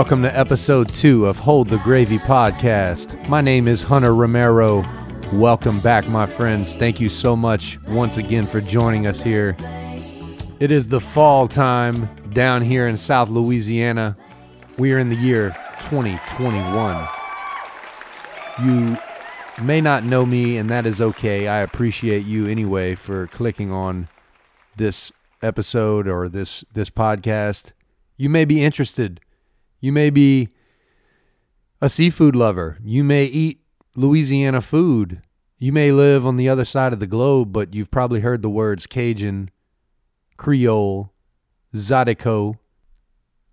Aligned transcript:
Welcome 0.00 0.22
to 0.22 0.34
episode 0.34 0.88
two 0.94 1.26
of 1.26 1.36
Hold 1.36 1.68
the 1.68 1.76
Gravy 1.76 2.16
podcast. 2.16 3.28
My 3.28 3.42
name 3.42 3.68
is 3.68 3.82
Hunter 3.82 4.14
Romero. 4.14 4.82
Welcome 5.30 5.78
back, 5.80 6.08
my 6.08 6.24
friends. 6.24 6.74
Thank 6.74 7.00
you 7.00 7.10
so 7.10 7.36
much 7.36 7.78
once 7.86 8.16
again 8.16 8.46
for 8.46 8.62
joining 8.62 9.06
us 9.06 9.20
here. 9.20 9.54
It 10.58 10.70
is 10.70 10.88
the 10.88 11.00
fall 11.00 11.46
time 11.46 12.08
down 12.32 12.62
here 12.62 12.88
in 12.88 12.96
South 12.96 13.28
Louisiana. 13.28 14.16
We 14.78 14.94
are 14.94 14.98
in 14.98 15.10
the 15.10 15.16
year 15.16 15.54
2021. 15.80 17.08
You 18.64 18.96
may 19.62 19.82
not 19.82 20.04
know 20.04 20.24
me, 20.24 20.56
and 20.56 20.70
that 20.70 20.86
is 20.86 21.02
okay. 21.02 21.46
I 21.46 21.58
appreciate 21.58 22.24
you 22.24 22.46
anyway 22.46 22.94
for 22.94 23.26
clicking 23.26 23.70
on 23.70 24.08
this 24.74 25.12
episode 25.42 26.08
or 26.08 26.30
this 26.30 26.64
this 26.72 26.88
podcast. 26.88 27.72
You 28.16 28.30
may 28.30 28.46
be 28.46 28.64
interested. 28.64 29.20
You 29.80 29.92
may 29.92 30.10
be 30.10 30.48
a 31.80 31.88
seafood 31.88 32.36
lover. 32.36 32.78
You 32.84 33.02
may 33.02 33.24
eat 33.24 33.62
Louisiana 33.96 34.60
food. 34.60 35.22
You 35.58 35.72
may 35.72 35.92
live 35.92 36.26
on 36.26 36.36
the 36.36 36.48
other 36.48 36.64
side 36.64 36.92
of 36.92 37.00
the 37.00 37.06
globe, 37.06 37.52
but 37.52 37.74
you've 37.74 37.90
probably 37.90 38.20
heard 38.20 38.42
the 38.42 38.50
words 38.50 38.86
Cajun, 38.86 39.50
Creole, 40.36 41.12
Zydeco. 41.74 42.58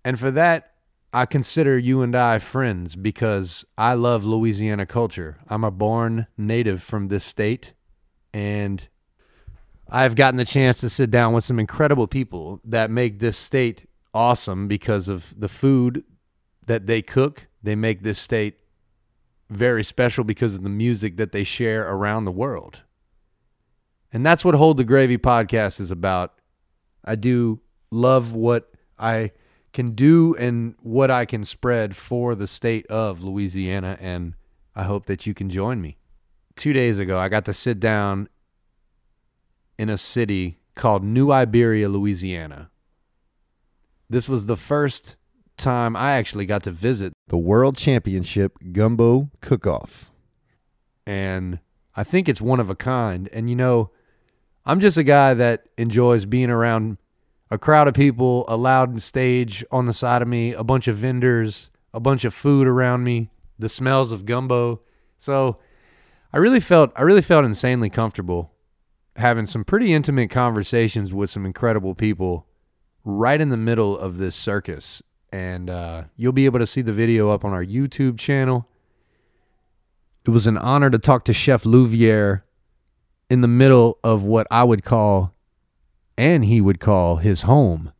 And 0.04 0.18
for 0.18 0.30
that, 0.30 0.72
I 1.12 1.24
consider 1.24 1.78
you 1.78 2.02
and 2.02 2.14
I 2.14 2.38
friends 2.38 2.94
because 2.94 3.64
I 3.78 3.94
love 3.94 4.24
Louisiana 4.24 4.84
culture. 4.84 5.38
I'm 5.48 5.64
a 5.64 5.70
born 5.70 6.26
native 6.36 6.82
from 6.82 7.08
this 7.08 7.24
state, 7.24 7.72
and 8.34 8.86
I've 9.88 10.14
gotten 10.16 10.36
the 10.36 10.44
chance 10.44 10.80
to 10.80 10.90
sit 10.90 11.10
down 11.10 11.32
with 11.32 11.44
some 11.44 11.58
incredible 11.58 12.06
people 12.06 12.60
that 12.64 12.90
make 12.90 13.20
this 13.20 13.38
state 13.38 13.86
awesome 14.12 14.68
because 14.68 15.08
of 15.08 15.34
the 15.38 15.48
food 15.48 16.04
that 16.68 16.86
they 16.86 17.02
cook. 17.02 17.48
They 17.62 17.74
make 17.74 18.02
this 18.02 18.18
state 18.18 18.60
very 19.50 19.82
special 19.82 20.24
because 20.24 20.54
of 20.54 20.62
the 20.62 20.68
music 20.68 21.16
that 21.16 21.32
they 21.32 21.42
share 21.42 21.88
around 21.90 22.24
the 22.24 22.32
world. 22.32 22.82
And 24.12 24.24
that's 24.24 24.44
what 24.44 24.54
Hold 24.54 24.76
the 24.76 24.84
Gravy 24.84 25.18
podcast 25.18 25.80
is 25.80 25.90
about. 25.90 26.40
I 27.04 27.14
do 27.14 27.60
love 27.90 28.32
what 28.32 28.70
I 28.98 29.32
can 29.72 29.92
do 29.92 30.34
and 30.38 30.74
what 30.80 31.10
I 31.10 31.24
can 31.24 31.44
spread 31.44 31.96
for 31.96 32.34
the 32.34 32.46
state 32.46 32.86
of 32.86 33.22
Louisiana. 33.22 33.98
And 34.00 34.34
I 34.74 34.84
hope 34.84 35.06
that 35.06 35.26
you 35.26 35.34
can 35.34 35.50
join 35.50 35.80
me. 35.80 35.98
Two 36.56 36.72
days 36.72 36.98
ago, 36.98 37.18
I 37.18 37.28
got 37.28 37.44
to 37.46 37.52
sit 37.52 37.80
down 37.80 38.28
in 39.78 39.88
a 39.88 39.98
city 39.98 40.58
called 40.74 41.04
New 41.04 41.30
Iberia, 41.30 41.88
Louisiana. 41.88 42.70
This 44.10 44.28
was 44.28 44.46
the 44.46 44.56
first 44.56 45.16
time 45.58 45.96
I 45.96 46.12
actually 46.12 46.46
got 46.46 46.62
to 46.64 46.70
visit 46.70 47.12
the 47.28 47.38
World 47.38 47.76
Championship 47.76 48.56
Gumbo 48.72 49.30
Cook 49.40 49.66
Off. 49.66 50.10
And 51.06 51.60
I 51.94 52.04
think 52.04 52.28
it's 52.28 52.40
one 52.40 52.60
of 52.60 52.70
a 52.70 52.74
kind. 52.74 53.28
And 53.32 53.50
you 53.50 53.56
know, 53.56 53.90
I'm 54.64 54.80
just 54.80 54.96
a 54.96 55.02
guy 55.02 55.34
that 55.34 55.68
enjoys 55.76 56.26
being 56.26 56.50
around 56.50 56.98
a 57.50 57.58
crowd 57.58 57.88
of 57.88 57.94
people, 57.94 58.44
a 58.48 58.56
loud 58.56 59.00
stage 59.02 59.64
on 59.70 59.86
the 59.86 59.92
side 59.92 60.22
of 60.22 60.28
me, 60.28 60.52
a 60.52 60.64
bunch 60.64 60.88
of 60.88 60.96
vendors, 60.96 61.70
a 61.94 62.00
bunch 62.00 62.24
of 62.24 62.34
food 62.34 62.66
around 62.66 63.04
me, 63.04 63.30
the 63.58 63.68
smells 63.68 64.12
of 64.12 64.26
gumbo. 64.26 64.80
So 65.16 65.58
I 66.32 66.38
really 66.38 66.60
felt 66.60 66.92
I 66.94 67.02
really 67.02 67.22
felt 67.22 67.44
insanely 67.44 67.90
comfortable 67.90 68.52
having 69.16 69.46
some 69.46 69.64
pretty 69.64 69.92
intimate 69.92 70.30
conversations 70.30 71.12
with 71.12 71.30
some 71.30 71.44
incredible 71.44 71.94
people 71.94 72.46
right 73.04 73.40
in 73.40 73.48
the 73.48 73.56
middle 73.56 73.98
of 73.98 74.18
this 74.18 74.36
circus. 74.36 75.02
And 75.30 75.68
uh, 75.68 76.04
you'll 76.16 76.32
be 76.32 76.46
able 76.46 76.58
to 76.58 76.66
see 76.66 76.82
the 76.82 76.92
video 76.92 77.30
up 77.30 77.44
on 77.44 77.52
our 77.52 77.64
YouTube 77.64 78.18
channel. 78.18 78.66
It 80.24 80.30
was 80.30 80.46
an 80.46 80.58
honor 80.58 80.90
to 80.90 80.98
talk 80.98 81.24
to 81.24 81.32
Chef 81.32 81.64
Louviere 81.64 82.42
in 83.30 83.40
the 83.40 83.48
middle 83.48 83.98
of 84.02 84.22
what 84.22 84.46
I 84.50 84.64
would 84.64 84.84
call, 84.84 85.34
and 86.16 86.44
he 86.44 86.60
would 86.60 86.80
call, 86.80 87.16
his 87.16 87.42
home. 87.42 87.92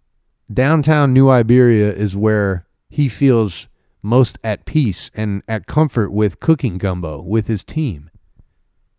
Downtown 0.53 1.13
New 1.13 1.29
Iberia 1.29 1.93
is 1.93 2.17
where 2.17 2.67
he 2.89 3.09
feels 3.09 3.69
most 4.03 4.39
at 4.43 4.65
peace 4.65 5.11
and 5.15 5.43
at 5.47 5.67
comfort 5.67 6.11
with 6.11 6.41
cooking 6.41 6.79
gumbo 6.79 7.21
with 7.21 7.47
his 7.47 7.63
team. 7.63 8.11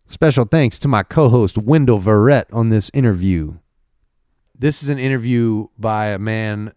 Special 0.08 0.44
thanks 0.44 0.78
to 0.80 0.88
my 0.88 1.02
co 1.02 1.28
host, 1.28 1.56
Wendell 1.56 2.00
Verrett, 2.00 2.46
on 2.52 2.68
this 2.68 2.90
interview. 2.92 3.58
This 4.58 4.82
is 4.82 4.88
an 4.88 4.98
interview 4.98 5.68
by 5.78 6.06
a 6.06 6.18
man 6.18 6.72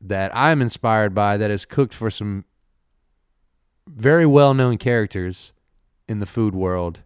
that 0.00 0.34
I'm 0.34 0.60
inspired 0.60 1.14
by 1.14 1.36
that 1.36 1.50
has 1.50 1.64
cooked 1.64 1.94
for 1.94 2.10
some 2.10 2.44
very 3.86 4.26
well 4.26 4.54
known 4.54 4.78
characters 4.78 5.52
in 6.08 6.20
the 6.20 6.26
food 6.26 6.54
world. 6.54 7.00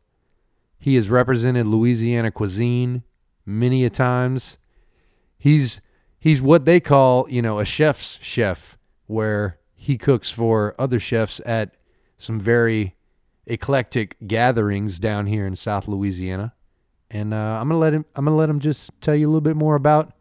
He 0.78 0.94
has 0.94 1.10
represented 1.10 1.66
Louisiana 1.66 2.30
cuisine 2.30 3.02
many 3.44 3.84
a 3.84 3.90
times. 3.90 4.58
He's 5.38 5.80
he's 6.18 6.42
what 6.42 6.64
they 6.64 6.80
call, 6.80 7.26
you 7.28 7.42
know, 7.42 7.58
a 7.58 7.64
chef's 7.64 8.18
chef, 8.22 8.78
where 9.06 9.58
he 9.74 9.96
cooks 9.96 10.30
for 10.30 10.74
other 10.78 11.00
chefs 11.00 11.40
at 11.46 11.74
some 12.16 12.38
very 12.38 12.96
eclectic 13.46 14.16
gatherings 14.26 14.98
down 14.98 15.26
here 15.26 15.46
in 15.46 15.56
South 15.56 15.88
Louisiana. 15.88 16.54
And 17.10 17.32
uh, 17.32 17.58
I'm 17.60 17.68
gonna 17.68 17.78
let 17.78 17.94
him. 17.94 18.04
I'm 18.14 18.24
gonna 18.24 18.36
let 18.36 18.50
him 18.50 18.60
just 18.60 18.90
tell 19.00 19.14
you 19.14 19.26
a 19.26 19.30
little 19.30 19.40
bit 19.40 19.56
more 19.56 19.74
about 19.74 20.12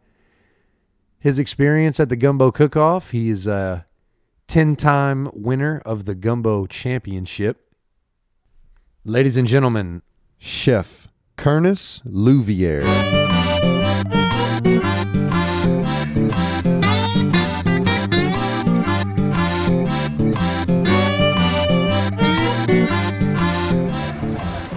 his 1.18 1.38
experience 1.38 1.98
at 2.00 2.08
the 2.08 2.16
Gumbo 2.16 2.50
Cook-Off. 2.50 3.10
He's 3.10 3.46
a 3.46 3.86
ten-time 4.46 5.30
winner 5.32 5.82
of 5.84 6.04
the 6.04 6.14
Gumbo 6.14 6.66
Championship. 6.66 7.74
Ladies 9.04 9.36
and 9.36 9.48
gentlemen, 9.48 10.02
Chef 10.38 11.08
Curtis 11.36 12.00
Louviere. 12.04 12.84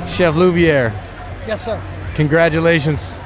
Chef 0.08 0.36
Louviere, 0.36 0.92
Yes, 1.48 1.64
sir. 1.66 1.82
congratulations. 2.14 3.18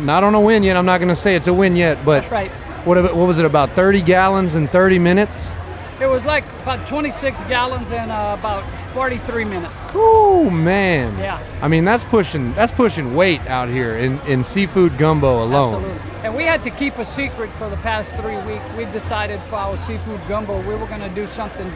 Not 0.00 0.24
on 0.24 0.34
a 0.34 0.40
win 0.40 0.62
yet. 0.62 0.76
I'm 0.76 0.86
not 0.86 0.98
going 0.98 1.08
to 1.08 1.16
say 1.16 1.36
it's 1.36 1.46
a 1.46 1.54
win 1.54 1.76
yet, 1.76 2.04
but 2.04 2.20
That's 2.20 2.32
right. 2.32 2.50
what, 2.86 3.02
what 3.02 3.26
was 3.26 3.38
it, 3.38 3.44
about 3.44 3.70
30 3.72 4.02
gallons 4.02 4.54
in 4.54 4.68
30 4.68 4.98
minutes? 4.98 5.52
It 6.00 6.06
was 6.08 6.24
like 6.24 6.44
about 6.62 6.88
26 6.88 7.42
gallons 7.42 7.90
in 7.90 8.10
uh, 8.10 8.36
about 8.38 8.64
43 8.94 9.44
minutes. 9.44 9.74
Oh 9.92 10.48
man. 10.48 11.18
Yeah. 11.18 11.42
I 11.60 11.68
mean, 11.68 11.84
that's 11.84 12.04
pushing 12.04 12.54
that's 12.54 12.72
pushing 12.72 13.14
weight 13.14 13.42
out 13.42 13.68
here 13.68 13.96
in, 13.96 14.18
in 14.20 14.42
seafood 14.42 14.96
gumbo 14.96 15.44
alone. 15.44 15.74
Absolutely. 15.74 16.10
And 16.24 16.34
we 16.34 16.44
had 16.44 16.62
to 16.62 16.70
keep 16.70 16.96
a 16.96 17.04
secret 17.04 17.50
for 17.58 17.68
the 17.68 17.76
past 17.78 18.10
three 18.12 18.38
weeks. 18.50 18.64
We 18.78 18.86
decided 18.86 19.42
for 19.42 19.56
our 19.56 19.76
seafood 19.76 20.20
gumbo, 20.26 20.66
we 20.66 20.74
were 20.74 20.86
going 20.86 21.00
to 21.00 21.10
do 21.10 21.26
something 21.26 21.70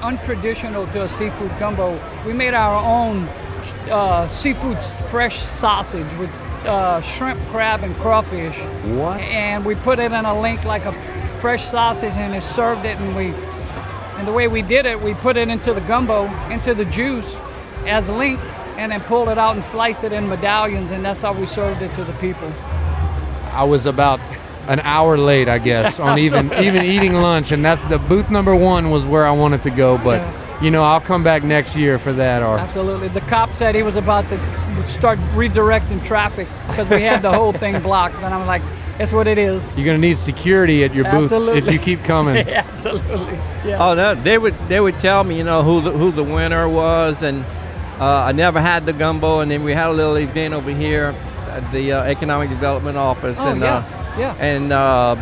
untraditional 0.00 0.90
to 0.92 1.02
a 1.02 1.08
seafood 1.08 1.50
gumbo. 1.58 1.98
We 2.24 2.34
made 2.34 2.54
our 2.54 2.84
own 2.84 3.28
uh, 3.90 4.28
seafood 4.28 4.80
fresh 5.10 5.38
sausage 5.40 6.12
with 6.18 6.30
uh, 6.66 7.00
shrimp, 7.00 7.40
crab, 7.48 7.82
and 7.82 7.94
crawfish. 7.96 8.58
What? 8.96 9.20
and 9.20 9.64
we 9.64 9.74
put 9.74 9.98
it 9.98 10.12
in 10.12 10.24
a 10.24 10.40
link 10.40 10.64
like 10.64 10.84
a 10.84 10.92
fresh 11.38 11.64
sausage 11.64 12.14
and 12.14 12.34
it 12.34 12.42
served 12.42 12.84
it 12.84 12.98
and 12.98 13.14
we 13.16 13.26
and 14.16 14.26
the 14.26 14.32
way 14.32 14.48
we 14.48 14.62
did 14.62 14.86
it 14.86 15.00
we 15.00 15.12
put 15.14 15.36
it 15.36 15.48
into 15.48 15.74
the 15.74 15.80
gumbo 15.82 16.24
into 16.50 16.74
the 16.74 16.84
juice 16.86 17.36
as 17.86 18.08
links 18.08 18.58
and 18.78 18.92
then 18.92 19.00
pulled 19.02 19.28
it 19.28 19.36
out 19.36 19.54
and 19.54 19.62
sliced 19.62 20.04
it 20.04 20.12
in 20.12 20.26
medallions 20.28 20.90
and 20.90 21.04
that's 21.04 21.20
how 21.20 21.32
we 21.32 21.44
served 21.44 21.82
it 21.82 21.94
to 21.94 22.04
the 22.04 22.12
people 22.14 22.50
I 23.52 23.62
was 23.62 23.86
about 23.86 24.20
an 24.66 24.80
hour 24.80 25.16
late, 25.16 25.48
I 25.48 25.58
guess, 25.58 26.00
on 26.08 26.18
even 26.18 26.52
even 26.54 26.82
eating 26.84 27.14
lunch, 27.14 27.52
and 27.52 27.64
that's 27.64 27.84
the 27.84 27.98
booth 27.98 28.30
number 28.30 28.56
one 28.56 28.90
was 28.90 29.04
where 29.04 29.26
I 29.26 29.30
wanted 29.30 29.62
to 29.62 29.70
go. 29.70 29.98
But 29.98 30.20
you 30.62 30.70
know, 30.70 30.82
I'll 30.82 31.00
come 31.00 31.22
back 31.22 31.44
next 31.44 31.76
year 31.76 31.98
for 31.98 32.12
that. 32.14 32.42
Or 32.42 32.58
absolutely 32.58 33.08
the 33.08 33.20
cop 33.22 33.54
said 33.54 33.74
he 33.74 33.82
was 33.82 33.96
about 33.96 34.28
to 34.30 34.38
start 34.86 35.18
redirecting 35.34 36.04
traffic 36.04 36.48
because 36.68 36.88
we 36.88 37.02
had 37.02 37.22
the 37.22 37.32
whole 37.32 37.52
thing 37.62 37.80
blocked 37.82 38.16
and 38.16 38.26
i'm 38.34 38.46
like 38.46 38.62
it's 38.98 39.10
what 39.12 39.26
it 39.26 39.38
is 39.38 39.72
you're 39.76 39.84
gonna 39.86 39.98
need 39.98 40.16
security 40.18 40.84
at 40.84 40.94
your 40.94 41.04
booth 41.10 41.32
if 41.32 41.70
you 41.72 41.78
keep 41.78 42.02
coming. 42.04 42.36
yeah, 42.48 42.64
absolutely 42.74 43.34
yeah 43.68 43.78
Oh 43.80 43.94
no, 43.94 44.14
they 44.14 44.38
would 44.38 44.54
they 44.68 44.78
would 44.80 45.00
tell 45.00 45.24
me, 45.24 45.36
you 45.38 45.44
know, 45.44 45.62
who 45.62 45.80
the, 45.80 45.90
who 45.90 46.12
the 46.12 46.22
winner 46.22 46.68
was, 46.68 47.22
and 47.22 47.44
uh, 47.98 48.04
I 48.28 48.32
never 48.32 48.60
had 48.60 48.84
the 48.86 48.92
gumbo, 48.92 49.40
and 49.40 49.50
then 49.50 49.64
we 49.64 49.72
had 49.72 49.88
a 49.88 49.92
little 49.92 50.16
event 50.16 50.52
over 50.54 50.70
here 50.70 51.14
at 51.48 51.68
the 51.72 51.92
uh, 51.92 52.02
Economic 52.04 52.50
Development 52.50 52.96
Office, 52.96 53.38
Oh, 53.40 53.48
and 53.50 53.60
yeah, 53.62 53.76
uh, 53.76 54.18
yeah. 54.18 54.34
and 54.38 54.72
um, 54.72 55.18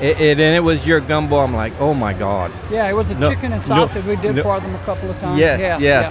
it, 0.00 0.18
it 0.20 0.40
and 0.40 0.56
it 0.56 0.60
was 0.64 0.84
your 0.86 1.00
gumbo. 1.00 1.36
I'm 1.38 1.54
like, 1.54 1.74
oh 1.80 1.94
my 1.94 2.12
god. 2.14 2.50
yeah 2.72 2.88
it 2.88 2.94
was 2.94 3.08
a 3.10 3.14
No, 3.18 3.28
chicken 3.30 3.52
and 3.52 3.62
no, 3.68 3.86
sausage 3.86 4.04
we 4.04 4.16
did 4.16 4.34
no. 4.36 4.42
for 4.42 4.58
them 4.58 4.74
a 4.74 4.78
couple 4.80 5.10
of 5.10 5.18
times 5.20 5.38
Yes, 5.38 5.60
yeah, 5.60 5.78
yeah. 5.78 6.08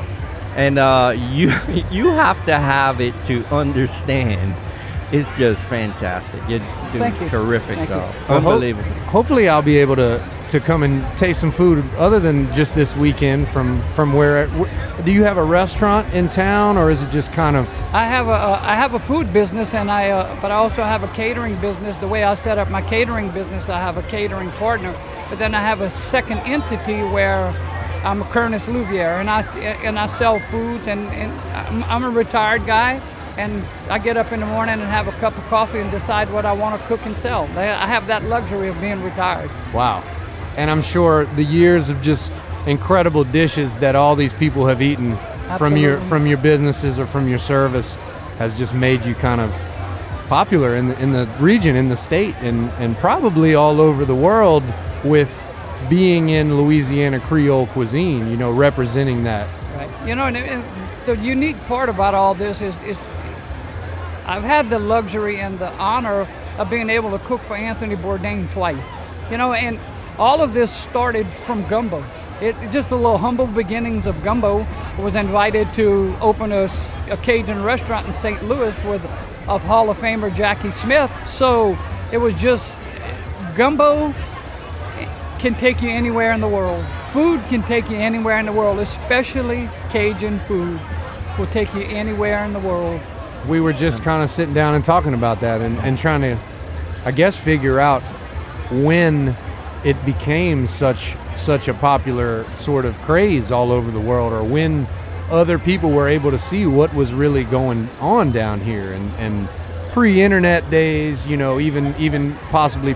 Yes. 0.51 0.57
And 0.57 0.77
uh, 0.77 1.13
you 1.15 1.49
you 1.91 2.09
have 2.09 2.43
to 2.45 2.57
have 2.57 3.01
it 3.01 3.13
to 3.27 3.45
understand. 3.53 4.55
It's 5.11 5.29
just 5.37 5.61
fantastic. 5.63 6.39
You're 6.47 6.59
doing 6.59 7.11
Thank 7.11 7.19
you. 7.21 7.29
terrific 7.29 7.75
Thank 7.75 7.89
you. 7.89 7.95
job. 7.95 8.15
Well, 8.29 8.39
ho- 8.39 8.51
Unbelievable. 8.51 8.89
hopefully, 9.09 9.49
I'll 9.49 9.61
be 9.61 9.77
able 9.77 9.97
to 9.97 10.21
to 10.49 10.59
come 10.59 10.83
and 10.83 11.05
taste 11.17 11.39
some 11.41 11.51
food 11.51 11.83
other 11.97 12.19
than 12.19 12.53
just 12.53 12.75
this 12.75 12.95
weekend 12.95 13.47
from 13.49 13.81
from 13.93 14.13
where 14.13 14.47
wh- 14.47 15.03
do 15.05 15.11
you 15.11 15.23
have 15.23 15.37
a 15.37 15.43
restaurant 15.43 16.13
in 16.13 16.29
town 16.29 16.77
or 16.77 16.91
is 16.91 17.01
it 17.03 17.09
just 17.09 17.31
kind 17.31 17.55
of 17.55 17.69
I 17.93 18.03
have 18.05 18.27
a 18.27 18.31
uh, 18.31 18.59
I 18.61 18.75
have 18.75 18.93
a 18.93 18.99
food 18.99 19.31
business 19.33 19.73
and 19.73 19.89
I 19.91 20.09
uh, 20.11 20.41
but 20.41 20.51
I 20.51 20.55
also 20.55 20.83
have 20.83 21.03
a 21.03 21.07
catering 21.09 21.55
business. 21.61 21.95
The 21.97 22.07
way 22.07 22.23
I 22.23 22.35
set 22.35 22.57
up 22.57 22.69
my 22.69 22.81
catering 22.81 23.31
business, 23.31 23.67
I 23.69 23.79
have 23.79 23.97
a 23.97 24.03
catering 24.03 24.49
partner, 24.51 24.93
but 25.29 25.39
then 25.39 25.53
I 25.55 25.59
have 25.61 25.79
a 25.81 25.89
second 25.89 26.39
entity 26.39 27.01
where 27.03 27.53
I'm 28.03 28.21
a 28.21 28.25
Kernis 28.25 28.67
Louviere 28.67 29.19
and 29.19 29.29
I 29.29 29.41
and 29.83 29.99
I 29.99 30.07
sell 30.07 30.39
food 30.39 30.81
and, 30.87 31.07
and 31.09 31.31
I'm, 31.51 31.83
I'm 31.83 32.03
a 32.03 32.09
retired 32.09 32.65
guy 32.65 33.01
and 33.37 33.65
I 33.89 33.99
get 33.99 34.17
up 34.17 34.31
in 34.31 34.39
the 34.39 34.45
morning 34.45 34.73
and 34.73 34.83
have 34.83 35.07
a 35.07 35.13
cup 35.13 35.37
of 35.37 35.43
coffee 35.45 35.79
and 35.79 35.89
decide 35.91 36.31
what 36.31 36.45
I 36.45 36.51
want 36.51 36.79
to 36.79 36.87
cook 36.87 37.05
and 37.05 37.17
sell. 37.17 37.43
I 37.57 37.87
have 37.87 38.07
that 38.07 38.23
luxury 38.23 38.67
of 38.69 38.79
being 38.81 39.01
retired. 39.03 39.49
wow 39.73 40.03
and 40.57 40.69
i'm 40.69 40.81
sure 40.81 41.25
the 41.35 41.43
years 41.43 41.89
of 41.89 42.01
just 42.01 42.31
incredible 42.67 43.23
dishes 43.23 43.75
that 43.77 43.95
all 43.95 44.15
these 44.15 44.33
people 44.33 44.67
have 44.67 44.81
eaten 44.81 45.17
from 45.57 45.77
your 45.77 45.99
from 46.01 46.25
your 46.27 46.37
businesses 46.37 46.99
or 46.99 47.05
from 47.05 47.27
your 47.27 47.39
service 47.39 47.95
has 48.37 48.53
just 48.55 48.73
made 48.73 49.03
you 49.05 49.15
kind 49.15 49.41
of 49.41 49.51
popular 50.27 50.75
in 50.75 50.87
the 50.89 50.99
in 51.01 51.11
the 51.11 51.25
region 51.39 51.75
in 51.75 51.89
the 51.89 51.95
state 51.95 52.35
and 52.39 52.69
and 52.71 52.97
probably 52.97 53.55
all 53.55 53.79
over 53.81 54.05
the 54.05 54.15
world 54.15 54.63
with 55.03 55.31
being 55.89 56.29
in 56.29 56.57
Louisiana 56.57 57.19
Creole 57.19 57.67
cuisine 57.67 58.29
you 58.29 58.37
know 58.37 58.51
representing 58.51 59.23
that 59.23 59.47
Right. 59.75 60.07
You 60.07 60.15
know, 60.15 60.25
and, 60.25 60.37
and 60.37 60.63
the 61.05 61.15
unique 61.17 61.57
part 61.65 61.89
about 61.89 62.13
all 62.13 62.35
this 62.35 62.61
is, 62.61 62.75
is 62.83 62.99
I've 64.25 64.43
had 64.43 64.69
the 64.69 64.79
luxury 64.79 65.39
and 65.39 65.57
the 65.59 65.71
honor 65.73 66.27
of 66.57 66.69
being 66.69 66.89
able 66.89 67.11
to 67.17 67.19
cook 67.25 67.41
for 67.41 67.55
Anthony 67.55 67.95
Bourdain 67.95 68.51
twice. 68.51 68.91
You 69.29 69.37
know, 69.37 69.53
and 69.53 69.79
all 70.17 70.41
of 70.41 70.53
this 70.53 70.71
started 70.71 71.27
from 71.27 71.65
gumbo. 71.67 72.03
It 72.41 72.55
just 72.69 72.89
the 72.89 72.95
little 72.95 73.17
humble 73.17 73.47
beginnings 73.47 74.05
of 74.07 74.21
gumbo. 74.23 74.65
Was 74.99 75.15
invited 75.15 75.73
to 75.75 76.15
open 76.19 76.51
a 76.51 76.69
Cajun 77.23 77.63
restaurant 77.63 78.07
in 78.07 78.13
St. 78.13 78.43
Louis 78.43 78.75
with 78.85 79.03
of 79.47 79.63
Hall 79.63 79.89
of 79.89 79.97
Famer 79.97 80.33
Jackie 80.35 80.71
Smith. 80.71 81.09
So 81.25 81.77
it 82.11 82.17
was 82.17 82.33
just 82.35 82.77
gumbo 83.55 84.13
can 85.41 85.55
take 85.55 85.81
you 85.81 85.89
anywhere 85.89 86.31
in 86.31 86.39
the 86.39 86.47
world. 86.47 86.85
Food 87.11 87.41
can 87.49 87.63
take 87.63 87.89
you 87.89 87.97
anywhere 87.97 88.39
in 88.39 88.45
the 88.45 88.53
world, 88.53 88.79
especially 88.79 89.67
Cajun 89.89 90.39
food 90.41 90.79
will 91.37 91.47
take 91.47 91.73
you 91.73 91.81
anywhere 91.81 92.45
in 92.45 92.53
the 92.53 92.59
world. 92.59 93.01
we 93.47 93.59
were 93.59 93.73
just 93.73 94.03
kind 94.03 94.23
of 94.23 94.29
sitting 94.29 94.53
down 94.53 94.75
and 94.75 94.85
talking 94.85 95.15
about 95.15 95.39
that 95.41 95.61
and, 95.61 95.79
and 95.79 95.97
trying 95.97 96.21
to 96.21 96.37
i 97.05 97.11
guess 97.11 97.35
figure 97.35 97.79
out 97.79 98.03
when 98.69 99.35
it 99.83 100.05
became 100.05 100.67
such 100.67 101.15
such 101.35 101.67
a 101.67 101.73
popular 101.73 102.45
sort 102.55 102.85
of 102.85 103.01
craze 103.01 103.51
all 103.51 103.71
over 103.71 103.89
the 103.89 103.99
world 103.99 104.31
or 104.31 104.43
when 104.43 104.87
other 105.31 105.57
people 105.57 105.89
were 105.89 106.07
able 106.07 106.29
to 106.29 106.37
see 106.37 106.67
what 106.67 106.93
was 106.93 107.13
really 107.13 107.43
going 107.45 107.89
on 107.99 108.31
down 108.31 108.59
here 108.59 108.91
and, 108.91 109.09
and 109.17 109.49
pre-internet 109.91 110.69
days 110.69 111.25
you 111.25 111.37
know 111.37 111.59
even 111.59 111.95
even 111.97 112.35
possibly 112.51 112.93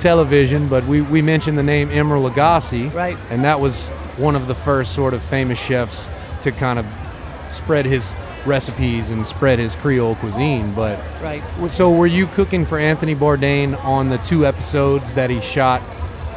pre-television 0.00 0.68
but 0.68 0.84
we, 0.86 1.00
we 1.00 1.22
mentioned 1.22 1.56
the 1.56 1.62
name 1.62 1.88
Emeril 1.88 2.30
Lagasse 2.30 2.92
Right. 2.92 3.16
and 3.30 3.42
that 3.44 3.60
was 3.60 3.88
one 4.18 4.36
of 4.36 4.46
the 4.46 4.54
first 4.54 4.94
sort 4.94 5.14
of 5.14 5.22
famous 5.22 5.58
chefs 5.58 6.08
to 6.42 6.52
kind 6.52 6.78
of 6.78 6.86
spread 7.50 7.86
his 7.86 8.12
recipes 8.44 9.10
and 9.10 9.26
spread 9.26 9.58
his 9.58 9.74
Creole 9.74 10.14
cuisine. 10.16 10.72
But 10.74 10.98
Right. 11.22 11.42
so, 11.70 11.90
were 11.90 12.06
you 12.06 12.26
cooking 12.28 12.64
for 12.64 12.78
Anthony 12.78 13.14
Bourdain 13.14 13.82
on 13.84 14.08
the 14.10 14.18
two 14.18 14.46
episodes 14.46 15.14
that 15.14 15.30
he 15.30 15.40
shot 15.40 15.80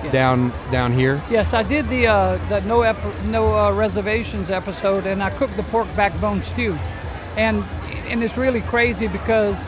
Yeah. 0.04 0.12
down 0.12 0.54
down 0.72 0.94
here? 0.94 1.22
Yes, 1.30 1.54
I 1.54 1.62
did 1.64 1.88
the 1.90 2.08
uh, 2.08 2.40
the 2.50 2.62
no 2.62 2.82
ep- 2.82 2.98
no 3.26 3.54
uh, 3.56 3.72
reservations 3.74 4.50
episode, 4.50 5.06
and 5.06 5.22
I 5.22 5.30
cooked 5.32 5.56
the 5.58 5.64
pork 5.64 5.88
backbone 5.96 6.42
stew, 6.42 6.78
and 7.38 7.64
and 8.10 8.24
it's 8.24 8.38
really 8.38 8.62
crazy 8.62 9.08
because 9.08 9.68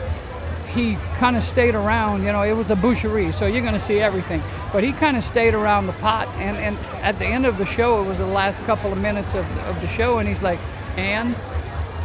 he 0.74 0.96
kind 1.16 1.36
of 1.36 1.44
stayed 1.44 1.74
around. 1.74 2.22
You 2.22 2.32
know, 2.32 2.42
it 2.42 2.52
was 2.52 2.70
a 2.70 2.76
boucherie, 2.76 3.32
so 3.32 3.46
you're 3.46 3.62
going 3.62 3.74
to 3.74 3.80
see 3.80 4.00
everything. 4.00 4.42
But 4.72 4.84
he 4.84 4.92
kind 4.92 5.16
of 5.16 5.24
stayed 5.24 5.54
around 5.54 5.86
the 5.86 5.92
pot, 5.94 6.28
and 6.36 6.56
and 6.56 6.76
at 7.02 7.18
the 7.18 7.26
end 7.26 7.46
of 7.46 7.58
the 7.58 7.66
show, 7.66 8.02
it 8.02 8.06
was 8.06 8.18
the 8.18 8.26
last 8.26 8.60
couple 8.62 8.92
of 8.92 8.98
minutes 8.98 9.34
of 9.34 9.46
of 9.60 9.80
the 9.80 9.88
show, 9.88 10.18
and 10.18 10.28
he's 10.28 10.42
like, 10.42 10.60
and 10.96 11.34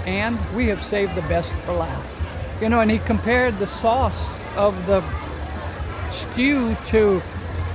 and 0.06 0.40
we 0.56 0.68
have 0.68 0.84
saved 0.84 1.16
the 1.16 1.22
best 1.24 1.54
for 1.66 1.74
last. 1.74 2.24
You 2.62 2.70
know, 2.70 2.80
and 2.80 2.90
he 2.90 3.00
compared 3.00 3.60
the 3.60 3.68
sauce 3.68 4.42
of 4.56 4.74
the 4.88 5.04
stew 6.12 6.76
to 6.88 7.22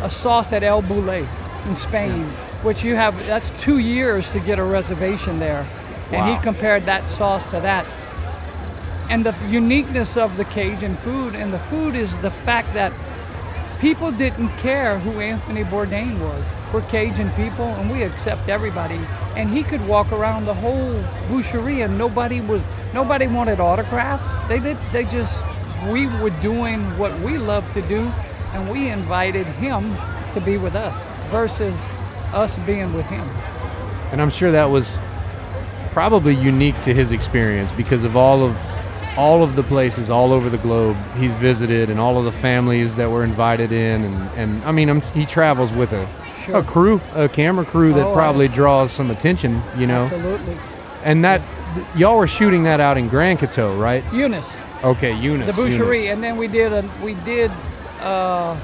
a 0.00 0.10
sauce 0.10 0.52
at 0.52 0.62
El 0.62 0.82
Bulli 0.82 1.26
in 1.66 1.76
Spain, 1.76 2.24
which 2.62 2.82
you 2.82 2.96
have, 2.96 3.16
that's 3.26 3.50
two 3.60 3.78
years 3.78 4.30
to 4.32 4.40
get 4.40 4.58
a 4.58 4.64
reservation 4.64 5.38
there. 5.38 5.66
And 6.10 6.36
he 6.36 6.42
compared 6.42 6.84
that 6.86 7.08
sauce 7.08 7.46
to 7.46 7.60
that. 7.60 7.86
And 9.12 9.26
the 9.26 9.37
uniqueness 9.47 10.17
of 10.17 10.38
the 10.38 10.47
Cajun 10.47 10.97
food, 10.97 11.35
and 11.35 11.53
the 11.53 11.59
food 11.59 11.94
is 11.94 12.17
the 12.23 12.31
fact 12.31 12.73
that 12.73 12.94
people 13.79 14.11
didn't 14.11 14.49
care 14.56 14.99
who 14.99 15.20
Anthony 15.20 15.64
Bourdain 15.64 16.19
was. 16.19 16.43
We're 16.73 16.81
Cajun 16.88 17.31
people 17.32 17.67
and 17.67 17.91
we 17.91 18.05
accept 18.05 18.49
everybody. 18.49 18.99
And 19.37 19.50
he 19.50 19.64
could 19.64 19.87
walk 19.87 20.11
around 20.12 20.47
the 20.47 20.55
whole 20.55 20.94
boucherie 21.29 21.85
and 21.85 21.99
nobody 21.99 22.41
was 22.41 22.62
nobody 22.94 23.26
wanted 23.26 23.61
autographs. 23.61 24.49
They 24.49 24.59
did 24.59 24.79
they 24.93 25.05
just 25.05 25.44
we 25.91 26.06
were 26.06 26.32
doing 26.41 26.97
what 26.97 27.12
we 27.20 27.37
love 27.37 27.70
to 27.75 27.82
do 27.82 28.11
and 28.55 28.70
we 28.70 28.88
invited 28.88 29.47
him 29.47 29.94
to 30.32 30.41
be 30.41 30.56
with 30.56 30.75
us 30.75 30.97
versus 31.31 31.76
us 32.32 32.56
being 32.64 32.94
with 32.94 33.05
him. 33.05 33.29
And 34.11 34.23
I'm 34.23 34.31
sure 34.31 34.50
that 34.53 34.70
was 34.70 34.99
probably 35.91 36.35
unique 36.35 36.81
to 36.81 36.94
his 36.94 37.12
experience 37.12 37.73
because 37.73 38.05
of 38.05 38.17
all 38.17 38.43
of 38.43 38.56
all 39.17 39.43
of 39.43 39.56
the 39.56 39.62
places 39.62 40.09
all 40.09 40.32
over 40.32 40.49
the 40.49 40.59
globe 40.59 40.97
he's 41.19 41.32
visited 41.35 41.91
and 41.91 42.00
all 42.00 42.19
of 42.19 42.25
the 42.25 42.32
families 42.32 42.97
that 42.97 43.11
were 43.11 43.25
invited 43.25 43.70
in 43.73 44.05
and, 44.05 44.31
and 44.38 44.64
I 44.64 44.73
mean 44.73 44.88
i 44.88 44.99
he 45.12 45.26
travels 45.26 45.73
with 45.73 45.93
a 45.93 46.09
Sure. 46.44 46.56
a 46.56 46.62
crew 46.64 47.00
a 47.14 47.29
camera 47.29 47.64
crew 47.64 47.93
that 47.93 48.05
Oh, 48.06 48.11
I- 48.11 48.14
probably 48.14 48.49
draws 48.49 48.91
some 48.91 49.11
attention 49.11 49.62
you 49.76 49.87
know 49.87 50.05
Absolutely. 50.06 50.59
and 51.05 51.25
that 51.25 51.41
th- 51.75 51.87
y'all 51.94 52.17
were 52.17 52.26
shooting 52.26 52.64
that 52.64 52.81
out 52.81 52.97
in 52.99 53.09
Grand 53.09 53.38
Coteau 53.38 53.79
right 53.79 54.03
Eunice. 54.12 54.61
okay 54.82 55.12
Eunice 55.12 55.54
The 55.54 55.62
boucherie, 55.62 55.99
Eunice. 55.99 56.11
and 56.11 56.25
then 56.25 56.37
we 56.37 56.49
did 56.49 56.73
a 56.73 56.90
we 57.02 57.14
did 57.14 57.50
uh, 58.00 58.59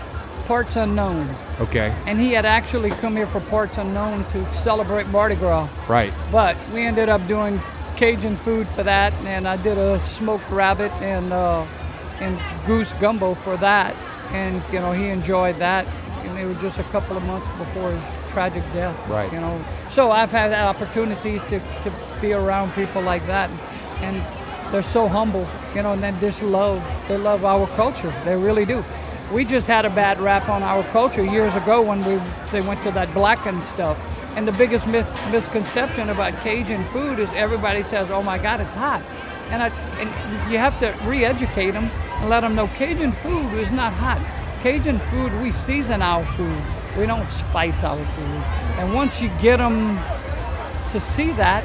parts 0.46 0.74
unknown, 0.76 1.28
okay 1.60 1.94
and 2.06 2.18
he 2.18 2.32
had 2.32 2.44
actually 2.46 2.90
come 2.90 3.14
here 3.14 3.26
for 3.28 3.38
parts 3.40 3.76
unknown 3.78 4.24
to 4.30 4.52
celebrate 4.54 5.06
Mardi 5.08 5.36
Gras. 5.36 5.68
right 5.88 6.12
But 6.32 6.56
we 6.72 6.84
ended 6.86 7.08
up 7.08 7.24
doing 7.28 7.60
Cajun 7.98 8.36
food 8.36 8.68
for 8.70 8.84
that, 8.84 9.12
and 9.24 9.48
I 9.48 9.56
did 9.56 9.76
a 9.76 9.98
smoked 9.98 10.48
rabbit 10.50 10.92
and 11.02 11.32
uh, 11.32 11.66
and 12.20 12.38
goose 12.64 12.92
gumbo 13.00 13.34
for 13.34 13.56
that, 13.56 13.96
and 14.30 14.62
you 14.72 14.78
know 14.78 14.92
he 14.92 15.08
enjoyed 15.08 15.58
that. 15.58 15.84
And 16.22 16.38
it 16.38 16.44
was 16.44 16.58
just 16.58 16.78
a 16.78 16.84
couple 16.84 17.16
of 17.16 17.24
months 17.24 17.48
before 17.58 17.90
his 17.90 18.30
tragic 18.30 18.62
death. 18.72 18.96
Right. 19.08 19.32
You 19.32 19.40
know, 19.40 19.64
so 19.90 20.12
I've 20.12 20.30
had 20.30 20.52
that 20.52 20.64
opportunity 20.66 21.40
to, 21.40 21.58
to 21.58 21.92
be 22.20 22.34
around 22.34 22.72
people 22.74 23.02
like 23.02 23.26
that, 23.26 23.50
and 24.00 24.22
they're 24.72 24.82
so 24.82 25.08
humble. 25.08 25.48
You 25.74 25.82
know, 25.82 25.92
and 25.92 26.00
then 26.00 26.20
just 26.20 26.40
love. 26.40 26.80
They 27.08 27.18
love 27.18 27.44
our 27.44 27.66
culture. 27.74 28.14
They 28.24 28.36
really 28.36 28.64
do. 28.64 28.84
We 29.32 29.44
just 29.44 29.66
had 29.66 29.84
a 29.84 29.90
bad 29.90 30.20
rap 30.20 30.48
on 30.48 30.62
our 30.62 30.84
culture 30.92 31.24
years 31.24 31.56
ago 31.56 31.82
when 31.82 32.04
we 32.04 32.22
they 32.52 32.60
went 32.60 32.80
to 32.84 32.92
that 32.92 33.12
blackened 33.12 33.66
stuff. 33.66 33.98
And 34.38 34.46
the 34.46 34.52
biggest 34.52 34.86
myth, 34.86 35.04
misconception 35.32 36.10
about 36.10 36.40
Cajun 36.42 36.84
food 36.90 37.18
is 37.18 37.28
everybody 37.34 37.82
says, 37.82 38.08
"Oh 38.08 38.22
my 38.22 38.38
God, 38.38 38.60
it's 38.60 38.72
hot," 38.72 39.02
and 39.50 39.60
I, 39.60 39.68
and 39.98 40.08
you 40.48 40.58
have 40.58 40.78
to 40.78 40.96
re-educate 41.02 41.72
them 41.72 41.90
and 42.20 42.30
let 42.30 42.42
them 42.42 42.54
know 42.54 42.68
Cajun 42.68 43.10
food 43.10 43.52
is 43.54 43.72
not 43.72 43.92
hot. 43.92 44.20
Cajun 44.62 45.00
food, 45.10 45.32
we 45.42 45.50
season 45.50 46.02
our 46.02 46.24
food. 46.24 46.62
We 46.96 47.04
don't 47.04 47.28
spice 47.32 47.82
our 47.82 47.96
food. 47.96 48.42
And 48.78 48.94
once 48.94 49.20
you 49.20 49.28
get 49.40 49.56
them 49.56 49.98
to 50.90 51.00
see 51.00 51.32
that, 51.32 51.64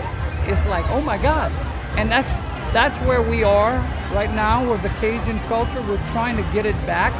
it's 0.49 0.65
like, 0.65 0.83
oh 0.89 1.01
my 1.01 1.19
God. 1.19 1.51
And 1.95 2.09
that's 2.09 2.33
that's 2.73 2.97
where 3.05 3.21
we 3.21 3.43
are 3.43 3.77
right 4.15 4.33
now 4.33 4.67
with 4.67 4.81
the 4.81 4.89
Cajun 4.99 5.39
culture. 5.41 5.79
We're 5.83 6.09
trying 6.11 6.37
to 6.37 6.43
get 6.51 6.65
it 6.65 6.87
back 6.87 7.13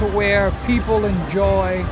to 0.00 0.04
where 0.08 0.50
people 0.66 1.06
enjoy 1.06 1.82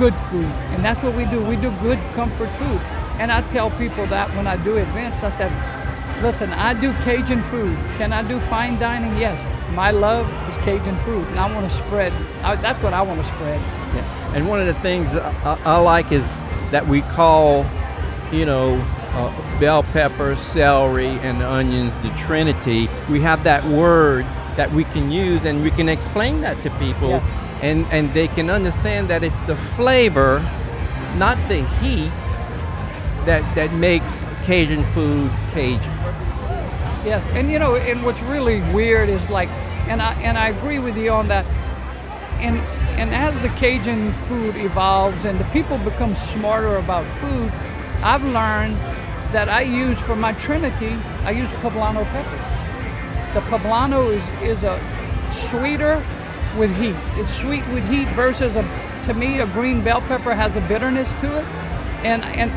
good 0.00 0.14
food. 0.30 0.50
And 0.72 0.82
that's 0.82 1.00
what 1.02 1.14
we 1.14 1.26
do. 1.26 1.42
We 1.42 1.56
do 1.56 1.70
good 1.82 1.98
comfort 2.14 2.48
food. 2.58 2.80
And 3.20 3.30
I 3.30 3.42
tell 3.50 3.70
people 3.72 4.06
that 4.06 4.34
when 4.34 4.46
I 4.46 4.56
do 4.64 4.78
events, 4.78 5.22
I 5.22 5.30
said, 5.30 5.52
listen, 6.22 6.50
I 6.54 6.72
do 6.72 6.94
Cajun 7.04 7.42
food. 7.42 7.76
Can 7.98 8.10
I 8.10 8.26
do 8.26 8.40
fine 8.40 8.78
dining? 8.78 9.14
Yes. 9.20 9.38
My 9.74 9.90
love 9.90 10.26
is 10.48 10.56
Cajun 10.56 10.96
food. 11.04 11.26
And 11.28 11.38
I 11.38 11.54
want 11.54 11.70
to 11.70 11.76
spread. 11.76 12.14
I, 12.42 12.56
that's 12.56 12.82
what 12.82 12.94
I 12.94 13.02
want 13.02 13.20
to 13.20 13.26
spread. 13.26 13.60
Yeah. 13.94 14.34
And 14.34 14.48
one 14.48 14.58
of 14.58 14.66
the 14.66 14.80
things 14.80 15.14
I, 15.14 15.58
I 15.66 15.78
like 15.80 16.12
is 16.12 16.26
that 16.70 16.86
we 16.86 17.02
call, 17.02 17.66
you 18.32 18.46
know, 18.46 18.82
uh, 19.12 19.60
bell 19.60 19.82
pepper, 19.82 20.34
celery, 20.36 21.18
and 21.20 21.42
onions 21.42 21.92
the 22.02 22.08
Trinity. 22.16 22.88
We 23.10 23.20
have 23.20 23.44
that 23.44 23.62
word 23.64 24.24
that 24.56 24.72
we 24.72 24.84
can 24.84 25.10
use 25.10 25.44
and 25.44 25.62
we 25.62 25.70
can 25.70 25.90
explain 25.90 26.40
that 26.40 26.56
to 26.62 26.70
people. 26.78 27.10
Yeah. 27.10 27.49
And 27.62 27.86
and 27.90 28.12
they 28.14 28.28
can 28.28 28.50
understand 28.50 29.08
that 29.08 29.22
it's 29.22 29.36
the 29.46 29.56
flavor, 29.76 30.40
not 31.16 31.36
the 31.48 31.62
heat, 31.80 32.10
that 33.26 33.42
that 33.54 33.72
makes 33.74 34.24
Cajun 34.44 34.84
food 34.92 35.30
Cajun. 35.52 35.80
Yes, 37.04 37.24
and 37.32 37.50
you 37.50 37.58
know, 37.58 37.76
and 37.76 38.04
what's 38.04 38.20
really 38.22 38.60
weird 38.72 39.08
is 39.08 39.28
like, 39.30 39.48
and 39.88 40.00
I 40.02 40.12
and 40.22 40.38
I 40.38 40.48
agree 40.48 40.78
with 40.78 40.96
you 40.96 41.10
on 41.10 41.28
that. 41.28 41.46
And 42.40 42.58
and 42.98 43.14
as 43.14 43.38
the 43.40 43.48
Cajun 43.50 44.12
food 44.26 44.56
evolves 44.56 45.24
and 45.24 45.38
the 45.38 45.44
people 45.46 45.78
become 45.78 46.14
smarter 46.14 46.76
about 46.76 47.04
food, 47.18 47.52
I've 48.02 48.24
learned 48.24 48.76
that 49.32 49.48
I 49.48 49.62
use 49.62 49.98
for 50.00 50.16
my 50.16 50.32
Trinity, 50.32 50.96
I 51.24 51.30
use 51.30 51.48
poblano 51.62 52.04
peppers. 52.04 53.34
The 53.34 53.40
poblano 53.50 54.10
is 54.10 54.26
is 54.42 54.64
a 54.64 54.80
sweeter 55.30 56.04
with 56.56 56.74
heat. 56.76 56.96
It's 57.16 57.32
sweet 57.34 57.66
with 57.68 57.84
heat 57.88 58.08
versus 58.08 58.56
a 58.56 58.62
to 59.06 59.14
me 59.14 59.40
a 59.40 59.46
green 59.46 59.82
bell 59.82 60.00
pepper 60.02 60.34
has 60.34 60.56
a 60.56 60.60
bitterness 60.62 61.10
to 61.20 61.38
it, 61.38 61.44
and 62.04 62.22
and 62.24 62.50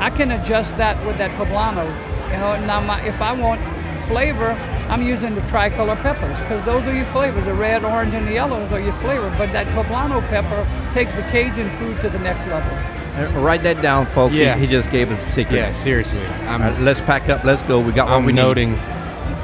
I 0.00 0.10
can 0.10 0.30
adjust 0.32 0.76
that 0.76 1.04
with 1.06 1.18
that 1.18 1.30
poblano. 1.38 1.86
You 2.30 2.36
know, 2.38 2.66
now 2.66 2.80
my, 2.80 3.00
if 3.06 3.20
I 3.22 3.32
want 3.32 3.60
flavor, 4.06 4.50
I'm 4.88 5.02
using 5.02 5.34
the 5.34 5.40
tricolor 5.42 5.96
peppers 5.96 6.38
because 6.40 6.64
those 6.64 6.82
are 6.84 6.94
your 6.94 7.06
flavors. 7.06 7.44
The 7.44 7.54
red, 7.54 7.84
orange, 7.84 8.14
and 8.14 8.26
the 8.26 8.32
yellows 8.32 8.70
are 8.72 8.80
your 8.80 8.92
flavor. 8.94 9.34
But 9.38 9.52
that 9.52 9.66
poblano 9.68 10.20
pepper 10.28 10.66
takes 10.94 11.14
the 11.14 11.22
Cajun 11.22 11.68
food 11.78 12.00
to 12.02 12.10
the 12.10 12.18
next 12.18 12.46
level. 12.48 12.70
Uh, 13.16 13.40
Write 13.40 13.62
that 13.64 13.82
down, 13.82 14.06
folks. 14.06 14.34
He- 14.34 14.42
Yeah. 14.42 14.56
He, 14.56 14.66
just 14.66 14.90
gave 14.90 15.10
us 15.10 15.20
a 15.26 15.32
secret. 15.32 15.56
Yeah, 15.56 15.72
seriously. 15.72 16.20
I'm, 16.46 16.62
All 16.62 16.70
right, 16.70 16.80
let's 16.80 17.00
pack 17.00 17.28
up. 17.28 17.42
Let's 17.44 17.62
go. 17.62 17.80
We 17.80 17.92
got 17.92 18.06
what 18.08 18.14
I'm 18.16 18.24
we 18.24 18.32
need. 18.32 18.42
noting 18.42 18.78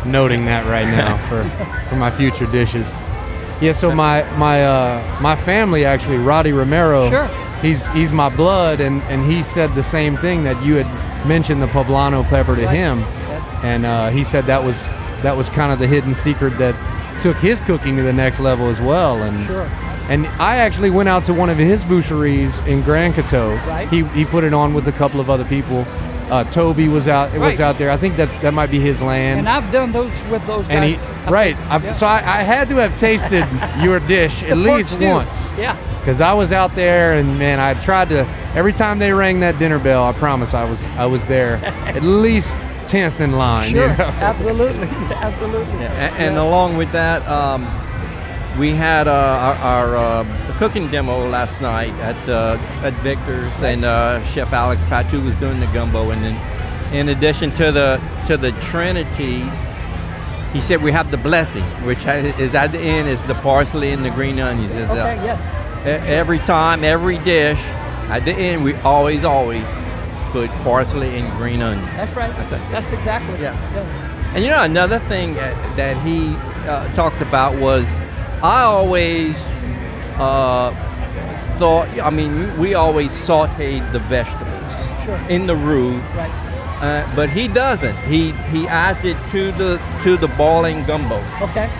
noting 0.04 0.44
that 0.44 0.66
right 0.66 0.86
now 0.86 1.16
for 1.28 1.42
for 1.88 1.96
my 1.96 2.10
future 2.10 2.46
dishes. 2.46 2.94
Yeah, 3.60 3.72
so 3.72 3.92
my 3.94 4.22
my 4.36 4.64
uh, 4.64 5.18
my 5.20 5.36
family 5.36 5.84
actually, 5.84 6.18
Roddy 6.18 6.52
Romero. 6.52 7.08
Sure. 7.10 7.28
He's 7.62 7.88
he's 7.90 8.12
my 8.12 8.28
blood, 8.28 8.80
and 8.80 9.02
and 9.04 9.24
he 9.24 9.42
said 9.42 9.74
the 9.74 9.82
same 9.82 10.16
thing 10.18 10.44
that 10.44 10.62
you 10.64 10.74
had 10.74 11.26
mentioned 11.26 11.62
the 11.62 11.66
poblano 11.68 12.22
pepper 12.28 12.56
to 12.56 12.64
Right. 12.66 12.74
him, 12.76 13.02
and 13.62 13.86
uh, 13.86 14.10
he 14.10 14.22
said 14.24 14.46
that 14.46 14.62
was 14.62 14.90
that 15.22 15.36
was 15.36 15.48
kind 15.48 15.72
of 15.72 15.78
the 15.78 15.86
hidden 15.86 16.14
secret 16.14 16.58
that 16.58 16.74
took 17.22 17.36
his 17.38 17.60
cooking 17.60 17.96
to 17.96 18.02
the 18.02 18.12
next 18.12 18.40
level 18.40 18.68
as 18.68 18.80
well. 18.80 19.22
And 19.22 19.46
Sure. 19.46 19.66
and 20.10 20.26
I 20.38 20.56
actually 20.56 20.90
went 20.90 21.08
out 21.08 21.24
to 21.26 21.32
one 21.32 21.48
of 21.48 21.56
his 21.56 21.84
boucheries 21.84 22.60
in 22.66 22.82
Grand 22.82 23.14
Coteau. 23.14 23.54
Right. 23.66 23.88
He 23.88 24.02
he 24.08 24.24
put 24.26 24.44
it 24.44 24.52
on 24.52 24.74
with 24.74 24.86
a 24.88 24.92
couple 24.92 25.20
of 25.20 25.30
other 25.30 25.44
people. 25.44 25.86
Uh, 26.30 26.44
Toby 26.44 26.88
was 26.88 27.06
out 27.08 27.30
was 27.32 27.40
Right. 27.40 27.60
out 27.60 27.78
there. 27.78 27.90
I 27.90 27.96
think 27.96 28.16
that 28.16 28.28
that 28.42 28.54
might 28.54 28.70
be 28.70 28.80
his 28.80 29.00
land. 29.02 29.40
And 29.40 29.48
I've 29.48 29.70
done 29.72 29.92
those 29.92 30.12
with 30.30 30.46
those 30.46 30.66
guys. 30.66 30.98
He, 30.98 31.30
right. 31.30 31.56
think- 31.56 31.70
I've, 31.70 31.84
yeah. 31.84 31.92
So 31.92 32.06
I, 32.06 32.16
I 32.18 32.42
had 32.42 32.68
to 32.70 32.76
have 32.76 32.98
tasted 32.98 33.46
your 33.82 34.00
dish 34.00 34.42
at 34.44 34.56
least 34.56 34.92
stew. 34.92 35.06
once. 35.06 35.52
Yeah. 35.58 35.76
Because 36.00 36.20
I 36.20 36.32
was 36.34 36.52
out 36.52 36.74
there 36.74 37.14
and 37.18 37.38
man, 37.38 37.58
I 37.60 37.74
tried 37.82 38.08
to. 38.10 38.26
Every 38.54 38.72
time 38.72 38.98
they 38.98 39.12
rang 39.12 39.40
that 39.40 39.58
dinner 39.58 39.78
bell, 39.78 40.04
I 40.04 40.12
promise 40.12 40.54
I 40.54 40.64
was 40.64 40.86
I 40.98 41.06
was 41.06 41.24
there 41.24 41.56
at 41.64 42.02
least 42.02 42.56
tenth 42.86 43.20
in 43.20 43.32
line. 43.32 43.64
you 43.70 43.76
Sure. 43.78 43.88
know? 43.96 44.04
Absolutely. 44.20 44.86
Absolutely. 45.16 45.74
Yeah, 45.80 45.92
a- 45.92 46.12
and, 46.20 46.34
Yeah. 46.36 46.42
along 46.42 46.76
with 46.76 46.92
that, 46.92 47.26
um, 47.26 47.64
we 48.58 48.70
had 48.70 49.08
uh, 49.08 49.12
our, 49.12 49.54
our 49.56 49.96
uh, 49.96 50.56
cooking 50.58 50.88
demo 50.90 51.28
last 51.28 51.60
night 51.60 51.92
at 51.94 52.28
uh, 52.28 52.56
at 52.82 52.92
Victor's, 53.02 53.52
and 53.62 53.84
uh, 53.84 54.22
Chef 54.24 54.52
Alex 54.52 54.80
Patout 54.84 55.24
was 55.24 55.34
doing 55.36 55.60
the 55.60 55.66
gumbo, 55.66 56.10
and 56.10 56.22
then 56.22 56.94
in 56.94 57.08
addition 57.08 57.50
to 57.52 57.72
the 57.72 58.00
to 58.28 58.36
the 58.36 58.52
Trinity, 58.60 59.44
he 60.52 60.60
said 60.60 60.82
we 60.82 60.92
have 60.92 61.10
the 61.10 61.16
blessing, 61.16 61.64
which 61.84 62.06
is 62.06 62.54
at 62.54 62.68
the 62.72 62.78
end 62.78 63.08
is 63.08 63.20
the 63.26 63.34
parsley 63.36 63.90
and 63.90 64.04
the 64.04 64.10
green 64.10 64.38
onions. 64.38 64.72
Okay. 64.72 65.16
Yes. 65.24 65.40
e- 65.84 66.12
Every 66.12 66.38
time, 66.38 66.84
every 66.84 67.18
dish, 67.18 67.60
at 68.08 68.24
the 68.24 68.32
end, 68.32 68.62
we 68.62 68.74
always 68.76 69.24
always 69.24 69.64
put 70.30 70.48
parsley 70.62 71.16
and 71.18 71.36
green 71.38 71.60
onions. 71.60 71.88
That's 71.96 72.14
right. 72.16 72.32
That's 72.70 72.90
exactly. 72.90 73.40
Yeah. 73.42 73.52
yes. 73.74 74.10
And 74.34 74.44
you 74.44 74.50
know, 74.50 74.62
another 74.62 74.98
thing 75.00 75.34
that 75.34 75.96
he 76.06 76.34
uh, 76.68 76.92
talked 76.94 77.20
about 77.20 77.56
was 77.56 77.84
I 78.44 78.60
always 78.64 79.34
uh, 80.18 80.70
thought, 81.58 81.88
I 82.02 82.10
mean, 82.10 82.58
we 82.58 82.74
always 82.74 83.10
sauteed 83.10 83.90
the 83.92 84.00
vegetables 84.00 84.50
Sure. 85.02 85.18
in 85.30 85.46
the 85.46 85.56
roux, 85.56 85.96
Right. 86.14 86.30
uh, 86.82 87.06
but 87.16 87.30
he 87.30 87.48
doesn't. 87.48 87.96
He 88.00 88.32
he 88.52 88.68
adds 88.68 89.02
it 89.06 89.16
to 89.32 89.50
the 89.52 89.80
to 90.02 90.18
the 90.18 90.28
boiling 90.28 90.84
gumbo, 90.84 91.22
Okay. 91.40 91.70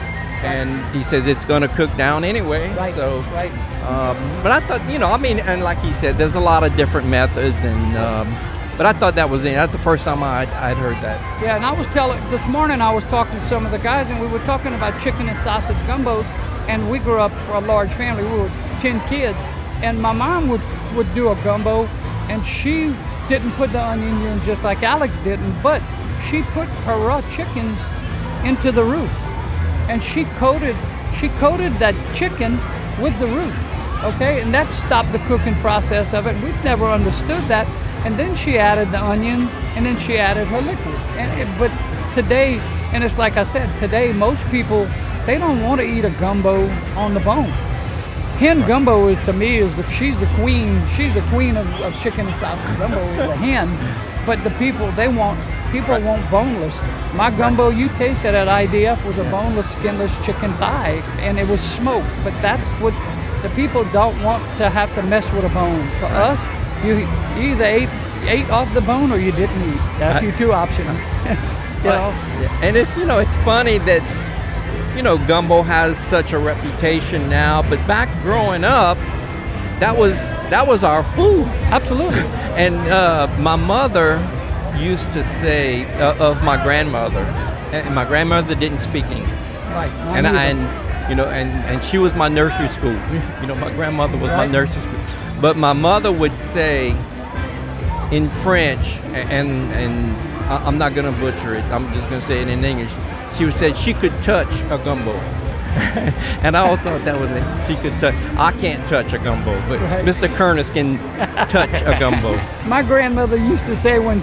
and 0.42 0.82
he 0.96 1.04
says 1.04 1.26
it's 1.26 1.44
going 1.44 1.60
to 1.60 1.68
cook 1.68 1.94
down 1.98 2.24
anyway. 2.24 2.70
Right. 2.74 2.94
So, 2.94 3.22
Right. 3.34 3.52
um, 3.86 4.16
but 4.42 4.50
I 4.52 4.60
thought, 4.60 4.80
you 4.90 4.98
know, 4.98 5.08
I 5.10 5.18
mean, 5.18 5.40
and 5.40 5.62
like 5.62 5.78
he 5.80 5.92
said, 5.94 6.16
there's 6.16 6.34
a 6.34 6.40
lot 6.40 6.64
of 6.64 6.74
different 6.76 7.08
methods, 7.08 7.56
and 7.62 7.96
um, 7.98 8.34
but 8.78 8.86
I 8.86 8.94
thought 8.94 9.14
that 9.16 9.28
was 9.28 9.42
it. 9.44 9.52
That's 9.54 9.70
the 9.72 9.78
first 9.90 10.04
time 10.04 10.22
I'd, 10.22 10.48
I'd 10.48 10.78
heard 10.78 10.96
that. 11.02 11.20
Yeah, 11.42 11.56
and 11.56 11.64
I 11.64 11.72
was 11.72 11.86
telling 11.88 12.18
this 12.30 12.44
morning 12.46 12.80
I 12.80 12.92
was 12.92 13.04
talking 13.04 13.38
to 13.38 13.46
some 13.46 13.64
of 13.66 13.70
the 13.72 13.78
guys 13.78 14.08
and 14.10 14.18
we 14.18 14.26
were 14.26 14.40
talking 14.40 14.72
about 14.74 14.98
chicken 15.00 15.28
and 15.28 15.38
sausage 15.40 15.78
gumbo 15.86 16.24
and 16.68 16.90
we 16.90 16.98
grew 16.98 17.18
up 17.18 17.36
for 17.46 17.54
a 17.54 17.60
large 17.60 17.92
family. 17.92 18.24
We 18.24 18.38
were 18.38 18.52
ten 18.80 19.06
kids 19.08 19.38
and 19.82 20.00
my 20.00 20.12
mom 20.12 20.48
would, 20.48 20.62
would 20.94 21.12
do 21.14 21.30
a 21.30 21.36
gumbo 21.42 21.84
and 22.28 22.44
she 22.46 22.94
didn't 23.28 23.52
put 23.52 23.72
the 23.72 23.82
onion 23.82 24.22
in 24.22 24.40
just 24.42 24.62
like 24.62 24.82
Alex 24.82 25.18
didn't, 25.20 25.62
but 25.62 25.82
she 26.22 26.42
put 26.42 26.68
her 26.86 26.98
raw 26.98 27.20
chickens 27.30 27.78
into 28.44 28.72
the 28.72 28.84
roux. 28.84 29.08
And 29.88 30.02
she 30.02 30.24
coated 30.36 30.76
she 31.18 31.28
coated 31.40 31.72
that 31.74 31.94
chicken 32.14 32.58
with 33.00 33.18
the 33.20 33.26
roux. 33.26 33.52
Okay, 34.04 34.42
and 34.42 34.52
that 34.52 34.70
stopped 34.72 35.12
the 35.12 35.18
cooking 35.20 35.54
process 35.56 36.12
of 36.12 36.26
it. 36.26 36.34
We've 36.42 36.64
never 36.64 36.86
understood 36.86 37.42
that. 37.44 37.66
And 38.04 38.18
then 38.18 38.34
she 38.34 38.58
added 38.58 38.90
the 38.90 39.02
onions, 39.02 39.50
and 39.76 39.86
then 39.86 39.98
she 39.98 40.18
added 40.18 40.46
her 40.48 40.60
liquid. 40.60 40.94
And 41.16 41.40
it, 41.40 41.58
but 41.58 41.70
today, 42.14 42.58
and 42.92 43.02
it's 43.02 43.16
like 43.16 43.36
I 43.36 43.44
said, 43.44 43.78
today 43.78 44.12
most 44.12 44.42
people 44.50 44.86
they 45.26 45.38
don't 45.38 45.62
want 45.62 45.80
to 45.80 45.86
eat 45.86 46.04
a 46.04 46.10
gumbo 46.10 46.68
on 46.96 47.14
the 47.14 47.20
bone. 47.20 47.52
Hen 48.38 48.66
gumbo 48.66 49.08
is 49.08 49.22
to 49.24 49.32
me 49.32 49.58
is 49.58 49.74
the 49.76 49.88
she's 49.90 50.18
the 50.18 50.26
queen. 50.38 50.84
She's 50.88 51.12
the 51.14 51.22
queen 51.32 51.56
of, 51.56 51.66
of 51.80 51.98
chicken 52.00 52.26
and 52.26 52.36
sausage 52.40 52.78
gumbo 52.78 53.00
is 53.14 53.30
a 53.30 53.36
hen. 53.36 53.68
But 54.26 54.42
the 54.42 54.50
people 54.58 54.90
they 54.92 55.08
want 55.08 55.38
people 55.70 56.00
want 56.00 56.28
boneless. 56.30 56.76
My 57.14 57.30
gumbo 57.30 57.70
you 57.70 57.88
tasted 57.90 58.34
at 58.34 58.48
IDF 58.48 59.04
was 59.06 59.18
a 59.18 59.24
boneless, 59.24 59.70
skinless 59.72 60.16
chicken 60.24 60.52
thigh, 60.54 61.02
and 61.18 61.38
it 61.38 61.48
was 61.48 61.60
smoked. 61.60 62.08
But 62.22 62.34
that's 62.42 62.68
what 62.80 62.94
the 63.42 63.48
people 63.50 63.84
don't 63.92 64.20
want 64.22 64.42
to 64.58 64.70
have 64.70 64.94
to 64.94 65.02
mess 65.02 65.30
with 65.32 65.44
a 65.44 65.48
bone. 65.50 65.86
For 66.00 66.06
us, 66.06 66.40
you, 66.84 66.98
you 67.36 67.52
either 67.52 67.64
ate 67.64 67.88
ate 68.26 68.48
off 68.50 68.72
the 68.72 68.80
bone 68.80 69.12
or 69.12 69.18
you 69.18 69.32
didn't 69.32 69.62
eat. 69.68 69.80
That's 69.98 70.22
your 70.22 70.32
two 70.32 70.52
options. 70.52 70.98
you 71.84 71.90
know. 71.90 72.10
And 72.62 72.76
it's 72.76 72.94
you 72.96 73.04
know 73.04 73.18
it's 73.18 73.36
funny 73.38 73.78
that 73.78 74.02
you 74.96 75.02
know 75.02 75.18
gumbo 75.26 75.62
has 75.62 75.96
such 76.08 76.32
a 76.32 76.38
reputation 76.38 77.28
now, 77.28 77.62
but 77.62 77.84
back 77.86 78.08
growing 78.22 78.64
up, 78.64 78.96
that 79.80 79.96
was 79.96 80.16
that 80.50 80.66
was 80.66 80.84
our 80.84 81.02
food. 81.14 81.46
Absolutely. 81.72 82.22
And 82.54 82.76
uh, 82.86 83.26
my 83.40 83.56
mother 83.56 84.20
used 84.78 85.12
to 85.14 85.24
say 85.40 85.86
uh, 86.00 86.14
of 86.24 86.44
my 86.44 86.56
grandmother, 86.62 87.18
and 87.72 87.92
my 87.96 88.04
grandmother 88.04 88.54
didn't 88.54 88.78
speak 88.78 89.04
English, 89.06 89.28
Right. 89.74 89.90
and 90.14 90.24
I, 90.28 90.44
and 90.44 91.10
you 91.10 91.16
know 91.16 91.26
and 91.26 91.50
and 91.66 91.82
she 91.84 91.98
was 91.98 92.14
my 92.14 92.28
nursery 92.28 92.68
school. 92.68 92.94
You 93.40 93.48
know 93.48 93.56
my 93.56 93.72
grandmother 93.74 94.16
was 94.18 94.30
my 94.30 94.46
nursery 94.46 94.80
school, 94.82 95.00
but 95.40 95.56
my 95.56 95.72
mother 95.72 96.12
would 96.12 96.36
say 96.54 96.94
in 98.12 98.30
French, 98.44 98.86
and 99.12 99.50
and 99.72 100.16
I'm 100.48 100.78
not 100.78 100.94
gonna 100.94 101.10
butcher 101.18 101.54
it. 101.54 101.64
I'm 101.74 101.92
just 101.92 102.08
gonna 102.08 102.22
say 102.22 102.40
it 102.40 102.46
in 102.48 102.64
English. 102.64 102.94
She 103.36 103.50
said 103.58 103.76
she 103.76 103.94
could 103.94 104.12
touch 104.22 104.52
a 104.70 104.78
gumbo, 104.84 105.12
and 106.42 106.56
I 106.56 106.60
always 106.60 106.80
thought 106.80 107.04
that 107.04 107.18
was 107.18 107.30
it. 107.30 107.66
She 107.66 107.74
could 107.82 107.92
touch. 108.00 108.14
I 108.36 108.52
can't 108.52 108.82
touch 108.88 109.12
a 109.12 109.18
gumbo, 109.18 109.52
but 109.68 109.80
Right. 109.80 110.04
Mr. 110.04 110.28
Kernis 110.28 110.72
can 110.72 110.98
touch 111.48 111.82
a 111.82 111.98
gumbo. 111.98 112.38
My 112.68 112.82
grandmother 112.82 113.36
used 113.36 113.66
to 113.66 113.74
say 113.74 113.98
when 113.98 114.22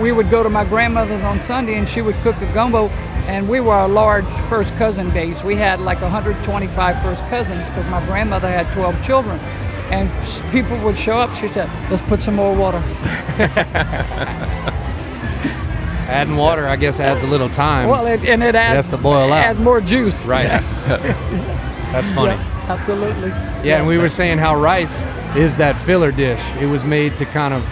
we 0.00 0.12
would 0.12 0.30
go 0.30 0.42
to 0.42 0.48
my 0.50 0.64
grandmother's 0.64 1.22
on 1.22 1.40
Sunday 1.40 1.74
and 1.74 1.88
she 1.88 2.00
would 2.02 2.16
cook 2.16 2.36
a 2.42 2.52
gumbo, 2.52 2.88
and 3.26 3.48
we 3.48 3.60
were 3.60 3.78
a 3.78 3.88
large 3.88 4.26
first 4.48 4.74
cousin 4.76 5.10
base. 5.10 5.42
We 5.42 5.56
had 5.56 5.80
like 5.80 6.00
125 6.00 7.02
first 7.02 7.22
cousins 7.28 7.66
because 7.68 7.86
my 7.90 8.04
grandmother 8.06 8.48
had 8.48 8.72
12 8.74 9.02
children. 9.04 9.38
And 9.90 10.10
people 10.50 10.78
would 10.78 10.98
show 10.98 11.18
up. 11.18 11.34
She 11.36 11.46
said, 11.46 11.68
"Let's 11.90 12.02
put 12.02 12.22
some 12.22 12.34
more 12.36 12.54
water." 12.54 12.82
Adding 16.08 16.36
water, 16.36 16.66
I 16.68 16.76
guess, 16.76 17.00
adds 17.00 17.22
a 17.22 17.26
little 17.26 17.48
time. 17.48 17.88
Well, 17.88 18.06
it, 18.06 18.24
and 18.24 18.42
it 18.42 18.54
adds 18.54 18.86
has 18.86 18.90
to 18.90 18.96
boil 18.96 19.32
up. 19.32 19.44
add 19.44 19.58
more 19.60 19.80
juice. 19.80 20.26
right. 20.26 20.48
That's 21.92 22.08
funny. 22.10 22.34
Yeah, 22.34 22.66
absolutely. 22.68 23.28
Yeah, 23.28 23.78
and 23.78 23.86
we 23.86 23.98
were 23.98 24.08
saying 24.08 24.38
how 24.38 24.56
rice 24.58 25.04
is 25.36 25.56
that 25.56 25.76
filler 25.78 26.12
dish. 26.12 26.42
It 26.60 26.66
was 26.66 26.84
made 26.84 27.16
to 27.16 27.24
kind 27.24 27.54
of 27.54 27.64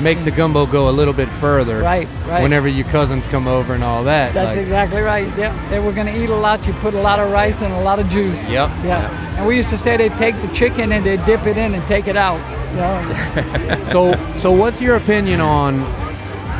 make 0.00 0.22
the 0.24 0.30
gumbo 0.30 0.64
go 0.66 0.88
a 0.88 0.90
little 0.92 1.12
bit 1.12 1.28
further. 1.28 1.80
Right, 1.80 2.08
right. 2.26 2.42
Whenever 2.42 2.68
your 2.68 2.86
cousins 2.88 3.26
come 3.26 3.46
over 3.46 3.74
and 3.74 3.84
all 3.84 4.04
that. 4.04 4.32
That's 4.32 4.56
like- 4.56 4.62
exactly 4.62 5.02
right. 5.02 5.26
Yeah, 5.36 5.68
they 5.68 5.78
were 5.78 5.92
going 5.92 6.06
to 6.06 6.22
eat 6.22 6.30
a 6.30 6.34
lot. 6.34 6.66
You 6.66 6.72
put 6.74 6.94
a 6.94 7.00
lot 7.00 7.18
of 7.18 7.30
rice 7.30 7.60
and 7.60 7.72
a 7.74 7.80
lot 7.80 7.98
of 7.98 8.08
juice. 8.08 8.50
Yep. 8.50 8.70
Yeah. 8.84 9.36
And 9.36 9.46
we 9.46 9.56
used 9.56 9.68
to 9.70 9.78
say 9.78 9.96
they'd 9.98 10.12
take 10.12 10.40
the 10.40 10.48
chicken 10.48 10.92
and 10.92 11.04
they'd 11.04 11.24
dip 11.26 11.44
it 11.46 11.58
in 11.58 11.74
and 11.74 11.82
take 11.84 12.06
it 12.08 12.16
out. 12.16 12.38
You 12.70 12.76
know? 12.76 13.84
So, 13.90 14.14
so 14.36 14.52
what's 14.52 14.80
your 14.80 14.94
opinion 14.96 15.40
on 15.40 15.80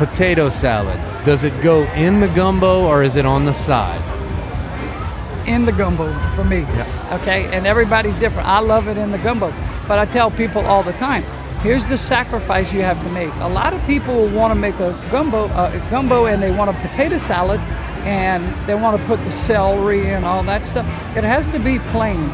potato 0.01 0.49
salad? 0.49 0.99
Does 1.27 1.45
it 1.45 1.53
go 1.63 1.83
in 1.93 2.21
the 2.21 2.29
gumbo 2.29 2.87
or 2.87 3.03
is 3.03 3.17
it 3.17 3.27
on 3.27 3.45
the 3.45 3.53
side? 3.53 4.03
in 5.47 5.65
the 5.65 5.73
gumbo 5.73 6.07
for 6.35 6.45
me. 6.45 6.63
Okay, 7.11 7.47
and 7.53 7.67
everybody's 7.67 8.15
different. 8.17 8.47
I 8.47 8.61
love 8.61 8.89
it 8.89 8.97
in 8.97 9.11
the 9.11 9.19
gumbo, 9.19 9.53
but 9.89 9.99
I 9.99 10.07
tell 10.07 10.31
people 10.31 10.65
all 10.65 10.83
the 10.83 10.93
time. 10.93 11.25
Here's 11.61 11.85
the 11.87 11.99
sacrifice 11.99 12.73
you 12.73 12.83
have 12.83 13.03
to 13.03 13.11
make. 13.11 13.33
A 13.37 13.49
lot 13.49 13.75
of 13.75 13.85
people 13.85 14.15
will 14.15 14.31
want 14.31 14.53
to 14.53 14.55
make 14.55 14.77
a 14.77 14.93
gumbo, 15.11 15.49
uh, 15.49 15.73
a 15.75 15.91
gumbo, 15.91 16.27
and 16.27 16.43
they 16.43 16.51
want 16.51 16.71
a 16.71 16.89
potato 16.89 17.19
salad, 17.19 17.61
and 18.07 18.43
they 18.67 18.75
want 18.75 18.99
to 18.99 19.07
put 19.07 19.23
the 19.25 19.33
celery 19.33 20.07
and 20.07 20.25
all 20.25 20.43
that 20.45 20.65
stuff. 20.65 20.87
It 21.17 21.25
has 21.25 21.47
to 21.49 21.59
be 21.59 21.79
plain. 21.91 22.31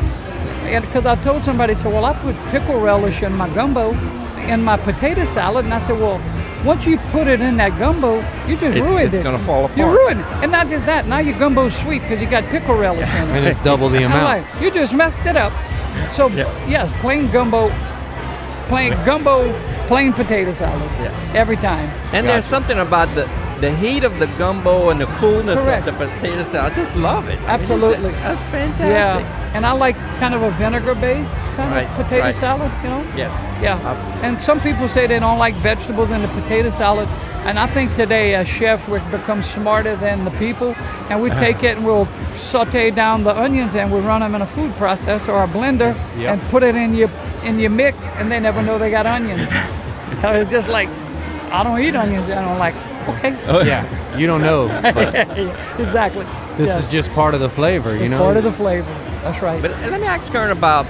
And 0.66 0.84
because 0.84 1.06
I 1.06 1.16
told 1.16 1.44
somebody, 1.44 1.74
so 1.76 1.90
well, 1.90 2.04
I 2.04 2.12
put 2.20 2.36
pickle 2.50 2.80
relish 2.80 3.22
in 3.22 3.32
my 3.32 3.52
gumbo, 3.54 3.92
in 4.46 4.62
my 4.62 4.76
potato 4.76 5.24
salad, 5.24 5.64
and 5.64 5.74
I 5.74 5.80
said, 5.86 5.98
well, 5.98 6.20
once 6.64 6.86
you 6.86 6.98
put 7.12 7.26
it 7.26 7.40
in 7.40 7.56
that 7.58 7.78
gumbo, 7.78 8.16
you 8.46 8.54
just 8.56 8.76
It's- 8.76 8.82
ruined 8.82 9.06
it's 9.06 9.14
it. 9.14 9.22
gonna 9.22 9.38
fall 9.40 9.64
apart. 9.66 9.78
You 9.78 9.84
apart. 9.84 9.98
ruined 9.98 10.20
it, 10.20 10.26
and 10.42 10.52
not 10.52 10.68
just 10.68 10.86
that. 10.86 11.06
Now 11.06 11.18
your 11.18 11.38
gumbo's 11.38 11.74
sweet 11.76 12.02
because 12.02 12.20
you 12.20 12.26
got 12.26 12.44
pickle 12.50 12.74
relish 12.76 13.08
in 13.14 13.28
it. 13.28 13.36
And 13.36 13.46
it's 13.46 13.58
double 13.58 13.88
the 13.88 14.02
amount. 14.08 14.24
like, 14.24 14.44
you 14.60 14.70
just 14.70 14.92
messed 14.94 15.24
it 15.26 15.36
up. 15.36 15.52
So 16.12 16.28
Yeah. 16.28 16.46
yes, 16.66 16.90
plain 17.00 17.30
gumbo, 17.30 17.70
plain 18.68 18.94
gumbo, 19.04 19.52
plain 19.86 20.12
potato 20.12 20.52
salad. 20.52 20.90
Yeah. 21.00 21.10
Every 21.34 21.56
time. 21.56 21.90
And 22.12 22.28
there's 22.28 22.44
something 22.44 22.78
about 22.78 23.14
the 23.14 23.28
the 23.60 23.70
heat 23.76 24.04
of 24.04 24.18
the 24.18 24.26
gumbo 24.36 24.90
and 24.90 25.00
the 25.00 25.06
coolness 25.18 25.58
Correct. 25.58 25.88
of 25.88 25.98
the 25.98 26.06
potato 26.06 26.44
salad. 26.44 26.72
I 26.74 26.76
just 26.76 26.94
love 26.94 27.26
it. 27.30 27.38
I 27.46 27.56
mean, 27.56 27.62
it's- 27.64 27.70
Absolutely. 27.70 28.10
that's 28.10 28.40
fantastic. 28.52 29.26
Yeah. 29.26 29.45
And 29.56 29.64
I 29.64 29.72
like 29.72 29.96
kind 30.20 30.34
of 30.34 30.42
a 30.42 30.50
vinegar 30.52 30.94
based 30.94 31.32
kind 31.56 31.72
Right, 31.72 31.88
of 31.88 31.96
potato 31.96 32.24
right. 32.24 32.34
salad, 32.36 32.70
you 32.82 32.90
know? 32.90 33.02
Yeah. 33.16 33.62
Yeah. 33.62 33.76
Uh, 33.90 33.94
And 34.26 34.40
some 34.40 34.60
people 34.60 34.86
say 34.86 35.06
they 35.06 35.18
don't 35.18 35.38
like 35.38 35.54
vegetables 35.56 36.10
in 36.10 36.20
the 36.20 36.28
potato 36.28 36.70
salad. 36.72 37.08
And 37.46 37.58
I 37.58 37.66
think 37.66 37.94
today 37.94 38.34
as 38.34 38.46
chefs 38.48 38.86
we've 38.86 39.10
become 39.10 39.42
smarter 39.42 39.96
than 39.96 40.24
the 40.26 40.30
people. 40.32 40.74
And 41.08 41.22
we 41.22 41.30
take 41.30 41.62
it 41.62 41.78
and 41.78 41.86
we'll 41.86 42.06
saute 42.36 42.90
down 42.90 43.24
the 43.24 43.34
onions 43.34 43.74
and 43.74 43.90
we 43.90 44.00
run 44.00 44.20
them 44.20 44.34
in 44.34 44.42
a 44.42 44.46
food 44.46 44.72
processor 44.72 45.30
or 45.30 45.44
a 45.44 45.48
blender 45.48 45.94
Yep. 46.18 46.28
and 46.38 46.42
put 46.50 46.62
it 46.62 46.74
in 46.74 46.92
your 46.94 47.10
in 47.42 47.58
your 47.58 47.70
mix 47.70 47.96
and 48.18 48.30
they 48.30 48.40
never 48.40 48.60
know 48.60 48.76
they 48.78 48.90
got 48.90 49.06
onions. 49.06 49.48
so 50.20 50.32
it's 50.32 50.50
just 50.50 50.68
like 50.68 50.88
I 51.50 51.62
don't 51.62 51.80
eat 51.80 51.96
onions. 51.96 52.28
and 52.28 52.38
I 52.40 52.44
don't 52.44 52.58
like 52.58 52.74
okay. 53.08 53.32
Oh, 53.46 53.62
Yeah, 53.62 53.86
you 54.18 54.26
don't 54.26 54.42
know. 54.42 54.68
But 54.82 55.14
exactly. 55.80 56.26
this 56.58 56.68
Yeah. 56.70 56.78
is 56.78 56.86
just 56.88 57.10
part 57.12 57.32
of 57.34 57.40
the 57.40 57.48
flavor, 57.48 57.96
you 57.96 58.08
know. 58.10 58.18
part 58.18 58.36
of 58.36 58.44
the 58.44 58.52
flavor. 58.52 58.92
That's 59.22 59.42
right. 59.42 59.60
But 59.60 59.70
let 59.90 60.00
me 60.00 60.06
ask 60.06 60.30
Kern 60.32 60.50
about 60.50 60.86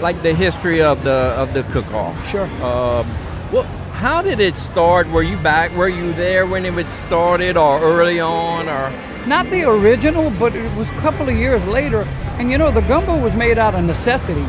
like 0.00 0.22
the 0.22 0.34
history 0.34 0.80
of 0.82 1.02
the 1.04 1.34
of 1.36 1.52
the 1.54 1.62
cook-off. 1.64 2.14
Sure. 2.28 2.44
Um, 2.62 3.06
well, 3.52 3.64
how 3.92 4.22
did 4.22 4.40
it 4.40 4.56
start? 4.56 5.08
Were 5.08 5.22
you 5.22 5.36
back? 5.38 5.74
Were 5.76 5.88
you 5.88 6.12
there 6.12 6.46
when 6.46 6.64
it 6.66 6.74
was 6.74 6.86
started, 6.88 7.56
or 7.56 7.80
early 7.80 8.20
on, 8.20 8.68
or? 8.68 8.92
Not 9.26 9.48
the 9.50 9.64
original, 9.64 10.30
but 10.38 10.54
it 10.54 10.76
was 10.76 10.88
a 10.88 11.00
couple 11.00 11.28
of 11.28 11.34
years 11.34 11.64
later. 11.66 12.02
And 12.38 12.50
you 12.50 12.58
know, 12.58 12.70
the 12.70 12.82
gumbo 12.82 13.16
was 13.20 13.34
made 13.34 13.58
out 13.58 13.74
of 13.74 13.84
necessity. 13.84 14.42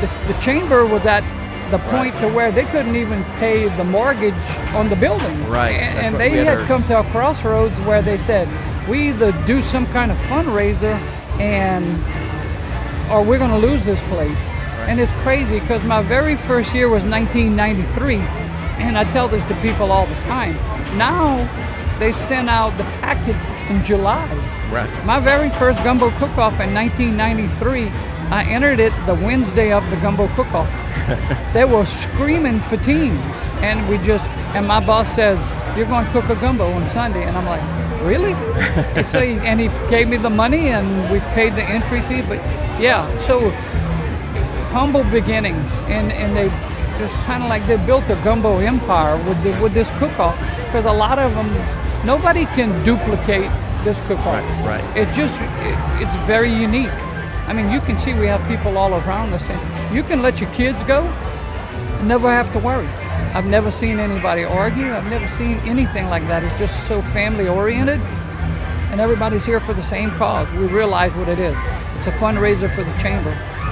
The, 0.00 0.08
the 0.32 0.38
chamber 0.40 0.86
was 0.86 1.04
at 1.04 1.22
the 1.70 1.78
point 1.90 2.14
to 2.20 2.28
where 2.28 2.52
they 2.52 2.64
couldn't 2.66 2.94
even 2.94 3.24
pay 3.40 3.68
the 3.76 3.84
mortgage 3.84 4.34
on 4.74 4.88
the 4.88 4.96
building. 4.96 5.48
Right, 5.48 5.72
And, 5.74 5.98
and 6.14 6.16
they 6.16 6.30
had 6.30 6.46
had 6.46 6.58
heard. 6.58 6.66
come 6.68 6.84
to 6.84 7.00
a 7.00 7.04
crossroads 7.10 7.74
where 7.80 8.00
they 8.02 8.16
said, 8.16 8.48
we 8.88 9.08
either 9.08 9.32
do 9.46 9.62
some 9.62 9.86
kind 9.88 10.12
of 10.12 10.18
fundraiser 10.28 10.94
and 11.40 11.96
or 13.10 13.22
we're 13.22 13.38
going 13.38 13.50
to 13.50 13.58
lose 13.58 13.84
this 13.84 14.00
place. 14.08 14.36
And 14.88 15.00
it's 15.00 15.12
crazy 15.22 15.60
because 15.60 15.82
my 15.84 16.02
very 16.02 16.36
first 16.36 16.74
year 16.74 16.88
was 16.88 17.02
1993, 17.04 18.16
and 18.82 18.98
I 18.98 19.04
tell 19.12 19.28
this 19.28 19.42
to 19.44 19.54
people 19.62 19.90
all 19.90 20.06
the 20.06 20.14
time. 20.22 20.54
Now 20.98 21.48
they 21.98 22.12
send 22.12 22.50
out 22.50 22.76
the 22.76 22.84
packets 23.00 23.44
in 23.70 23.84
July. 23.84 24.26
Right. 24.70 24.90
My 25.04 25.20
very 25.20 25.50
first 25.50 25.82
gumbo 25.84 26.10
cook-off 26.18 26.60
in 26.60 26.74
1993, 26.74 27.88
I 28.30 28.44
entered 28.44 28.80
it 28.80 28.92
the 29.06 29.14
Wednesday 29.14 29.72
of 29.72 29.88
the 29.90 29.96
gumbo 29.96 30.28
cook-off. 30.34 30.70
they 31.52 31.64
were 31.64 31.86
screaming 31.86 32.60
for 32.60 32.76
teams, 32.78 33.20
and 33.62 33.88
we 33.88 33.98
just 33.98 34.24
and 34.54 34.66
my 34.66 34.84
boss 34.84 35.14
says, 35.14 35.38
"You're 35.76 35.86
going 35.86 36.06
to 36.06 36.12
cook 36.12 36.28
a 36.30 36.40
gumbo 36.40 36.70
on 36.70 36.88
Sunday," 36.90 37.24
and 37.24 37.36
I'm 37.36 37.44
like, 37.44 37.83
"Really?" 38.04 38.34
so 39.04 39.20
he, 39.20 39.32
and 39.48 39.60
he 39.60 39.68
gave 39.88 40.08
me 40.08 40.16
the 40.16 40.30
money, 40.30 40.68
and 40.68 41.10
we 41.10 41.20
paid 41.34 41.54
the 41.54 41.62
entry 41.62 42.00
fee. 42.02 42.22
But 42.22 42.38
yeah, 42.80 43.06
so 43.18 43.50
humble 44.72 45.04
beginnings, 45.04 45.70
and 45.88 46.12
and 46.12 46.36
they 46.36 46.48
just 46.98 47.14
kind 47.26 47.42
of 47.42 47.48
like 47.48 47.66
they 47.66 47.76
built 47.86 48.04
a 48.10 48.16
gumbo 48.22 48.58
empire 48.58 49.16
with 49.26 49.42
the, 49.42 49.50
with 49.60 49.74
this 49.74 49.90
cook-off 49.98 50.38
because 50.66 50.84
a 50.86 50.92
lot 50.92 51.18
of 51.18 51.34
them 51.34 51.50
nobody 52.06 52.44
can 52.46 52.70
duplicate 52.84 53.50
this 53.84 53.98
cook-off. 54.06 54.42
Right, 54.66 54.82
right. 54.82 54.96
It 54.96 55.06
just 55.12 55.34
it, 55.40 56.02
it's 56.02 56.26
very 56.26 56.52
unique. 56.52 56.92
I 57.46 57.52
mean, 57.52 57.70
you 57.70 57.80
can 57.80 57.98
see 57.98 58.14
we 58.14 58.26
have 58.26 58.46
people 58.48 58.78
all 58.78 58.94
around 58.94 59.32
us, 59.34 59.48
and 59.50 59.94
you 59.94 60.02
can 60.02 60.22
let 60.22 60.40
your 60.40 60.50
kids 60.52 60.82
go 60.84 61.02
and 61.02 62.08
never 62.08 62.30
have 62.30 62.52
to 62.52 62.58
worry. 62.58 62.88
I've 63.34 63.46
never 63.46 63.70
seen 63.70 63.98
anybody 63.98 64.44
argue. 64.44 64.92
I've 64.92 65.10
never 65.10 65.28
seen 65.36 65.58
anything 65.60 66.06
like 66.06 66.26
that. 66.28 66.44
It's 66.44 66.56
just 66.58 66.86
so 66.86 67.02
family 67.02 67.48
oriented, 67.48 68.00
and 68.90 69.00
everybody's 69.00 69.44
here 69.44 69.60
for 69.60 69.74
the 69.74 69.82
same 69.82 70.10
cause. 70.12 70.48
We 70.52 70.66
realize 70.66 71.12
what 71.14 71.28
it 71.28 71.38
is. 71.40 71.56
It's 71.98 72.06
a 72.06 72.12
fundraiser 72.12 72.72
for 72.74 72.84
the 72.84 72.92
chamber. 73.02 73.30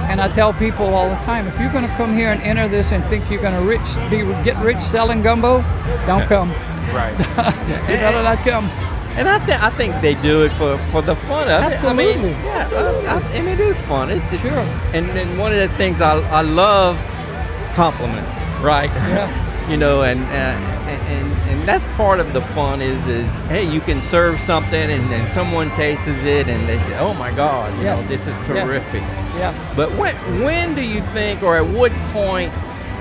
And 0.09 0.19
I 0.19 0.27
tell 0.33 0.51
people 0.53 0.87
all 0.93 1.07
the 1.07 1.15
time, 1.23 1.47
if 1.47 1.57
you're 1.59 1.71
going 1.71 1.87
to 1.87 1.95
come 1.95 2.13
here 2.15 2.31
and 2.33 2.41
enter 2.41 2.67
this 2.67 2.91
and 2.91 3.01
think 3.05 3.31
you're 3.31 3.41
going 3.41 3.53
to 3.57 3.65
rich 3.65 3.87
be 4.11 4.17
get 4.43 4.61
rich 4.63 4.81
selling 4.81 5.21
gumbo, 5.21 5.61
don't 6.05 6.27
come. 6.27 6.51
Right. 6.93 7.17
You 7.89 7.95
better 7.95 8.21
not 8.21 8.39
come. 8.39 8.65
And 9.15 9.29
I 9.29 9.39
think 9.45 9.63
I 9.63 9.69
think 9.69 10.01
they 10.01 10.15
do 10.15 10.43
it 10.43 10.51
for, 10.53 10.77
for 10.91 11.01
the 11.01 11.15
fun 11.15 11.47
of 11.49 11.71
it. 11.71 11.81
I 11.83 11.93
mean, 11.93 12.21
yeah, 12.23 12.69
I, 13.07 13.15
I, 13.15 13.21
and 13.31 13.47
it 13.47 13.59
is 13.61 13.79
fun. 13.81 14.09
It, 14.11 14.21
it- 14.33 14.41
Sure. 14.41 14.51
And 14.93 15.09
and 15.11 15.39
one 15.39 15.53
of 15.53 15.59
the 15.59 15.69
things 15.77 16.01
I, 16.01 16.19
I 16.29 16.41
love 16.41 16.97
compliments, 17.75 18.29
right? 18.61 18.89
Yeah. 18.89 19.31
you 19.69 19.77
know, 19.77 20.03
and, 20.03 20.21
uh, 20.21 20.89
and 20.89 21.33
and 21.49 21.63
that's 21.67 21.85
part 21.95 22.19
of 22.19 22.33
the 22.33 22.41
fun 22.41 22.81
is 22.81 23.05
is 23.07 23.29
hey, 23.47 23.63
you 23.63 23.79
can 23.81 24.01
serve 24.01 24.39
something 24.41 24.91
and 24.91 25.09
then 25.11 25.31
someone 25.33 25.69
tastes 25.71 26.07
it 26.07 26.47
and 26.47 26.67
they 26.67 26.77
say, 26.79 26.97
oh 26.99 27.13
my 27.13 27.31
God, 27.31 27.75
you 27.77 27.85
Yeah. 27.85 27.95
know, 27.95 28.07
this 28.07 28.21
is 28.21 28.35
Yeah. 28.49 28.63
terrific. 28.65 29.01
Yeah. 29.37 29.53
But 29.75 29.91
when 29.95 30.15
when 30.43 30.75
do 30.75 30.81
you 30.81 31.01
think, 31.13 31.41
or 31.43 31.55
at 31.57 31.65
what 31.65 31.91
point, 32.11 32.51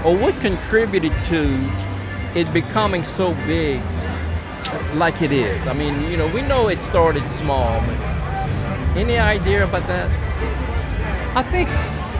or 0.04 0.16
what 0.16 0.38
contributed 0.40 1.12
to 1.28 1.40
it 2.34 2.52
becoming 2.52 3.04
so 3.04 3.34
big, 3.46 3.80
like 4.94 5.20
it 5.22 5.32
is? 5.32 5.66
I 5.66 5.72
mean, 5.72 6.08
you 6.10 6.16
know, 6.16 6.28
we 6.28 6.42
know 6.42 6.68
it 6.68 6.78
started 6.80 7.22
small, 7.38 7.80
but 7.80 7.98
any 8.96 9.18
idea 9.18 9.64
about 9.64 9.86
that? 9.88 10.08
I 11.34 11.42
think 11.42 11.68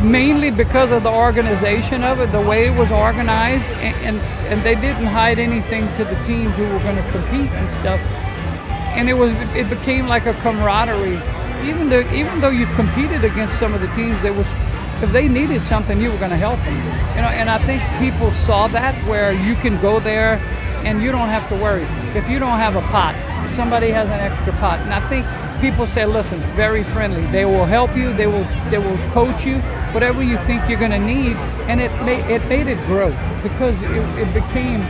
mainly 0.02 0.50
because 0.50 0.90
of 0.90 1.02
the 1.02 1.10
organization 1.12 2.02
of 2.02 2.20
it, 2.20 2.32
the 2.32 2.40
way 2.40 2.66
it 2.66 2.78
was 2.78 2.90
organized, 2.90 3.70
and, 3.80 3.96
and, 4.06 4.16
and 4.52 4.62
they 4.62 4.74
didn't 4.74 5.06
hide 5.06 5.38
anything 5.38 5.86
to 5.96 6.04
the 6.04 6.14
teams 6.24 6.54
who 6.56 6.64
were 6.64 6.78
going 6.80 6.96
to 6.96 7.10
compete 7.10 7.50
and 7.50 7.70
stuff. 7.70 8.00
And 8.94 9.08
it 9.08 9.14
was 9.14 9.32
it 9.54 9.70
became 9.70 10.06
like 10.06 10.26
a 10.26 10.34
camaraderie. 10.34 11.20
Even 11.66 11.88
though 11.88 12.00
even 12.12 12.40
though 12.40 12.50
you 12.50 12.66
competed 12.74 13.24
against 13.24 13.58
some 13.58 13.72
of 13.72 13.80
the 13.80 13.86
teams, 13.94 14.20
there 14.22 14.34
was 14.34 14.46
if 15.02 15.10
they 15.12 15.28
needed 15.28 15.64
something, 15.64 16.00
you 16.00 16.10
were 16.10 16.18
going 16.18 16.30
to 16.30 16.36
help 16.36 16.58
them. 16.60 16.76
You 17.16 17.22
know, 17.22 17.28
and 17.28 17.48
I 17.48 17.58
think 17.58 17.82
people 17.98 18.30
saw 18.32 18.68
that 18.68 18.94
where 19.08 19.32
you 19.32 19.54
can 19.56 19.80
go 19.80 19.98
there 19.98 20.34
and 20.84 21.02
you 21.02 21.10
don't 21.10 21.28
have 21.28 21.48
to 21.48 21.56
worry 21.56 21.84
if 22.14 22.28
you 22.28 22.38
don't 22.38 22.58
have 22.58 22.76
a 22.76 22.82
pot. 22.82 23.14
Somebody 23.56 23.90
has 23.90 24.08
an 24.08 24.20
extra 24.20 24.52
pot, 24.54 24.80
and 24.80 24.92
I 24.92 25.00
think 25.08 25.26
people 25.60 25.86
say, 25.86 26.06
listen, 26.06 26.40
very 26.56 26.82
friendly. 26.82 27.24
They 27.26 27.44
will 27.44 27.64
help 27.64 27.96
you. 27.96 28.12
They 28.12 28.26
will 28.26 28.44
they 28.70 28.78
will 28.78 28.98
coach 29.10 29.44
you, 29.44 29.56
whatever 29.92 30.22
you 30.22 30.36
think 30.46 30.68
you're 30.68 30.78
going 30.78 30.90
to 30.90 30.98
need, 30.98 31.36
and 31.68 31.80
it 31.80 31.90
made 32.02 32.24
it 32.30 32.44
made 32.48 32.66
it 32.66 32.78
grow 32.86 33.10
because 33.42 33.80
it, 33.82 34.18
it 34.18 34.34
became 34.34 34.80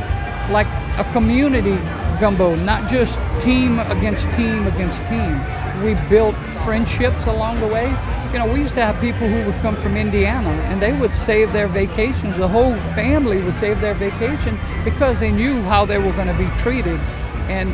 like 0.51 0.67
a 0.99 1.09
community 1.13 1.77
gumbo, 2.21 2.55
not 2.55 2.89
just 2.89 3.19
team 3.43 3.79
against 3.81 4.25
team 4.33 4.67
against 4.67 5.05
team. 5.07 5.41
We 5.83 5.95
built 6.09 6.37
friendships 6.65 7.25
along 7.27 7.61
the 7.61 7.67
way. 7.67 7.89
You 8.33 8.39
know, 8.39 8.51
we 8.51 8.61
used 8.61 8.75
to 8.75 8.81
have 8.81 8.99
people 9.01 9.29
who 9.29 9.45
would 9.45 9.61
come 9.61 9.75
from 9.77 9.97
Indiana 9.97 10.51
and 10.71 10.81
they 10.81 10.93
would 10.93 11.15
save 11.15 11.53
their 11.53 11.69
vacations. 11.69 12.37
The 12.37 12.49
whole 12.49 12.77
family 12.95 13.43
would 13.43 13.57
save 13.57 13.81
their 13.81 13.95
vacation 13.95 14.59
because 14.85 15.19
they 15.19 15.31
knew 15.31 15.61
how 15.63 15.85
they 15.85 15.99
were 15.99 16.13
going 16.13 16.29
to 16.29 16.39
be 16.39 16.49
treated. 16.59 17.01
And 17.49 17.69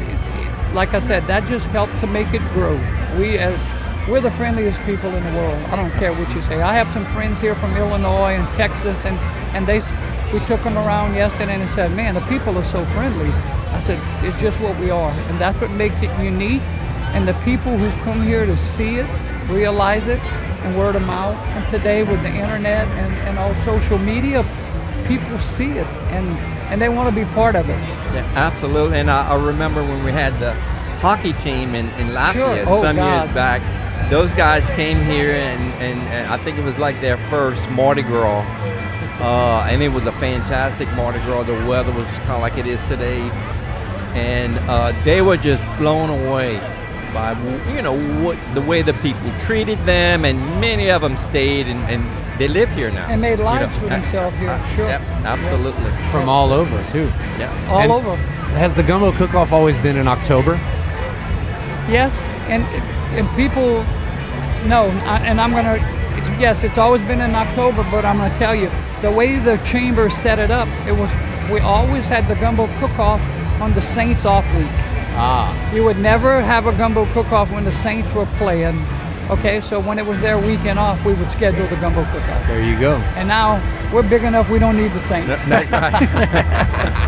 like 0.74 0.94
I 0.94 1.00
said, 1.00 1.26
that 1.26 1.46
just 1.46 1.66
helped 1.66 1.98
to 2.00 2.06
make 2.06 2.32
it 2.32 2.42
grow. 2.54 2.74
We, 3.18 3.38
as 3.38 3.54
we're 4.08 4.20
the 4.20 4.30
friendliest 4.30 4.78
people 4.86 5.14
in 5.14 5.24
the 5.24 5.32
world. 5.32 5.62
I 5.70 5.76
don't 5.76 5.90
care 5.92 6.12
what 6.12 6.34
you 6.34 6.42
say. 6.42 6.62
I 6.62 6.74
have 6.74 6.92
some 6.92 7.04
friends 7.06 7.40
here 7.40 7.54
from 7.54 7.76
Illinois 7.76 8.34
and 8.34 8.46
Texas, 8.56 9.04
and 9.04 9.18
and 9.54 9.66
they 9.66 9.80
we 10.32 10.44
took 10.46 10.62
them 10.62 10.76
around 10.76 11.14
yesterday 11.14 11.60
and 11.60 11.70
said, 11.70 11.94
man, 11.94 12.14
the 12.14 12.20
people 12.22 12.56
are 12.58 12.64
so 12.64 12.84
friendly. 12.86 13.30
I 13.30 13.80
said, 13.82 13.98
it's 14.24 14.40
just 14.40 14.58
what 14.60 14.78
we 14.80 14.90
are, 14.90 15.10
and 15.10 15.38
that's 15.38 15.60
what 15.60 15.70
makes 15.70 15.96
it 16.02 16.10
unique. 16.22 16.62
And 17.14 17.26
the 17.26 17.34
people 17.44 17.76
who 17.76 17.90
come 18.04 18.22
here 18.22 18.44
to 18.46 18.56
see 18.56 18.96
it, 18.96 19.06
realize 19.48 20.06
it, 20.06 20.20
and 20.20 20.78
word 20.78 20.96
of 20.96 21.02
mouth. 21.02 21.36
And 21.56 21.68
today 21.70 22.02
with 22.02 22.20
the 22.22 22.28
internet 22.28 22.86
and, 22.88 23.12
and 23.28 23.38
all 23.38 23.54
social 23.64 23.98
media, 23.98 24.44
people 25.06 25.38
see 25.38 25.72
it 25.72 25.86
and 26.12 26.26
and 26.70 26.82
they 26.82 26.90
want 26.90 27.08
to 27.08 27.14
be 27.14 27.24
part 27.32 27.56
of 27.56 27.66
it. 27.68 27.78
Yeah, 28.14 28.30
absolutely. 28.36 28.98
And 29.00 29.10
I, 29.10 29.28
I 29.30 29.42
remember 29.42 29.82
when 29.82 30.04
we 30.04 30.12
had 30.12 30.38
the 30.38 30.52
hockey 31.00 31.32
team 31.34 31.74
in, 31.74 31.88
in 32.00 32.12
Lafayette 32.12 32.66
Oh, 32.68 32.82
some 32.82 32.96
God. 32.96 33.24
years 33.24 33.34
back. 33.34 33.62
Those 34.10 34.32
guys 34.34 34.70
came 34.70 34.98
here, 35.04 35.32
and, 35.34 35.62
and, 35.82 36.00
and 36.08 36.28
I 36.32 36.38
think 36.38 36.56
it 36.58 36.64
was 36.64 36.78
like 36.78 36.98
their 37.00 37.18
first 37.28 37.68
Mardi 37.70 38.02
Gras. 38.02 38.40
Uh, 39.20 39.66
and 39.68 39.82
it 39.82 39.88
was 39.88 40.06
a 40.06 40.12
fantastic 40.12 40.88
Mardi 40.94 41.18
Gras. 41.20 41.42
The 41.42 41.52
weather 41.66 41.92
was 41.92 42.08
kind 42.18 42.30
of 42.32 42.40
like 42.40 42.56
it 42.56 42.66
is 42.66 42.82
today. 42.84 43.20
And 44.14 44.56
uh, 44.70 44.92
they 45.04 45.20
were 45.20 45.36
just 45.36 45.62
blown 45.78 46.08
away 46.08 46.56
by, 47.12 47.32
you 47.74 47.82
know, 47.82 47.98
what 48.22 48.38
the 48.54 48.62
way 48.62 48.80
the 48.82 48.94
people 48.94 49.30
treated 49.40 49.78
them. 49.84 50.24
And 50.24 50.38
many 50.60 50.90
of 50.90 51.02
them 51.02 51.18
stayed, 51.18 51.66
and, 51.66 51.78
and 51.90 52.38
they 52.38 52.48
live 52.48 52.70
here 52.70 52.90
now. 52.90 53.06
And 53.08 53.20
made 53.20 53.38
you 53.40 53.44
lives 53.44 53.74
know. 53.74 53.80
for 53.80 53.88
themselves 53.88 54.36
here, 54.38 54.50
Uh, 54.50 54.68
sure. 54.74 54.88
Yep, 54.88 55.00
absolutely. 55.24 55.90
From 56.10 56.28
all 56.30 56.52
over 56.52 56.82
too. 56.90 57.10
Yeah. 57.38 57.68
All 57.68 57.80
And- 57.80 57.92
over. 57.92 58.16
Has 58.56 58.74
the 58.74 58.82
gumbo 58.82 59.12
cook-off 59.12 59.52
always 59.52 59.76
been 59.78 59.96
in 59.98 60.08
October? 60.08 60.54
Yes, 61.90 62.16
and 62.48 62.64
and 63.16 63.28
people, 63.36 63.84
no, 64.66 64.84
I- 65.06 65.22
and 65.24 65.40
I'm 65.40 65.52
gonna. 65.52 65.76
Yes, 66.38 66.62
it's 66.64 66.78
always 66.78 67.02
been 67.02 67.20
in 67.20 67.34
October, 67.34 67.84
but 67.90 68.04
I'm 68.04 68.18
gonna 68.18 68.36
tell 68.38 68.54
you 68.54 68.70
the 69.02 69.10
way 69.10 69.38
the 69.38 69.56
chamber 69.58 70.08
set 70.10 70.38
it 70.38 70.50
up. 70.50 70.68
It 70.86 70.92
was 70.92 71.10
we 71.50 71.60
always 71.60 72.04
had 72.06 72.26
the 72.28 72.34
gumbo 72.36 72.66
cook-off 72.80 73.20
on 73.60 73.72
the 73.74 73.82
Saints 73.82 74.24
off 74.24 74.44
week. 74.56 74.66
Ah, 75.20 75.52
You 75.72 75.82
would 75.84 75.98
never 75.98 76.40
have 76.42 76.66
a 76.66 76.72
gumbo 76.72 77.06
cook-off 77.06 77.50
when 77.50 77.64
the 77.64 77.72
Saints 77.72 78.12
were 78.14 78.26
playing. 78.38 78.84
Okay, 79.30 79.60
so 79.60 79.80
when 79.80 79.98
it 79.98 80.06
was 80.06 80.20
their 80.20 80.38
weekend 80.38 80.78
off, 80.78 81.02
we 81.04 81.12
would 81.14 81.30
schedule 81.30 81.66
the 81.66 81.76
gumbo 81.76 82.04
cook-off. 82.12 82.46
there 82.46 82.62
you 82.62 82.78
go. 82.78 82.94
And 83.16 83.26
now 83.28 83.60
we're 83.92 84.02
big 84.08 84.22
enough 84.24 84.48
we 84.50 84.58
don't 84.58 84.76
need 84.76 84.92
the 84.92 85.00
Saints. 85.00 85.28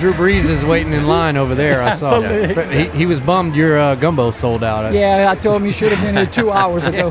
Drew 0.00 0.12
Brees 0.14 0.48
is 0.48 0.64
waiting 0.64 0.92
in 0.92 1.06
line 1.06 1.36
over 1.36 1.54
there. 1.54 1.82
I 1.82 1.94
saw. 1.94 2.14
Absolutely. 2.22 2.54
But 2.54 2.72
he, 2.72 2.88
he 2.98 3.06
was 3.06 3.20
bummed 3.20 3.54
your 3.54 3.78
uh, 3.78 3.94
gumbo 3.94 4.30
sold 4.30 4.64
out. 4.64 4.92
Yeah, 4.94 5.30
I 5.30 5.34
told 5.36 5.56
him 5.56 5.66
you 5.66 5.72
should 5.72 5.92
have 5.92 6.02
been 6.04 6.16
here 6.16 6.26
two 6.26 6.50
hours 6.60 6.82
ago. 6.84 7.10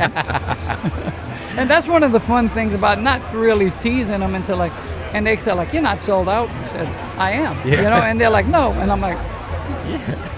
and 1.57 1.69
that's 1.69 1.87
one 1.87 2.03
of 2.03 2.11
the 2.11 2.19
fun 2.19 2.49
things 2.49 2.73
about 2.73 3.01
not 3.01 3.21
really 3.33 3.71
teasing 3.79 4.19
them 4.21 4.35
until 4.35 4.57
like, 4.57 4.73
and 5.13 5.25
they 5.25 5.37
said 5.37 5.53
like, 5.53 5.71
"You're 5.73 5.81
not 5.83 6.01
sold 6.01 6.27
out." 6.29 6.49
I 6.49 6.67
said, 6.69 6.87
"I 7.19 7.31
am." 7.31 7.67
You 7.67 7.77
know, 7.77 8.01
and 8.01 8.19
they're 8.19 8.29
like, 8.29 8.47
"No," 8.47 8.71
and 8.73 8.91
I'm 8.91 9.01
like, 9.01 9.17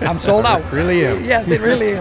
"I'm 0.02 0.20
sold 0.20 0.46
out." 0.46 0.62
Really 0.74 1.06
am. 1.06 1.24
Yes, 1.24 1.48
it 1.48 1.62
really 1.62 1.88
is. 1.90 2.00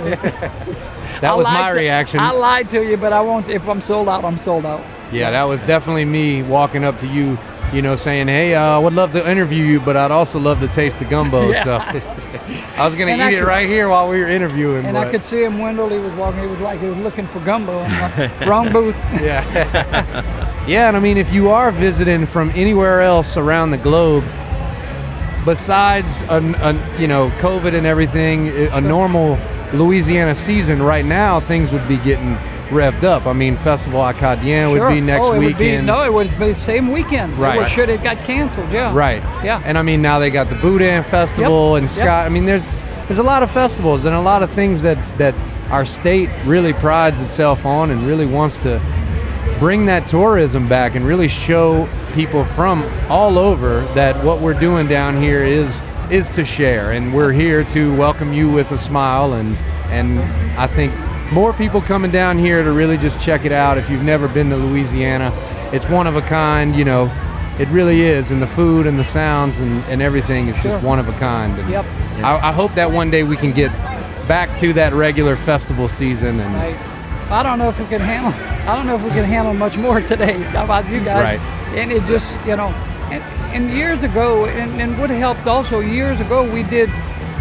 That 1.21 1.33
I 1.33 1.35
was 1.35 1.47
my 1.47 1.71
to- 1.71 1.77
reaction. 1.77 2.21
I 2.21 2.31
lied 2.33 2.71
to 2.71 2.83
you, 2.85 2.97
but 2.97 3.13
I 3.13 3.21
won't. 3.21 3.49
If 3.49 3.69
I'm 3.69 3.81
sold 3.81 4.09
out, 4.09 4.25
I'm 4.25 4.39
sold 4.39 4.65
out. 4.67 4.83
Yeah, 5.13 5.31
that 5.33 5.43
was 5.45 5.61
definitely 5.63 6.05
me 6.05 6.43
walking 6.43 6.85
up 6.85 6.99
to 7.01 7.07
you, 7.07 7.37
you 7.73 7.83
know, 7.83 7.95
saying, 7.97 8.29
"Hey, 8.29 8.55
uh, 8.55 8.63
I 8.63 8.79
would 8.79 8.95
love 8.95 9.13
to 9.13 9.31
interview 9.31 9.65
you, 9.65 9.81
but 9.81 9.97
I'd 9.97 10.11
also 10.11 10.39
love 10.39 10.61
to 10.61 10.69
taste 10.69 10.99
the 10.99 11.05
gumbo." 11.05 11.51
Yeah. 11.51 11.65
So 11.65 11.73
I 12.77 12.85
was 12.85 12.95
gonna 12.97 13.13
And 13.13 13.21
eat 13.21 13.25
I 13.25 13.31
it 13.31 13.39
could- 13.41 13.47
right 13.47 13.69
here 13.69 13.89
while 13.89 14.09
we 14.09 14.19
were 14.21 14.29
interviewing. 14.29 14.85
And 14.87 14.95
but, 14.95 15.07
I 15.07 15.11
could 15.11 15.25
see 15.25 15.45
him 15.45 15.59
Wendell. 15.59 15.89
He 15.89 15.99
was 15.99 16.13
walking. 16.15 16.41
He 16.41 16.47
was 16.47 16.59
like 16.61 16.81
he 16.81 16.87
was 16.87 16.99
looking 16.99 17.27
for 17.29 17.41
gumbo. 17.41 17.79
Like, 17.81 18.41
Wrong 18.47 18.73
booth. 18.73 18.97
Yeah. 19.21 19.45
yeah, 20.67 20.89
and 20.89 20.97
I 20.97 21.01
mean, 21.01 21.17
if 21.17 21.33
you 21.33 21.51
are 21.51 21.71
visiting 21.71 22.27
from 22.27 22.51
anywhere 22.55 23.03
else 23.03 23.37
around 23.37 23.71
the 23.71 23.79
globe, 23.79 24.25
besides 25.45 26.23
a, 26.23 26.39
a 26.63 26.99
you 27.01 27.07
know 27.07 27.31
COVID 27.39 27.75
and 27.75 27.87
everything, 27.87 28.49
a 28.49 28.81
normal 28.81 29.39
Louisiana 29.73 30.35
season 30.35 30.83
right 30.83 31.05
now, 31.05 31.41
things 31.41 31.73
would 31.73 31.87
be 31.87 31.97
getting 31.99 32.37
revved 32.71 33.05
up. 33.05 33.27
I 33.27 33.33
mean, 33.33 33.57
Festival 33.57 34.01
Acadien 34.01 34.71
Sure. 34.71 34.87
would 34.89 34.95
be 34.95 35.01
next 35.01 35.27
oh, 35.27 35.33
would 35.33 35.41
be- 35.41 35.47
weekend. 35.49 35.87
no, 35.87 36.03
it 36.05 36.13
would 36.13 36.31
be 36.39 36.53
the 36.53 36.55
same 36.55 36.91
weekend. 36.93 37.37
Right. 37.39 37.63
It 37.63 37.69
should 37.69 37.89
have 37.89 38.03
got 38.03 38.19
canceled. 38.25 38.71
Yeah. 38.73 38.95
Right. 38.95 39.23
Yeah. 39.45 39.61
And 39.65 39.77
I 39.77 39.83
mean, 39.83 40.01
now 40.03 40.19
they 40.19 40.31
got 40.31 40.49
the 40.49 40.55
Boudin 40.57 41.03
Festival 41.05 41.77
and 41.77 41.85
Yep. 41.85 41.93
Scott. 41.93 42.27
I 42.27 42.29
mean, 42.29 42.47
there's 42.47 42.65
there's 43.09 43.19
a 43.19 43.25
lot 43.25 43.43
of 43.43 43.51
festivals 43.51 44.05
and 44.05 44.15
a 44.15 44.21
lot 44.21 44.43
of 44.43 44.51
things 44.53 44.83
that 44.83 44.99
that 45.19 45.35
our 45.71 45.85
state 45.85 46.29
really 46.47 46.73
prides 46.73 47.21
itself 47.21 47.67
on 47.67 47.91
and 47.91 48.07
really 48.07 48.27
wants 48.27 48.57
to 48.59 48.81
bring 49.59 49.87
that 49.87 50.09
tourism 50.09 50.67
back 50.69 50.95
and 50.95 51.05
really 51.05 51.29
show 51.29 51.89
people 52.15 52.45
from 52.45 52.83
all 53.09 53.39
over 53.39 53.81
that 53.95 54.23
what 54.25 54.41
we're 54.41 54.59
doing 54.59 54.87
down 54.89 55.21
here 55.21 55.45
is 55.45 55.83
is 56.11 56.29
to 56.31 56.45
share 56.45 56.91
and 56.93 57.15
we're 57.15 57.31
here 57.31 57.63
to 57.63 57.95
welcome 57.97 58.33
you 58.33 58.51
with 58.51 58.71
a 58.73 58.79
smile 58.79 59.35
and 59.35 59.57
and 59.91 60.19
I 60.59 60.67
think 60.67 60.93
more 61.33 61.53
people 61.53 61.81
coming 61.81 62.11
down 62.11 62.37
here 62.39 62.63
to 62.63 62.73
really 62.73 62.97
just 62.99 63.21
check 63.21 63.45
it 63.45 63.53
out 63.53 63.79
if 63.79 63.89
you've 63.89 64.03
never 64.03 64.27
been 64.29 64.51
to 64.51 64.57
Louisiana 64.57 65.33
it's 65.73 65.89
one 65.89 66.07
of 66.07 66.17
a 66.17 66.23
kind 66.23 66.75
you 66.75 66.85
know 66.85 67.11
it 67.59 67.69
really 67.69 68.01
is 68.03 68.31
and 68.31 68.41
the 68.43 68.47
food 68.47 68.87
and 68.87 68.99
the 68.99 69.05
sounds 69.05 69.59
and, 69.59 69.85
and 69.85 70.03
everything 70.03 70.49
is 70.49 70.57
Sure. 70.57 70.73
just 70.73 70.85
one 70.85 70.99
of 70.99 71.09
a 71.09 71.13
kind 71.13 71.59
and 71.59 71.71
Yep. 71.71 71.85
I, 72.25 72.49
I 72.49 72.53
hope 72.53 72.75
that 72.75 72.91
one 72.91 73.11
day 73.11 73.23
we 73.23 73.37
can 73.37 73.53
get 73.53 73.71
back 74.27 74.57
to 74.59 74.73
that 74.75 74.93
regular 74.93 75.37
festival 75.37 75.89
season 75.89 76.41
and 76.41 76.55
Right. 76.55 76.77
I 77.31 77.45
don't 77.45 77.61
know 77.61 77.69
if 77.69 77.79
we 77.79 77.87
can 77.87 78.01
handle. 78.01 78.33
I 78.69 78.75
don't 78.75 78.87
know 78.89 78.97
if 78.97 79.03
we 79.05 79.11
can 79.11 79.25
handle 79.25 79.55
much 79.55 79.77
more 79.79 80.01
today. 80.01 80.33
How 80.51 80.65
about 80.65 80.89
you 80.89 80.99
guys? 80.99 81.23
Right. 81.39 81.41
And 81.79 81.93
it 81.93 82.05
just, 82.05 82.37
you 82.45 82.57
know, 82.57 82.71
and, 83.13 83.23
and 83.55 83.71
years 83.71 84.03
ago, 84.03 84.47
and, 84.47 84.81
and 84.81 84.99
what 84.99 85.11
helped 85.11 85.47
also 85.47 85.79
years 85.79 86.19
ago, 86.19 86.43
we 86.51 86.65
did 86.65 86.91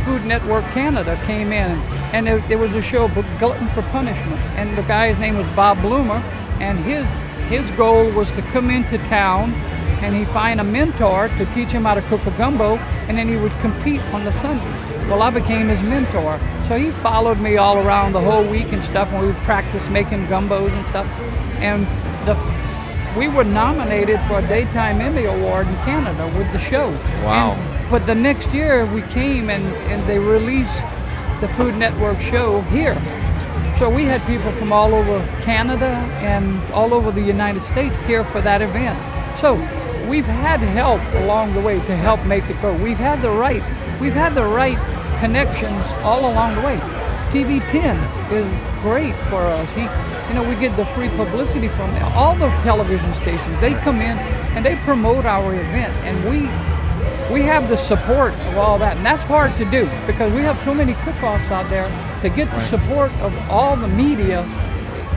Food 0.05 0.23
Network 0.27 0.63
Canada 0.73 1.19
came 1.25 1.51
in, 1.51 1.79
and 2.13 2.25
there, 2.25 2.39
there 2.47 2.57
was 2.57 2.71
a 2.73 2.81
show, 2.81 3.07
Glutton 3.39 3.67
for 3.69 3.81
Punishment, 3.83 4.39
and 4.57 4.77
the 4.77 4.83
guy's 4.83 5.17
name 5.19 5.37
was 5.37 5.47
Bob 5.55 5.77
Blumer, 5.79 6.21
and 6.59 6.79
his 6.79 7.05
his 7.49 7.69
goal 7.71 8.11
was 8.11 8.29
to 8.31 8.41
come 8.53 8.69
into 8.69 8.97
town, 9.09 9.53
and 10.03 10.15
he 10.15 10.23
find 10.25 10.59
a 10.61 10.63
mentor 10.63 11.29
to 11.39 11.45
teach 11.55 11.69
him 11.69 11.83
how 11.83 11.95
to 11.95 12.01
cook 12.03 12.23
a 12.27 12.31
gumbo, 12.31 12.75
and 13.07 13.17
then 13.17 13.27
he 13.27 13.37
would 13.37 13.51
compete 13.59 14.01
on 14.13 14.23
the 14.23 14.31
Sunday. 14.31 14.71
Well, 15.09 15.23
I 15.23 15.31
became 15.31 15.67
his 15.69 15.81
mentor. 15.81 16.39
So 16.67 16.77
he 16.77 16.91
followed 16.91 17.39
me 17.39 17.57
all 17.57 17.77
around 17.79 18.11
the 18.13 18.21
whole 18.21 18.43
week 18.47 18.71
and 18.71 18.83
stuff 18.83 19.11
when 19.11 19.21
we 19.21 19.27
would 19.27 19.37
practice 19.37 19.89
making 19.89 20.27
gumbos 20.27 20.71
and 20.71 20.85
stuff. 20.85 21.07
And 21.59 21.87
the 22.27 22.37
we 23.17 23.27
were 23.27 23.43
nominated 23.43 24.19
for 24.27 24.37
a 24.37 24.47
Daytime 24.47 25.01
Emmy 25.01 25.25
Award 25.25 25.67
in 25.67 25.75
Canada 25.77 26.27
with 26.37 26.51
the 26.53 26.59
show. 26.59 26.89
Wow. 27.23 27.53
And- 27.53 27.89
but 27.89 28.05
the 28.05 28.13
next 28.13 28.53
year 28.53 28.85
we 28.85 29.01
came 29.01 29.49
and, 29.49 29.65
and 29.91 30.07
they 30.07 30.19
released 30.19 30.85
the 31.41 31.47
Food 31.49 31.75
Network 31.75 32.19
show 32.19 32.61
here. 32.61 32.95
So 33.77 33.89
we 33.89 34.03
had 34.03 34.21
people 34.27 34.51
from 34.51 34.73
all 34.73 34.93
over 34.93 35.19
Canada 35.41 35.87
and 36.19 36.61
all 36.73 36.93
over 36.93 37.11
the 37.11 37.21
United 37.21 37.63
States 37.63 37.95
here 38.05 38.25
for 38.25 38.41
that 38.41 38.61
event. 38.61 38.99
So 39.39 39.55
we've 40.09 40.25
had 40.25 40.59
help 40.59 41.01
along 41.23 41.53
the 41.53 41.61
way 41.61 41.75
to 41.75 41.95
help 41.95 42.23
make 42.25 42.49
it 42.49 42.61
go. 42.61 42.75
We've 42.83 42.97
had 42.97 43.21
the 43.21 43.31
right, 43.31 43.63
we've 44.01 44.13
had 44.13 44.35
the 44.35 44.43
right 44.43 44.77
connections 45.19 45.85
all 46.03 46.29
along 46.29 46.55
the 46.55 46.61
way. 46.61 46.77
TV 47.31 47.65
10 47.69 47.95
is 48.33 48.81
great 48.81 49.15
for 49.29 49.41
us. 49.43 49.69
He, 49.71 49.83
you 49.83 50.33
know, 50.33 50.43
we 50.47 50.55
get 50.55 50.75
the 50.75 50.85
free 50.87 51.09
publicity 51.09 51.69
from 51.69 51.95
all 52.15 52.35
the 52.35 52.49
television 52.63 53.13
stations. 53.13 53.57
They 53.61 53.75
come 53.75 54.01
in 54.01 54.17
and 54.57 54.65
they 54.65 54.75
promote 54.77 55.25
our 55.25 55.53
event, 55.53 55.93
and 56.03 56.29
we 56.29 56.49
we 57.31 57.41
have 57.43 57.69
the 57.69 57.77
support 57.77 58.33
of 58.33 58.57
all 58.57 58.79
that, 58.79 58.97
and 58.97 59.05
that's 59.05 59.23
hard 59.23 59.55
to 59.57 59.65
do 59.65 59.85
because 60.07 60.31
we 60.33 60.41
have 60.41 60.61
so 60.63 60.73
many 60.73 60.93
cook-offs 61.05 61.49
out 61.51 61.69
there. 61.69 61.87
To 62.21 62.29
get 62.29 62.49
the 62.51 62.61
support 62.67 63.11
of 63.21 63.33
all 63.49 63.75
the 63.77 63.87
media, 63.87 64.41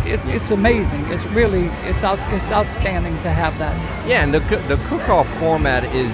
it, 0.05 0.21
it's 0.27 0.51
amazing. 0.51 1.05
It's 1.07 1.25
really 1.27 1.67
it's 1.85 2.03
out 2.05 2.19
it's 2.33 2.51
outstanding 2.51 3.15
to 3.23 3.31
have 3.31 3.59
that. 3.59 3.75
Yeah, 4.07 4.23
and 4.23 4.33
the 4.33 4.41
the 4.69 4.77
cook-off 4.89 5.29
format 5.39 5.85
is 5.95 6.13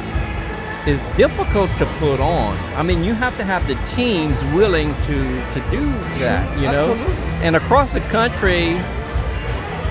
is 0.86 1.04
difficult 1.16 1.68
to 1.78 1.84
put 1.98 2.20
on. 2.20 2.56
I 2.74 2.82
mean, 2.82 3.04
you 3.04 3.12
have 3.14 3.36
to 3.36 3.44
have 3.44 3.66
the 3.66 3.74
teams 3.96 4.38
willing 4.54 4.94
to 5.06 5.18
to 5.54 5.60
do 5.70 5.84
that, 6.20 6.56
you 6.58 6.68
know. 6.68 6.92
absolutely. 6.92 7.14
And 7.44 7.56
across 7.56 7.92
the 7.92 8.00
country, 8.00 8.78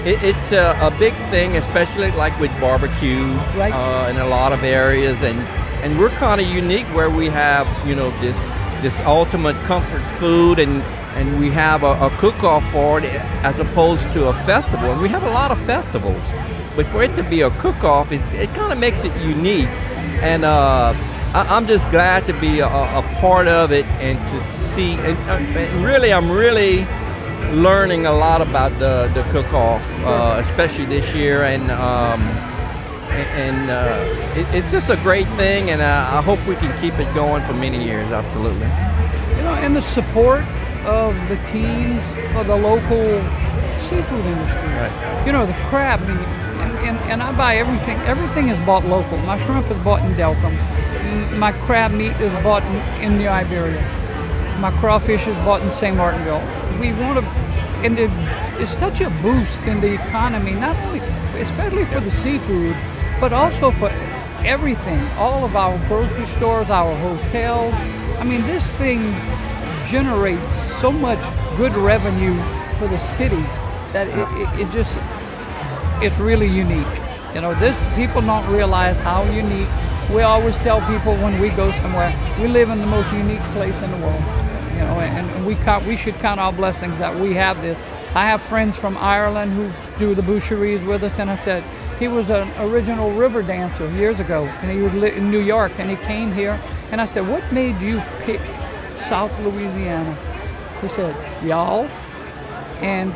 it, 0.09 0.23
it's 0.23 0.51
a, 0.51 0.77
a 0.81 0.89
big 0.97 1.13
thing, 1.29 1.57
especially 1.57 2.11
like 2.11 2.37
with 2.39 2.51
barbecue 2.59 3.25
Right. 3.55 3.73
uh, 3.73 4.09
in 4.09 4.17
a 4.17 4.25
lot 4.27 4.51
of 4.53 4.63
areas, 4.63 5.21
and 5.21 5.37
and 5.83 5.97
we're 5.99 6.09
kind 6.09 6.39
of 6.41 6.47
unique 6.47 6.87
where 6.95 7.09
we 7.09 7.27
have 7.27 7.67
you 7.87 7.95
know 7.95 8.09
this 8.21 8.37
this 8.81 8.99
ultimate 9.01 9.55
comfort 9.65 10.01
food 10.19 10.59
and. 10.59 10.83
And 11.17 11.39
we 11.39 11.49
have 11.49 11.81
a, 11.81 11.93
a 11.93 12.11
cook-off 12.19 12.63
for 12.71 12.99
it 12.99 13.05
as 13.41 13.57
opposed 13.59 14.03
to 14.13 14.27
a 14.27 14.33
festival. 14.45 14.91
And 14.91 15.01
we 15.01 15.09
have 15.09 15.23
a 15.23 15.31
lot 15.31 15.49
of 15.49 15.57
festivals, 15.65 16.21
but 16.75 16.85
for 16.85 17.01
it 17.01 17.15
to 17.15 17.23
be 17.23 17.41
a 17.41 17.49
cook-off, 17.49 18.11
it 18.11 18.53
kind 18.53 18.71
of 18.71 18.77
makes 18.77 19.03
it 19.03 19.11
unique. 19.19 19.67
And 20.21 20.45
uh, 20.45 20.93
I, 21.33 21.41
I'm 21.49 21.65
just 21.65 21.89
glad 21.89 22.27
to 22.27 22.33
be 22.33 22.59
a, 22.59 22.67
a 22.67 23.01
part 23.19 23.47
of 23.47 23.71
it 23.71 23.87
and 23.99 24.19
to 24.29 24.43
see. 24.75 24.93
And, 24.93 25.17
uh, 25.27 25.59
and 25.59 25.83
really, 25.83 26.13
I'm 26.13 26.29
really 26.29 26.85
learning 27.51 28.05
a 28.05 28.13
lot 28.13 28.41
about 28.41 28.77
the 28.77 29.09
the 29.15 29.23
cook-off, 29.31 29.81
uh, 30.05 30.43
especially 30.45 30.85
this 30.85 31.15
year, 31.15 31.45
and 31.45 31.71
um, 31.71 32.21
and 33.25 33.69
uh, 33.69 34.39
it, 34.39 34.47
it's 34.55 34.71
just 34.71 34.89
a 34.89 34.97
great 34.97 35.27
thing, 35.29 35.69
and 35.71 35.81
uh, 35.81 36.09
I 36.11 36.21
hope 36.21 36.39
we 36.47 36.55
can 36.55 36.71
keep 36.81 36.93
it 36.99 37.11
going 37.15 37.43
for 37.43 37.53
many 37.53 37.83
years. 37.83 38.11
Absolutely. 38.11 38.67
You 39.37 39.43
know, 39.43 39.55
and 39.61 39.75
the 39.75 39.81
support 39.81 40.43
of 40.85 41.15
the 41.29 41.35
teams 41.51 42.01
for 42.33 42.43
the 42.43 42.55
local 42.55 43.03
seafood 43.89 44.25
industry. 44.25 44.69
Right. 44.77 45.23
You 45.25 45.31
know, 45.31 45.45
the 45.45 45.53
crab 45.69 46.01
meat, 46.01 46.09
and, 46.17 46.71
and, 46.87 46.97
and 47.11 47.23
I 47.23 47.35
buy 47.35 47.57
everything. 47.57 47.97
Everything 48.01 48.49
is 48.49 48.65
bought 48.65 48.85
local. 48.85 49.17
My 49.19 49.37
shrimp 49.45 49.69
is 49.71 49.77
bought 49.83 50.01
in 50.03 50.13
Delcambre. 50.15 50.57
M- 50.57 51.39
My 51.39 51.51
crab 51.51 51.91
meat 51.91 52.13
is 52.19 52.31
bought 52.43 52.63
in, 52.63 52.75
in 53.11 53.17
New 53.17 53.27
Iberia. 53.27 53.81
My 54.59 54.71
crawfish 54.79 55.27
is 55.27 55.35
bought 55.45 55.61
in 55.61 55.71
St. 55.71 55.95
Martinville. 55.95 56.41
We 56.79 56.93
want 56.93 57.19
to, 57.19 57.25
and 57.85 57.97
it, 57.99 58.09
it's 58.61 58.75
such 58.77 59.01
a 59.01 59.09
boost 59.21 59.59
in 59.61 59.81
the 59.81 59.93
economy, 59.93 60.53
not 60.53 60.75
only, 60.87 60.99
especially 61.41 61.85
for 61.85 61.99
the 61.99 62.11
seafood, 62.11 62.75
but 63.19 63.33
also 63.33 63.71
for 63.71 63.89
everything. 64.45 64.99
All 65.17 65.43
of 65.43 65.55
our 65.55 65.77
grocery 65.87 66.25
stores, 66.37 66.69
our 66.69 66.95
hotels. 66.97 67.73
I 68.19 68.23
mean, 68.23 68.41
this 68.41 68.71
thing 68.73 68.99
generates 69.87 70.53
so 70.79 70.91
much 70.91 71.19
good 71.57 71.73
revenue 71.75 72.35
for 72.77 72.87
the 72.87 72.99
city 72.99 73.43
that 73.93 74.07
it, 74.07 74.59
it, 74.59 74.67
it 74.67 74.71
just 74.71 74.95
it's 76.03 76.17
really 76.17 76.47
unique. 76.47 76.85
You 77.33 77.41
know, 77.41 77.53
this 77.55 77.75
people 77.95 78.21
don't 78.21 78.47
realize 78.51 78.97
how 78.99 79.23
unique. 79.23 79.67
We 80.13 80.21
always 80.21 80.55
tell 80.57 80.79
people 80.81 81.15
when 81.17 81.39
we 81.41 81.49
go 81.49 81.71
somewhere, 81.81 82.15
we 82.39 82.47
live 82.47 82.69
in 82.69 82.79
the 82.79 82.87
most 82.87 83.11
unique 83.13 83.41
place 83.53 83.75
in 83.81 83.91
the 83.91 83.97
world. 83.97 84.23
You 84.73 84.83
know, 84.83 84.99
and, 84.99 85.29
and 85.31 85.45
we 85.45 85.55
count, 85.55 85.85
we 85.85 85.97
should 85.97 86.15
count 86.15 86.39
our 86.39 86.53
blessings 86.53 86.97
that 86.99 87.15
we 87.19 87.33
have 87.33 87.61
this. 87.61 87.77
I 88.13 88.27
have 88.27 88.41
friends 88.41 88.77
from 88.77 88.95
Ireland 88.97 89.53
who 89.53 89.71
do 89.99 90.15
the 90.15 90.21
boucheries 90.21 90.85
with 90.85 91.03
us, 91.03 91.17
and 91.19 91.29
I 91.29 91.37
said 91.43 91.63
he 91.99 92.07
was 92.07 92.29
an 92.29 92.49
original 92.59 93.11
river 93.11 93.41
dancer 93.41 93.89
years 93.91 94.19
ago, 94.19 94.45
and 94.61 94.71
he 94.71 94.77
was 94.77 94.93
in 94.93 95.31
New 95.31 95.39
York, 95.41 95.71
and 95.79 95.89
he 95.89 95.95
came 96.05 96.33
here, 96.33 96.59
and 96.91 97.01
I 97.01 97.07
said, 97.07 97.27
"What 97.27 97.43
made 97.51 97.81
you 97.81 98.01
pick 98.19 98.41
South 98.97 99.37
Louisiana?" 99.39 100.15
He 100.81 100.89
said, 100.89 101.15
"Y'all." 101.43 101.89
and 102.81 103.13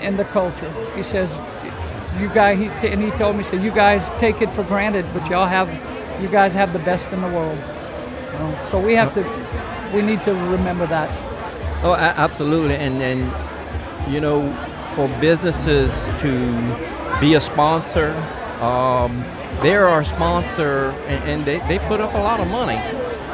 and 0.00 0.18
the 0.18 0.24
culture. 0.24 0.70
He 0.94 1.02
says, 1.02 1.28
"You 2.20 2.28
guys," 2.28 2.58
he, 2.58 2.88
and 2.88 3.02
he 3.02 3.10
told 3.12 3.36
me, 3.36 3.44
"said 3.44 3.62
You 3.62 3.70
guys 3.70 4.08
take 4.18 4.42
it 4.42 4.50
for 4.50 4.62
granted, 4.64 5.06
but 5.12 5.28
y'all 5.30 5.46
have, 5.46 5.68
you 6.20 6.28
guys 6.28 6.52
have 6.52 6.72
the 6.72 6.78
best 6.80 7.10
in 7.12 7.20
the 7.20 7.28
world." 7.28 7.58
So 8.70 8.80
we 8.80 8.94
have 8.94 9.14
to, 9.14 9.22
we 9.94 10.02
need 10.02 10.24
to 10.24 10.34
remember 10.34 10.86
that. 10.86 11.08
Oh, 11.82 11.94
absolutely, 11.94 12.76
and 12.76 13.00
and 13.02 14.12
you 14.12 14.20
know, 14.20 14.52
for 14.94 15.08
businesses 15.20 15.92
to 16.20 17.03
be 17.24 17.34
a 17.36 17.40
sponsor, 17.40 18.10
um, 18.60 19.24
they're 19.62 19.88
our 19.88 20.04
sponsor, 20.04 20.90
and, 21.08 21.24
and 21.30 21.44
they, 21.46 21.58
they 21.68 21.78
put 21.88 21.98
up 21.98 22.12
a 22.12 22.18
lot 22.18 22.38
of 22.38 22.46
money. 22.48 22.76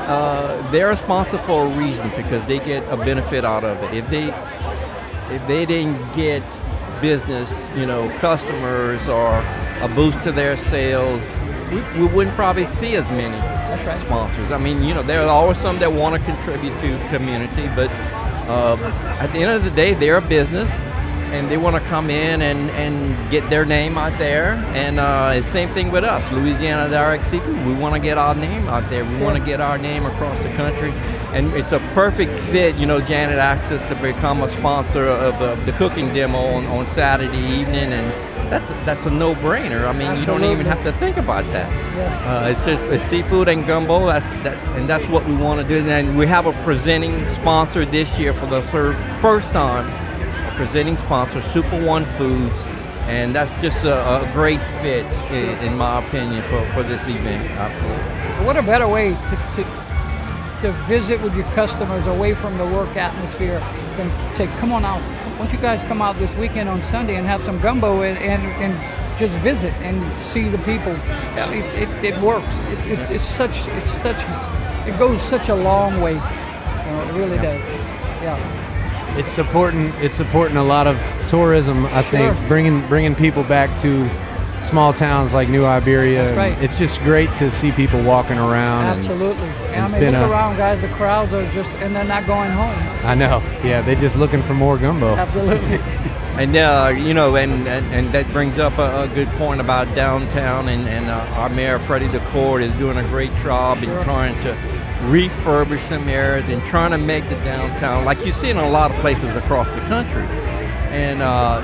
Uh, 0.07 0.71
they're 0.71 0.93
a 0.93 0.97
sponsor 0.97 1.39
for 1.39 1.67
a 1.67 1.69
reason 1.77 2.09
because 2.11 2.45
they 2.47 2.61
get 2.61 2.85
a 2.93 2.97
benefit 2.97 3.45
out 3.45 3.65
of 3.65 3.83
it. 3.83 3.93
If 3.93 4.09
they 4.09 4.29
if 5.35 5.45
they 5.49 5.67
didn't 5.67 5.99
get 6.15 6.45
business, 7.01 7.51
you 7.77 7.85
know, 7.85 8.09
customers 8.19 9.09
or 9.09 9.39
a 9.81 9.91
boost 9.97 10.23
to 10.23 10.31
their 10.31 10.57
sales, 10.57 11.23
we, 11.73 11.83
we 12.01 12.07
wouldn't 12.15 12.37
probably 12.37 12.67
see 12.67 12.95
as 12.95 13.09
many 13.11 13.37
That's 13.37 13.85
right. 13.87 14.07
sponsors. 14.07 14.53
I 14.53 14.59
mean, 14.59 14.85
you 14.85 14.95
know, 14.95 15.03
there 15.03 15.23
are 15.23 15.29
always 15.29 15.59
some 15.59 15.81
that 15.81 15.93
want 15.93 16.15
to 16.15 16.25
contribute 16.25 16.79
to 16.81 17.09
community, 17.09 17.69
but 17.75 17.91
um, 18.49 18.81
at 19.19 19.33
the 19.33 19.41
end 19.41 19.51
of 19.51 19.65
the 19.65 19.71
day, 19.71 19.95
they're 19.95 20.19
a 20.19 20.23
business 20.23 20.71
and 21.33 21.51
they 21.51 21.57
want 21.57 21.77
to 21.77 21.83
come 21.89 22.11
in 22.11 22.43
and, 22.43 22.71
and 22.71 23.31
get 23.31 23.49
their 23.51 23.65
name 23.65 23.97
out 23.97 24.17
there. 24.19 24.55
And 24.75 24.99
uh, 24.99 25.41
same 25.43 25.69
thing 25.71 25.91
with 25.91 26.05
us, 26.05 26.31
Louisiana 26.33 26.91
Direct 26.91 27.25
Seafood. 27.27 27.67
We 27.67 27.75
want 27.75 27.95
to 27.95 28.01
get 28.01 28.19
our 28.19 28.35
name 28.35 28.69
out 28.69 28.89
there. 28.91 29.05
We 29.05 29.17
want 29.19 29.39
to 29.39 29.45
get 29.45 29.61
our 29.61 29.79
name 29.79 30.07
across 30.07 30.39
the 30.43 30.51
country. 30.55 30.93
And 31.33 31.53
it's 31.53 31.71
a 31.71 31.79
perfect 31.95 32.33
fit, 32.51 32.75
you 32.75 32.87
know, 32.87 33.01
Janet 33.01 33.39
Access 33.39 33.81
to 33.89 33.95
become 34.03 34.43
a 34.43 34.51
sponsor 34.59 35.07
of 35.07 35.35
uh, 35.41 35.55
the 35.65 35.73
cooking 35.73 36.13
demo 36.13 36.39
on, 36.39 36.67
on 36.67 36.91
Saturday 36.91 37.39
evening. 37.39 37.93
And 37.93 38.11
that's 38.51 38.69
a, 38.69 38.73
that's 38.85 39.07
a 39.07 39.11
no-brainer. 39.11 39.87
I 39.87 39.93
mean, 39.93 40.19
you 40.19 40.27
don't 40.27 40.43
even 40.43 40.67
have 40.67 40.83
to 40.83 40.93
think 40.95 41.19
about 41.19 41.45
that. 41.53 41.71
Yeah. 41.97 42.45
Uh, 42.45 42.49
it's 42.49 42.65
just 42.65 42.83
it's 42.91 43.05
seafood 43.05 43.49
and 43.49 43.65
gumbo. 43.65 44.07
That's 44.07 44.27
that, 44.43 44.59
and 44.77 44.89
that's 44.89 45.07
what 45.07 45.25
we 45.25 45.37
want 45.37 45.61
to 45.61 45.69
do. 45.69 45.89
And 45.89 46.19
we 46.19 46.27
have 46.27 46.47
a 46.47 46.53
presenting 46.65 47.29
sponsor 47.37 47.85
this 47.85 48.19
year 48.19 48.35
for 48.35 48.47
the 48.47 48.63
first 49.21 49.53
time. 49.53 49.89
Presenting 50.61 50.99
sponsor, 50.99 51.41
Super 51.41 51.83
One 51.87 52.05
Foods, 52.19 52.67
and 53.09 53.35
that's 53.35 53.51
just 53.63 53.83
a, 53.83 53.97
a 54.21 54.31
great 54.35 54.61
fit, 54.83 55.07
in, 55.33 55.59
in 55.67 55.75
my 55.75 56.07
opinion, 56.07 56.43
for, 56.43 56.63
for 56.75 56.83
this 56.83 57.01
event. 57.05 57.51
Absolutely. 57.53 58.45
What 58.45 58.59
a 58.59 58.63
better 58.63 58.87
way 58.87 59.13
to, 59.13 59.37
to 59.57 60.61
to 60.61 60.73
visit 60.87 61.19
with 61.23 61.35
your 61.35 61.47
customers 61.55 62.07
away 62.07 62.35
from 62.35 62.59
the 62.59 62.67
work 62.67 62.95
atmosphere 62.95 63.59
than 63.97 64.35
say, 64.35 64.49
"Come 64.59 64.71
on 64.71 64.85
out. 64.85 65.01
Why 65.01 65.47
don't 65.47 65.53
you 65.53 65.59
guys 65.59 65.81
come 65.89 66.03
out 66.03 66.19
this 66.19 66.33
weekend 66.37 66.69
on 66.69 66.83
Sunday 66.83 67.17
and 67.17 67.27
have 67.27 67.43
some 67.43 67.59
gumbo 67.61 68.03
and 68.03 68.19
and, 68.19 68.43
and 68.63 69.19
just 69.19 69.33
visit 69.39 69.73
and 69.81 69.97
see 70.21 70.51
the 70.51 70.59
people." 70.59 70.93
It, 71.55 71.65
it, 71.89 72.05
it 72.05 72.21
works. 72.21 72.55
It, 72.69 72.99
it's, 72.99 73.11
it's 73.11 73.25
such 73.25 73.67
it's 73.69 73.91
such 73.91 74.23
it 74.87 74.99
goes 74.99 75.23
such 75.23 75.49
a 75.49 75.55
long 75.55 76.03
way. 76.03 76.13
You 76.13 76.19
know, 76.19 77.07
it 77.09 77.13
really 77.15 77.39
does. 77.39 77.67
Yeah. 78.21 78.60
It's 79.19 79.31
supporting 79.33 79.93
it's 80.01 80.17
supporting 80.17 80.57
a 80.57 80.65
lot 80.65 80.87
of 80.87 80.99
tourism. 81.29 81.87
I 81.87 82.03
think 82.03 82.37
Sure. 82.37 82.49
bringing 82.49 82.87
bringing 82.89 83.15
people 83.15 83.43
back 83.45 83.79
to 83.81 84.09
small 84.63 84.93
towns 84.93 85.33
like 85.33 85.49
New 85.49 85.65
Iberia. 85.65 86.25
That's 86.25 86.37
right. 86.37 86.59
It's 86.63 86.75
just 86.75 87.01
great 87.01 87.35
to 87.37 87.51
see 87.51 87.73
people 87.73 88.01
walking 88.03 88.39
around. 88.39 88.85
and- 88.87 89.01
Absolutely. 89.01 89.49
And, 89.73 89.85
it's 89.85 89.93
I 89.93 89.99
mean, 89.99 90.01
been 90.01 90.21
look 90.21 90.29
a- 90.29 90.33
around, 90.33 90.57
guys. 90.59 90.81
The 90.81 90.89
crowds 90.89 91.33
are 91.33 91.47
just, 91.51 91.71
and 91.81 91.97
they're 91.97 92.05
not 92.05 92.27
going 92.27 92.51
home. 92.51 92.75
I 93.05 93.15
know. 93.15 93.43
Yeah, 93.65 93.81
they're 93.81 93.95
just 93.95 94.17
looking 94.17 94.43
for 94.43 94.53
more 94.55 94.77
gumbo. 94.79 95.15
Absolutely. 95.17 95.81
And 96.39 96.57
uh, 96.57 96.95
you 96.97 97.13
know, 97.13 97.35
and, 97.37 97.67
and, 97.69 97.85
and 97.93 98.13
that 98.13 98.27
brings 98.33 98.59
up 98.59 98.79
a, 98.79 99.03
a 99.03 99.09
good 99.09 99.29
point 99.33 99.61
about 99.61 99.93
downtown, 99.95 100.69
and, 100.69 100.89
and 100.89 101.11
uh, 101.11 101.27
our 101.41 101.51
mayor 101.51 101.79
Freddie 101.79 102.07
DeCourt 102.09 102.63
is 102.63 102.73
doing 102.79 102.97
a 102.97 103.03
great 103.09 103.35
job 103.43 103.77
Sure. 103.79 103.99
in 103.99 104.05
trying 104.05 104.35
to 104.45 104.57
refurbish 105.09 105.81
some 105.89 106.09
areas 106.09 106.49
and 106.49 106.63
trying 106.65 106.91
to 106.91 106.99
make 106.99 107.25
the 107.29 107.37
downtown 107.37 108.05
like 108.05 108.25
you 108.25 108.33
see 108.33 108.51
in 108.51 108.59
a 108.59 108.69
lot 108.69 108.91
of 108.91 108.97
places 108.99 109.35
across 109.37 109.71
the 109.71 109.81
country. 109.83 110.23
And 110.93 111.23
uh, 111.23 111.61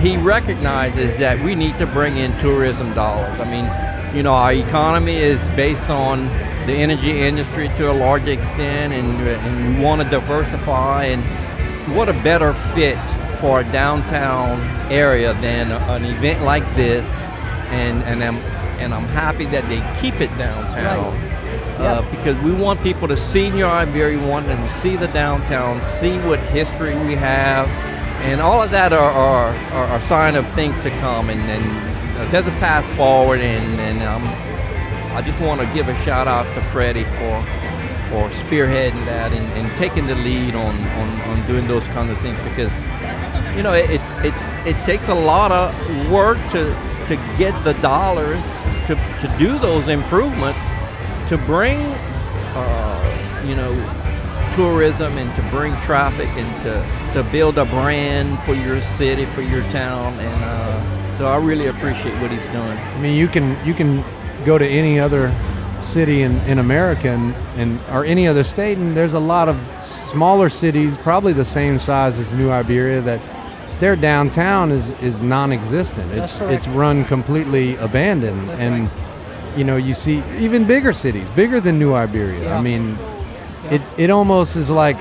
he 0.00 0.16
recognizes 0.16 1.18
that 1.18 1.42
we 1.42 1.54
need 1.54 1.76
to 1.78 1.86
bring 1.86 2.16
in 2.16 2.32
tourism 2.38 2.94
dollars. 2.94 3.38
I 3.40 3.50
mean, 3.50 4.16
you 4.16 4.22
know, 4.22 4.32
our 4.32 4.52
economy 4.52 5.16
is 5.16 5.40
based 5.48 5.90
on 5.90 6.26
the 6.66 6.72
energy 6.72 7.20
industry 7.20 7.68
to 7.76 7.90
a 7.90 7.92
large 7.92 8.28
extent, 8.28 8.92
and, 8.92 9.20
and 9.20 9.76
we 9.76 9.84
want 9.84 10.02
to 10.02 10.08
diversify. 10.08 11.04
And 11.04 11.96
what 11.96 12.08
a 12.08 12.12
better 12.12 12.54
fit 12.74 12.98
for 13.40 13.60
a 13.60 13.64
downtown 13.72 14.60
area 14.90 15.34
than 15.34 15.72
an 15.72 16.04
event 16.04 16.44
like 16.44 16.64
this. 16.76 17.24
And 17.70 18.02
and 18.04 18.22
I'm 18.22 18.36
and 18.80 18.94
I'm 18.94 19.06
happy 19.08 19.44
that 19.46 19.68
they 19.68 19.80
keep 20.00 20.20
it 20.20 20.30
downtown. 20.38 21.12
Uh, 21.78 22.02
because 22.10 22.36
we 22.42 22.52
want 22.52 22.82
people 22.82 23.06
to 23.06 23.16
see 23.16 23.50
New 23.50 23.64
Iberia, 23.64 24.18
we 24.18 24.26
want 24.26 24.46
them 24.46 24.58
to 24.66 24.80
see 24.80 24.96
the 24.96 25.06
downtown, 25.08 25.80
see 25.82 26.18
what 26.18 26.40
history 26.40 26.98
we 27.06 27.14
have, 27.14 27.68
and 28.24 28.40
all 28.40 28.60
of 28.60 28.72
that 28.72 28.92
are, 28.92 29.12
are, 29.12 29.54
are, 29.72 29.86
are 29.86 30.00
sign 30.02 30.34
of 30.34 30.44
things 30.54 30.82
to 30.82 30.90
come. 30.98 31.30
And, 31.30 31.40
and 31.40 32.18
uh, 32.18 32.30
there's 32.32 32.48
a 32.48 32.58
path 32.58 32.84
forward, 32.96 33.40
and, 33.40 33.80
and 33.80 34.02
um, 34.02 34.24
I 35.16 35.22
just 35.22 35.40
want 35.40 35.60
to 35.60 35.66
give 35.72 35.88
a 35.88 35.94
shout 36.04 36.26
out 36.26 36.52
to 36.54 36.62
Freddie 36.62 37.04
for 37.04 37.44
for 38.08 38.30
spearheading 38.30 39.04
that 39.04 39.32
and, 39.32 39.46
and 39.52 39.70
taking 39.76 40.06
the 40.06 40.14
lead 40.14 40.54
on, 40.54 40.74
on, 40.74 41.20
on 41.28 41.46
doing 41.46 41.66
those 41.68 41.86
kinds 41.88 42.10
of 42.10 42.18
things 42.20 42.38
because 42.42 42.72
you 43.54 43.62
know 43.62 43.74
it, 43.74 44.00
it, 44.24 44.34
it 44.66 44.84
takes 44.84 45.08
a 45.08 45.14
lot 45.14 45.52
of 45.52 46.10
work 46.10 46.38
to 46.50 46.72
to 47.06 47.16
get 47.36 47.52
the 47.64 47.74
dollars 47.82 48.42
to, 48.86 48.94
to 49.20 49.34
do 49.38 49.58
those 49.58 49.88
improvements 49.88 50.60
to 51.28 51.38
bring 51.38 51.78
uh, 52.54 53.42
you 53.46 53.54
know 53.54 53.72
tourism 54.56 55.16
and 55.18 55.34
to 55.36 55.42
bring 55.50 55.72
traffic 55.82 56.28
and 56.28 56.62
to, 56.62 57.12
to 57.22 57.30
build 57.30 57.58
a 57.58 57.64
brand 57.66 58.38
for 58.44 58.54
your 58.54 58.80
city 58.82 59.24
for 59.26 59.42
your 59.42 59.62
town 59.70 60.18
and 60.18 60.44
uh, 60.44 61.18
so 61.18 61.26
I 61.26 61.36
really 61.36 61.66
appreciate 61.66 62.14
what 62.20 62.30
he's 62.30 62.46
doing. 62.48 62.78
I 62.78 63.00
mean, 63.00 63.16
you 63.16 63.26
can 63.26 63.56
you 63.66 63.74
can 63.74 64.04
go 64.44 64.56
to 64.56 64.66
any 64.66 65.00
other 65.00 65.34
city 65.80 66.22
in, 66.22 66.36
in 66.42 66.58
America 66.60 67.08
and, 67.08 67.34
and 67.56 67.80
or 67.90 68.04
any 68.04 68.28
other 68.28 68.44
state, 68.44 68.78
and 68.78 68.96
there's 68.96 69.14
a 69.14 69.18
lot 69.20 69.48
of 69.48 69.56
smaller 69.82 70.48
cities, 70.48 70.96
probably 70.98 71.32
the 71.32 71.44
same 71.44 71.78
size 71.80 72.18
as 72.20 72.32
New 72.34 72.50
Iberia, 72.50 73.00
that 73.00 73.20
their 73.80 73.96
downtown 73.96 74.70
is, 74.70 74.90
is 75.00 75.20
non-existent. 75.22 76.08
That's 76.10 76.30
It's 76.32 76.38
correct. 76.38 76.52
it's 76.54 76.68
run 76.68 77.04
completely 77.04 77.76
abandoned, 77.76 78.48
That's 78.48 78.60
and 78.60 78.90
you 79.58 79.64
know 79.64 79.76
you 79.76 79.94
see 79.94 80.22
even 80.38 80.64
bigger 80.64 80.92
cities, 80.92 81.28
bigger 81.30 81.60
than 81.60 81.78
New 81.78 81.92
Iberia. 81.92 82.44
Yeah. 82.44 82.58
I 82.58 82.60
mean, 82.62 82.96
Yeah. 83.64 83.74
it 83.74 83.82
it 83.98 84.10
almost 84.10 84.56
is 84.56 84.70
like 84.70 84.96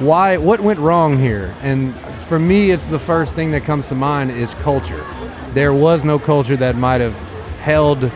why 0.00 0.38
what 0.38 0.60
went 0.60 0.78
wrong 0.78 1.18
here 1.18 1.54
and 1.62 1.94
for 2.28 2.38
me 2.38 2.70
it's 2.70 2.86
the 2.86 2.98
first 2.98 3.34
thing 3.34 3.50
that 3.50 3.62
comes 3.64 3.88
to 3.88 3.94
mind 3.94 4.30
is 4.30 4.54
culture 4.54 5.04
there 5.52 5.74
was 5.74 6.04
no 6.04 6.18
culture 6.18 6.56
that 6.56 6.74
might 6.74 7.02
have 7.02 7.14
held 7.60 8.10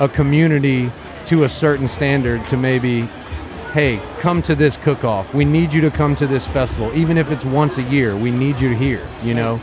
a 0.00 0.08
community 0.08 0.90
to 1.26 1.44
a 1.44 1.48
certain 1.48 1.86
standard 1.86 2.40
to 2.48 2.56
maybe 2.56 3.02
hey 3.74 4.00
come 4.18 4.40
to 4.40 4.54
this 4.54 4.78
cook 4.78 5.04
off 5.04 5.34
we 5.34 5.44
need 5.44 5.74
you 5.74 5.82
to 5.82 5.90
come 5.90 6.16
to 6.16 6.26
this 6.26 6.46
festival 6.46 6.90
even 6.96 7.18
if 7.18 7.30
it's 7.30 7.44
once 7.44 7.76
a 7.76 7.82
year 7.82 8.16
we 8.16 8.30
need 8.30 8.58
you 8.58 8.74
here 8.74 9.06
you 9.22 9.34
know 9.34 9.58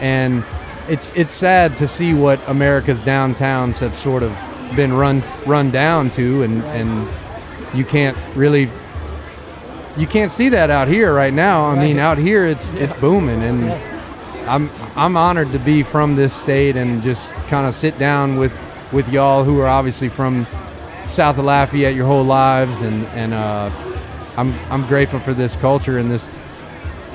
and 0.00 0.42
it's 0.88 1.12
it's 1.14 1.34
sad 1.34 1.76
to 1.76 1.86
see 1.86 2.14
what 2.14 2.40
america's 2.48 3.00
downtowns 3.02 3.78
have 3.80 3.94
sort 3.94 4.22
of 4.22 4.32
been 4.76 4.92
run 4.92 5.22
run 5.46 5.70
down 5.70 6.10
to 6.12 6.42
and 6.42 6.62
and 6.64 7.08
you 7.74 7.84
can't 7.84 8.16
really 8.34 8.70
you 9.96 10.06
can't 10.06 10.30
see 10.30 10.48
that 10.50 10.70
out 10.70 10.88
here 10.88 11.12
right 11.12 11.32
now. 11.32 11.66
I 11.66 11.78
mean, 11.78 11.98
out 11.98 12.18
here 12.18 12.46
it's 12.46 12.72
it's 12.72 12.92
booming, 12.94 13.42
and 13.42 13.62
Yes. 13.64 13.96
I'm 14.46 14.70
I'm 14.96 15.16
honored 15.16 15.52
to 15.52 15.58
be 15.58 15.82
from 15.82 16.16
this 16.16 16.34
state 16.34 16.76
and 16.76 17.02
just 17.02 17.32
kind 17.48 17.66
of 17.66 17.74
sit 17.74 17.98
down 17.98 18.36
with 18.36 18.56
with 18.92 19.08
y'all 19.08 19.44
who 19.44 19.60
are 19.60 19.66
obviously 19.66 20.08
from 20.08 20.46
south 21.06 21.38
of 21.38 21.44
Lafayette 21.44 21.94
your 21.94 22.06
whole 22.06 22.24
lives, 22.24 22.82
and 22.82 23.06
and 23.08 23.34
uh, 23.34 23.70
I'm 24.36 24.54
I'm 24.70 24.86
grateful 24.86 25.18
for 25.20 25.34
this 25.34 25.56
culture 25.56 25.98
and 25.98 26.10
this 26.10 26.30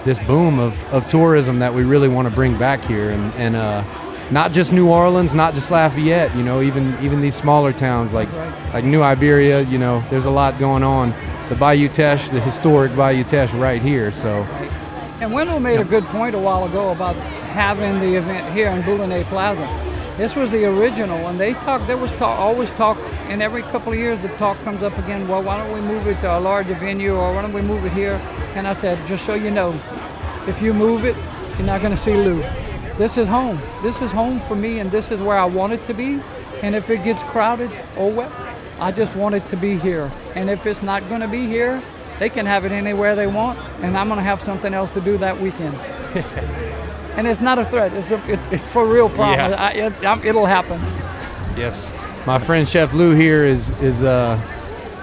this 0.04 0.20
boom 0.20 0.60
of, 0.60 0.82
of 0.94 1.08
tourism 1.08 1.60
that 1.60 1.74
we 1.74 1.84
really 1.84 2.08
want 2.08 2.28
to 2.28 2.34
bring 2.34 2.58
back 2.58 2.84
here, 2.84 3.10
and 3.10 3.34
and 3.36 3.56
uh, 3.56 3.84
not 4.32 4.52
just 4.52 4.74
New 4.74 4.90
Orleans, 4.90 5.34
not 5.34 5.54
just 5.54 5.70
Lafayette, 5.72 6.36
you 6.36 6.44
know, 6.44 6.62
even 6.62 6.98
even 7.02 7.22
these 7.22 7.36
smaller 7.36 7.72
towns 7.74 8.14
like 8.14 8.32
Right. 8.34 8.74
like 8.74 8.84
New 8.84 9.02
Iberia, 9.02 9.62
you 9.62 9.78
know, 9.78 10.04
there's 10.10 10.26
a 10.26 10.32
lot 10.32 10.58
going 10.60 10.84
on. 10.84 11.14
The 11.50 11.56
Bayou 11.56 11.88
Teche, 11.90 12.30
the 12.32 12.40
historic 12.40 12.96
Bayou 12.96 13.24
Teche, 13.24 13.54
right 13.54 13.82
here. 13.82 14.12
So 14.12 14.46
And 15.22 15.32
Wendell 15.32 15.60
made 15.60 15.80
a 15.80 15.84
good 15.84 16.04
point 16.06 16.36
a 16.36 16.40
while 16.40 16.66
ago 16.66 16.90
about 16.90 17.16
having 17.54 18.00
the 18.00 18.16
event 18.16 18.52
here 18.54 18.70
in 18.70 18.82
Bouligny 18.84 19.24
Plaza. 19.26 19.68
This 20.18 20.36
was 20.36 20.50
the 20.50 20.66
original, 20.66 21.28
and 21.28 21.40
they 21.40 21.54
talk. 21.54 21.86
There 21.88 21.98
was 21.98 22.12
talk, 22.14 22.40
always 22.40 22.72
talk, 22.72 22.98
and 23.30 23.42
every 23.42 23.62
couple 23.64 23.92
of 23.92 23.98
years 24.00 24.20
the 24.22 24.30
talk 24.38 24.58
comes 24.64 24.82
up 24.82 24.98
again. 24.98 25.28
Well, 25.28 25.44
why 25.44 25.58
don't 25.58 25.74
we 25.74 25.82
move 25.82 26.08
it 26.08 26.20
to 26.22 26.38
a 26.38 26.40
larger 26.40 26.74
venue, 26.76 27.16
or 27.16 27.34
why 27.34 27.42
don't 27.42 27.54
we 27.54 27.62
move 27.62 27.86
it 27.86 27.92
here? 27.92 28.20
And 28.56 28.66
I 28.68 28.74
said, 28.76 28.98
just 29.08 29.26
so 29.26 29.34
you 29.36 29.52
know, 29.52 29.78
if 30.48 30.62
you 30.62 30.74
move 30.74 31.06
it, 31.06 31.16
you're 31.58 31.68
not 31.68 31.82
going 31.82 31.92
to 31.92 31.98
see 31.98 32.16
Lou. 32.16 32.42
This 32.98 33.18
is 33.18 33.28
home. 33.28 33.62
This 33.84 34.02
is 34.02 34.12
home 34.12 34.40
for 34.42 34.56
me, 34.56 34.80
and 34.80 34.90
this 34.90 35.12
is 35.12 35.20
where 35.20 35.38
I 35.38 35.46
want 35.46 35.74
it 35.74 35.86
to 35.86 35.94
be. 35.94 36.22
And 36.62 36.76
if 36.76 36.90
it 36.90 37.04
gets 37.04 37.22
crowded, 37.24 37.70
oh 37.98 38.08
well. 38.08 38.32
I 38.80 38.92
just 38.92 39.16
want 39.16 39.36
it 39.36 39.46
to 39.48 39.58
be 39.58 39.78
here. 39.78 40.12
And 40.36 40.50
if 40.50 40.66
it's 40.66 40.82
not 40.82 41.08
going 41.08 41.22
to 41.22 41.28
be 41.28 41.46
here, 41.46 41.82
they 42.20 42.30
can 42.30 42.46
have 42.46 42.66
it 42.66 42.72
anywhere 42.72 43.16
they 43.16 43.28
want, 43.28 43.60
and 43.82 43.98
I'm 43.98 44.08
going 44.08 44.18
to 44.18 44.24
have 44.24 44.42
something 44.42 44.74
else 44.74 44.92
to 44.92 45.02
do 45.02 45.18
that 45.18 45.40
weekend. 45.40 45.76
and 47.18 47.28
it's 47.28 47.42
not 47.42 47.60
a 47.60 47.66
threat. 47.66 47.94
It's 47.94 48.12
a, 48.12 48.32
it's, 48.32 48.52
it's 48.52 48.70
for 48.70 48.86
real 48.86 49.10
promise. 49.10 49.52
Yeah. 49.52 49.92
I, 50.02 50.16
it, 50.18 50.26
it'll 50.26 50.46
happen. 50.46 50.80
yes, 51.58 51.92
my 52.26 52.40
friend 52.40 52.68
Chef 52.68 52.94
Lou 52.94 53.14
here 53.14 53.44
is 53.44 53.72
is 53.82 54.02
uh, 54.04 54.40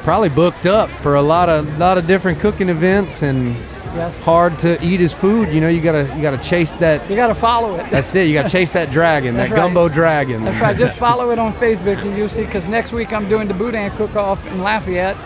probably 0.03 0.31
booked 0.31 0.67
up 0.67 0.91
for 1.01 1.17
a 1.17 1.23
lot 1.23 1.49
of 1.49 1.79
lot 1.79 1.99
of 1.99 2.07
different 2.07 2.41
cooking 2.41 2.69
events 2.69 3.23
and 3.23 3.57
Yes. 3.95 4.19
hard 4.19 4.59
to 4.61 4.83
eat 4.85 5.01
his 5.01 5.13
food. 5.13 5.49
You 5.53 5.61
know, 5.61 5.69
you 5.69 5.81
gotta 5.81 6.13
you 6.17 6.23
gotta 6.23 6.39
chase 6.39 6.77
that. 6.77 7.09
You 7.11 7.17
got 7.17 7.27
to 7.29 7.35
follow 7.35 7.77
it. 7.77 7.91
That's 7.91 8.15
it. 8.15 8.27
You 8.27 8.35
gotta 8.35 8.49
chase 8.49 8.73
that 8.73 8.91
dragon, 8.91 9.35
that 9.37 9.51
right. 9.51 9.57
gumbo 9.57 9.89
dragon. 9.89 10.45
That's 10.45 10.61
right. 10.61 10.77
Just 10.77 10.99
follow 10.99 11.31
it 11.31 11.39
on 11.39 11.53
Facebook 11.55 11.99
and 12.03 12.17
you'll 12.17 12.29
see. 12.29 12.45
Because 12.45 12.69
next 12.69 12.93
week 12.93 13.13
I'm 13.13 13.29
doing 13.29 13.49
the 13.49 13.55
Boudin 13.55 13.91
cook-off 13.93 14.45
in 14.47 14.61
Lafayette. 14.63 15.17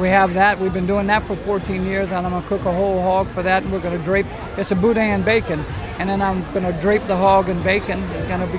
We 0.00 0.08
have 0.08 0.34
that. 0.34 0.58
We've 0.58 0.72
been 0.72 0.86
doing 0.86 1.06
that 1.08 1.26
for 1.26 1.36
14 1.36 1.84
years, 1.84 2.10
and 2.12 2.26
I'm 2.26 2.32
gonna 2.32 2.46
cook 2.46 2.64
a 2.64 2.72
whole 2.72 3.02
hog 3.02 3.28
for 3.28 3.42
that. 3.42 3.62
And 3.62 3.72
we're 3.72 3.80
gonna 3.80 3.98
drape. 3.98 4.26
It's 4.56 4.70
a 4.70 4.74
Boudin 4.74 5.22
bacon, 5.22 5.64
and 5.98 6.08
then 6.08 6.22
I'm 6.22 6.42
gonna 6.54 6.72
drape 6.80 7.06
the 7.06 7.16
hog 7.16 7.48
in 7.48 7.62
bacon. 7.62 8.02
It's 8.14 8.26
gonna 8.26 8.46
be 8.46 8.58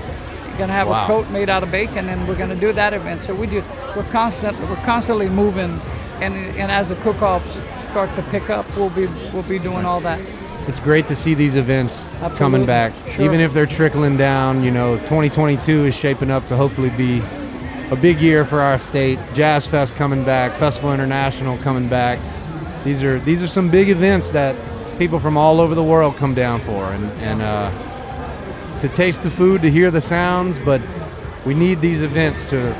gonna 0.57 0.73
have 0.73 0.87
Wow. 0.87 1.05
a 1.05 1.07
coat 1.07 1.29
made 1.31 1.49
out 1.49 1.63
of 1.63 1.71
bacon, 1.71 2.09
and 2.09 2.27
we're 2.27 2.35
gonna 2.35 2.55
do 2.55 2.71
that 2.73 2.93
event. 2.93 3.23
So 3.23 3.33
we 3.33 3.47
do. 3.47 3.63
We're 3.95 4.03
constant. 4.11 4.59
We're 4.69 4.75
constantly 4.85 5.27
moving, 5.29 5.81
and 6.21 6.35
and 6.35 6.71
as 6.71 6.89
the 6.89 6.95
cook-offs 6.97 7.47
start 7.93 8.09
to 8.15 8.23
pick 8.31 8.49
up, 8.49 8.65
we'll 8.75 8.89
be 8.89 9.05
we'll 9.31 9.43
be 9.43 9.59
doing 9.59 9.85
all 9.85 9.99
that. 10.01 10.19
it's 10.67 10.79
great 10.79 11.05
to 11.05 11.15
see 11.15 11.35
these 11.35 11.53
events 11.53 12.07
Absolutely. 12.07 12.37
coming 12.39 12.65
back, 12.65 12.91
Sure. 13.11 13.23
even 13.23 13.39
if 13.39 13.53
they're 13.53 13.67
trickling 13.67 14.17
down. 14.17 14.63
You 14.63 14.71
know, 14.71 14.97
2022 14.97 15.85
is 15.85 15.93
shaping 15.95 16.31
up 16.31 16.47
to 16.47 16.55
hopefully 16.55 16.89
be 16.89 17.21
a 17.91 17.95
big 17.95 18.19
year 18.19 18.45
for 18.45 18.61
our 18.61 18.79
state. 18.79 19.19
Jazz 19.35 19.67
Fest 19.67 19.93
coming 19.95 20.23
back, 20.23 20.55
Festival 20.55 20.91
International 20.91 21.55
coming 21.59 21.87
back. 21.87 22.17
These 22.83 23.03
are 23.03 23.19
these 23.19 23.43
are 23.43 23.47
some 23.47 23.69
big 23.69 23.89
events 23.89 24.31
that 24.31 24.55
people 24.97 25.19
from 25.19 25.37
all 25.37 25.61
over 25.61 25.75
the 25.75 25.83
world 25.83 26.17
come 26.17 26.33
down 26.33 26.61
for, 26.61 26.85
and 26.95 27.05
and 27.21 27.41
uh, 27.43 27.69
to 28.79 28.89
taste 28.89 29.21
the 29.21 29.29
food, 29.29 29.61
to 29.61 29.69
hear 29.69 29.91
the 29.91 30.01
sounds. 30.01 30.57
But 30.57 30.81
we 31.45 31.53
need 31.53 31.79
these 31.79 32.01
events 32.01 32.45
to 32.49 32.75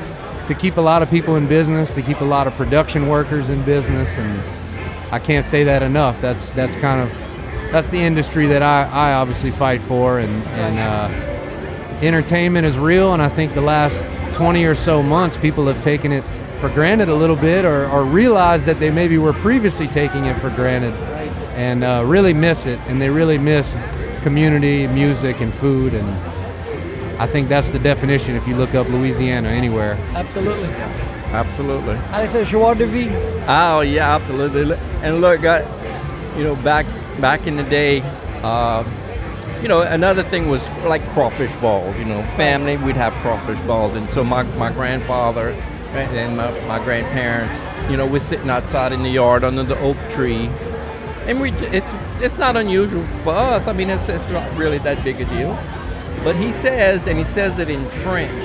to 0.48 0.54
keep 0.54 0.76
a 0.76 0.80
lot 0.80 1.02
of 1.02 1.08
people 1.08 1.36
in 1.36 1.46
business, 1.46 1.94
to 1.94 2.02
keep 2.02 2.20
a 2.20 2.24
lot 2.36 2.48
of 2.48 2.52
production 2.54 3.06
workers 3.08 3.48
in 3.48 3.62
business, 3.62 4.18
and 4.18 4.42
I 5.14 5.20
can't 5.20 5.46
say 5.46 5.62
that 5.62 5.84
enough. 5.84 6.20
That's 6.20 6.50
that's 6.50 6.74
kind 6.74 7.00
of 7.00 7.08
that's 7.70 7.88
the 7.88 8.00
industry 8.00 8.46
that 8.48 8.64
I, 8.64 8.82
I 8.90 9.12
obviously 9.12 9.52
fight 9.52 9.80
for, 9.82 10.18
and 10.18 10.42
and 10.48 10.76
uh, 10.76 12.04
entertainment 12.04 12.66
is 12.66 12.76
real. 12.76 13.12
And 13.12 13.22
I 13.22 13.28
think 13.28 13.54
the 13.54 13.60
last 13.60 13.94
20 14.34 14.64
or 14.64 14.74
so 14.74 15.04
months, 15.04 15.36
people 15.36 15.68
have 15.68 15.80
taken 15.80 16.10
it 16.10 16.24
for 16.58 16.68
granted 16.68 17.08
a 17.08 17.14
little 17.14 17.36
bit, 17.36 17.64
or, 17.64 17.88
or 17.90 18.02
realized 18.02 18.66
that 18.66 18.80
they 18.80 18.90
maybe 18.90 19.16
were 19.16 19.32
previously 19.32 19.86
taking 19.86 20.24
it 20.24 20.36
for 20.38 20.50
granted, 20.50 20.94
and 21.54 21.84
uh, 21.84 22.02
really 22.04 22.32
miss 22.32 22.66
it. 22.66 22.80
And 22.88 23.00
they 23.00 23.08
really 23.08 23.38
miss 23.38 23.76
community, 24.24 24.88
music, 24.88 25.40
and 25.40 25.54
food. 25.54 25.94
And 25.94 26.08
I 27.20 27.28
think 27.28 27.48
that's 27.48 27.68
the 27.68 27.78
definition 27.78 28.34
if 28.34 28.48
you 28.48 28.56
look 28.56 28.74
up 28.74 28.88
Louisiana 28.88 29.50
anywhere. 29.50 29.94
Absolutely. 30.16 31.13
Absolutely. 31.34 31.94
I 32.12 32.26
say 32.26 32.44
joie 32.44 32.74
de 32.74 32.86
vie. 32.86 33.10
Oh 33.48 33.80
yeah, 33.80 34.14
absolutely. 34.14 34.76
And 35.02 35.20
look, 35.20 35.44
I, 35.44 35.66
you 36.36 36.44
know, 36.44 36.54
back 36.56 36.86
back 37.20 37.48
in 37.48 37.56
the 37.56 37.64
day, 37.64 38.02
uh, 38.42 38.84
you 39.60 39.66
know, 39.66 39.80
another 39.80 40.22
thing 40.22 40.48
was 40.48 40.68
like 40.84 41.04
crawfish 41.08 41.54
balls. 41.56 41.98
You 41.98 42.04
know, 42.04 42.22
family 42.36 42.76
we'd 42.76 42.94
have 42.94 43.12
crawfish 43.14 43.60
balls, 43.62 43.94
and 43.94 44.08
so 44.10 44.22
my, 44.22 44.44
my 44.44 44.70
grandfather 44.70 45.50
and 45.92 46.36
my, 46.36 46.50
my 46.66 46.84
grandparents, 46.84 47.58
you 47.90 47.96
know, 47.96 48.06
we're 48.06 48.20
sitting 48.20 48.50
outside 48.50 48.92
in 48.92 49.02
the 49.02 49.10
yard 49.10 49.42
under 49.42 49.64
the 49.64 49.78
oak 49.80 49.96
tree, 50.10 50.48
and 51.26 51.40
we 51.40 51.50
it's 51.50 51.90
it's 52.20 52.38
not 52.38 52.56
unusual 52.56 53.04
for 53.24 53.34
us. 53.34 53.66
I 53.66 53.72
mean, 53.72 53.90
it's 53.90 54.08
it's 54.08 54.28
not 54.30 54.56
really 54.56 54.78
that 54.78 55.02
big 55.02 55.20
a 55.20 55.24
deal. 55.24 55.58
But 56.22 56.36
he 56.36 56.52
says, 56.52 57.08
and 57.08 57.18
he 57.18 57.24
says 57.24 57.58
it 57.58 57.68
in 57.68 57.88
French. 58.04 58.44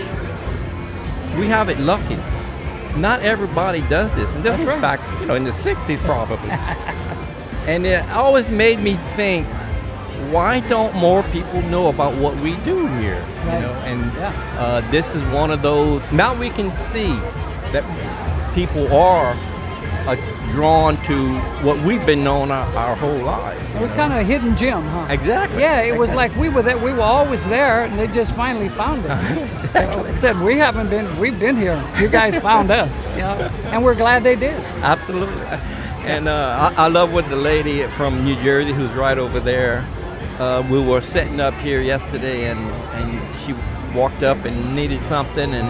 We 1.37 1.45
have 1.47 1.69
it 1.69 1.79
lucky. 1.79 2.17
Not 2.97 3.21
everybody 3.21 3.81
does 3.81 4.13
this, 4.15 4.33
and 4.35 4.43
this 4.43 4.51
That's 4.51 4.59
was 4.59 4.67
right. 4.67 4.81
back, 4.81 4.99
you 5.21 5.25
know, 5.27 5.35
in 5.35 5.43
the 5.43 5.51
'60s 5.51 5.99
probably. 6.05 6.49
and 7.67 7.85
it 7.85 8.03
always 8.09 8.47
made 8.49 8.79
me 8.79 8.95
think, 9.15 9.47
why 10.31 10.59
don't 10.61 10.93
more 10.95 11.23
people 11.23 11.61
know 11.63 11.87
about 11.87 12.15
what 12.15 12.35
we 12.37 12.55
do 12.57 12.87
here? 12.97 13.23
Right. 13.45 13.55
You 13.55 13.59
know, 13.61 13.73
and 13.85 14.13
Yeah. 14.15 14.33
uh, 14.57 14.91
this 14.91 15.15
is 15.15 15.23
one 15.33 15.51
of 15.51 15.61
those. 15.61 16.01
Now 16.11 16.33
we 16.33 16.49
can 16.49 16.71
see 16.91 17.13
that 17.71 17.83
people 18.55 18.91
are 18.93 19.35
uh, 20.07 20.15
drawn 20.59 21.01
to 21.05 21.39
what 21.63 21.77
we've 21.85 22.05
been 22.05 22.21
known 22.21 22.51
our, 22.51 22.65
our 22.75 22.93
whole 22.93 23.19
lives. 23.19 23.63
We're 23.75 23.87
know. 23.87 23.95
kind 23.95 24.11
of 24.11 24.19
a 24.19 24.23
hidden 24.25 24.57
gem, 24.57 24.83
huh? 24.83 25.07
Exactly. 25.09 25.61
Yeah, 25.61 25.83
it 25.83 25.97
was 25.97 26.09
like 26.09 26.35
we 26.35 26.49
were 26.49 26.61
there. 26.61 26.77
We 26.77 26.91
were 26.91 26.99
always 26.99 27.41
there, 27.45 27.85
and 27.85 27.97
they 27.97 28.07
just 28.07 28.35
finally 28.35 28.67
found 28.67 29.05
us. 29.05 29.23
I 29.73 30.15
said 30.17 30.37
we 30.41 30.57
haven't 30.57 30.89
been. 30.89 31.07
We've 31.17 31.39
been 31.39 31.55
here. 31.55 31.81
You 31.97 32.09
guys 32.09 32.37
found 32.39 32.71
us. 32.71 32.91
You 33.11 33.19
know, 33.19 33.49
and 33.71 33.81
we're 33.81 33.95
glad 33.95 34.25
they 34.25 34.35
did. 34.35 34.59
Absolutely. 34.83 35.41
And 36.03 36.27
uh, 36.27 36.73
I, 36.75 36.83
I 36.83 36.87
love 36.89 37.13
what 37.13 37.29
the 37.29 37.37
lady 37.37 37.87
from 37.91 38.25
New 38.25 38.35
Jersey, 38.41 38.73
who's 38.73 38.91
right 38.91 39.17
over 39.17 39.39
there, 39.39 39.87
uh, 40.39 40.61
we 40.69 40.81
were 40.83 40.99
setting 40.99 41.39
up 41.39 41.53
here 41.53 41.79
yesterday, 41.79 42.49
and, 42.51 42.59
and 42.99 43.35
she 43.35 43.53
walked 43.97 44.23
up 44.23 44.43
and 44.43 44.75
needed 44.75 45.01
something, 45.03 45.53
and 45.53 45.69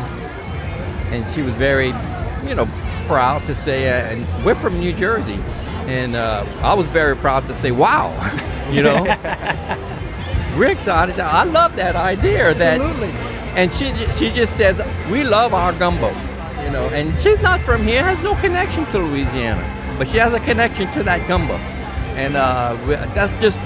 and 1.13 1.31
she 1.31 1.43
was 1.43 1.53
very, 1.53 1.89
you 2.47 2.55
know, 2.55 2.67
proud 3.09 3.43
to 3.47 3.55
say, 3.55 3.89
uh, 3.89 4.11
and 4.11 4.45
we're 4.45 4.53
from 4.53 4.77
New 4.79 4.93
Jersey, 4.93 5.39
and 5.87 6.15
uh, 6.15 6.45
I 6.61 6.75
was 6.75 6.85
very 6.89 7.15
proud 7.15 7.47
to 7.47 7.55
say, 7.55 7.71
wow, 7.71 8.07
you 8.71 8.83
know, 8.83 9.01
we're 10.55 10.69
excited. 10.69 11.19
I 11.19 11.43
love 11.43 11.75
that 11.77 11.95
idea. 11.95 12.53
That 12.53 12.79
Absolutely. 12.79 13.09
and 13.59 13.73
she 13.73 13.87
she 14.11 14.29
just 14.29 14.55
says 14.55 14.75
we 15.11 15.23
love 15.23 15.55
our 15.55 15.73
gumbo, 15.73 16.09
you 16.63 16.69
know. 16.69 16.87
And 16.93 17.19
she's 17.19 17.41
not 17.41 17.61
from 17.61 17.81
here, 17.81 18.03
has 18.03 18.19
no 18.19 18.35
connection 18.35 18.85
to 18.91 18.99
Louisiana, 18.99 19.65
but 19.97 20.07
she 20.07 20.17
has 20.17 20.35
a 20.35 20.39
connection 20.41 20.85
to 20.93 21.01
that 21.01 21.27
gumbo, 21.27 21.55
and 22.15 22.35
uh, 22.35 22.77
that's 23.15 23.33
just 23.41 23.57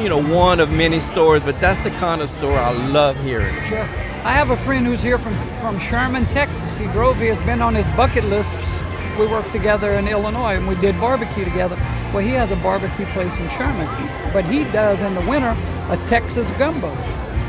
you 0.00 0.08
know 0.08 0.22
one 0.22 0.60
of 0.60 0.70
many 0.70 1.00
stories. 1.00 1.42
But 1.42 1.60
that's 1.60 1.80
the 1.82 1.90
kind 1.98 2.22
of 2.22 2.30
story 2.30 2.54
I 2.54 2.70
love 2.70 3.16
hearing. 3.24 3.52
Sure. 3.64 3.88
I 4.26 4.32
have 4.32 4.50
a 4.50 4.56
friend 4.56 4.84
who's 4.84 5.02
here 5.02 5.18
from 5.18 5.36
from 5.60 5.78
Sherman, 5.78 6.26
Texas. 6.26 6.76
He 6.76 6.86
drove 6.86 7.16
here. 7.16 7.34
It's 7.34 7.44
been 7.44 7.62
on 7.62 7.76
his 7.76 7.86
bucket 7.94 8.24
lists. 8.24 8.82
We 9.16 9.28
worked 9.28 9.52
together 9.52 9.92
in 9.92 10.08
Illinois, 10.08 10.56
and 10.56 10.66
we 10.66 10.74
did 10.80 10.98
barbecue 10.98 11.44
together. 11.44 11.76
Well, 12.12 12.24
he 12.24 12.30
has 12.30 12.50
a 12.50 12.56
barbecue 12.56 13.06
place 13.14 13.38
in 13.38 13.48
Sherman, 13.50 13.86
but 14.32 14.44
he 14.44 14.64
does 14.64 14.98
in 14.98 15.14
the 15.14 15.20
winter 15.30 15.56
a 15.90 15.96
Texas 16.08 16.50
gumbo. 16.58 16.88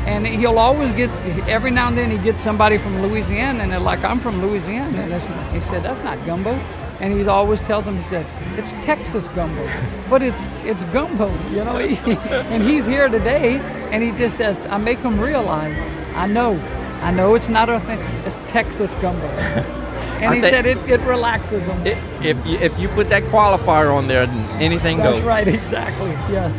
And 0.06 0.24
he'll 0.24 0.60
always 0.60 0.92
get, 0.92 1.10
every 1.48 1.72
now 1.72 1.88
and 1.88 1.98
then 1.98 2.12
he 2.12 2.18
gets 2.18 2.40
somebody 2.40 2.78
from 2.78 3.02
Louisiana, 3.02 3.64
and 3.64 3.72
they're 3.72 3.80
like, 3.80 4.04
I'm 4.04 4.20
from 4.20 4.40
Louisiana. 4.40 4.98
And 4.98 5.12
he 5.52 5.60
said, 5.60 5.82
that's 5.82 6.02
not 6.04 6.24
gumbo. 6.24 6.52
And 7.00 7.12
he 7.12 7.26
always 7.26 7.60
tells 7.62 7.86
them, 7.86 7.96
he 8.00 8.08
said, 8.08 8.24
it's 8.56 8.70
Texas 8.86 9.26
gumbo, 9.28 9.68
but 10.08 10.22
it's 10.22 10.46
it's 10.62 10.84
gumbo, 10.84 11.28
you 11.50 11.64
know. 11.64 11.76
and 12.52 12.62
he's 12.62 12.86
here 12.86 13.08
today, 13.08 13.58
and 13.90 14.04
he 14.04 14.12
just 14.12 14.36
says, 14.36 14.56
I 14.66 14.78
make 14.78 15.00
him 15.00 15.20
realize, 15.20 15.76
I 16.18 16.26
know, 16.26 16.54
I 17.02 17.10
know 17.12 17.34
it's 17.36 17.48
not 17.48 17.68
a 17.68 17.78
thing, 17.80 18.00
it's 18.26 18.36
Texas 18.48 18.94
gumbo. 18.96 19.26
And 20.20 20.34
he 20.34 20.40
think- 20.40 20.52
said 20.52 20.66
it, 20.66 20.78
it 20.90 21.00
relaxes 21.02 21.64
them. 21.66 21.86
It, 21.86 21.96
if 22.24 22.44
you 22.44 22.58
if 22.58 22.76
you 22.76 22.88
put 22.88 23.08
that 23.10 23.22
qualifier 23.34 23.94
on 23.94 24.08
there, 24.08 24.26
then 24.26 24.60
anything 24.60 24.96
That's 24.98 25.12
goes. 25.18 25.22
right, 25.22 25.46
exactly. 25.60 26.10
Yes, 26.34 26.52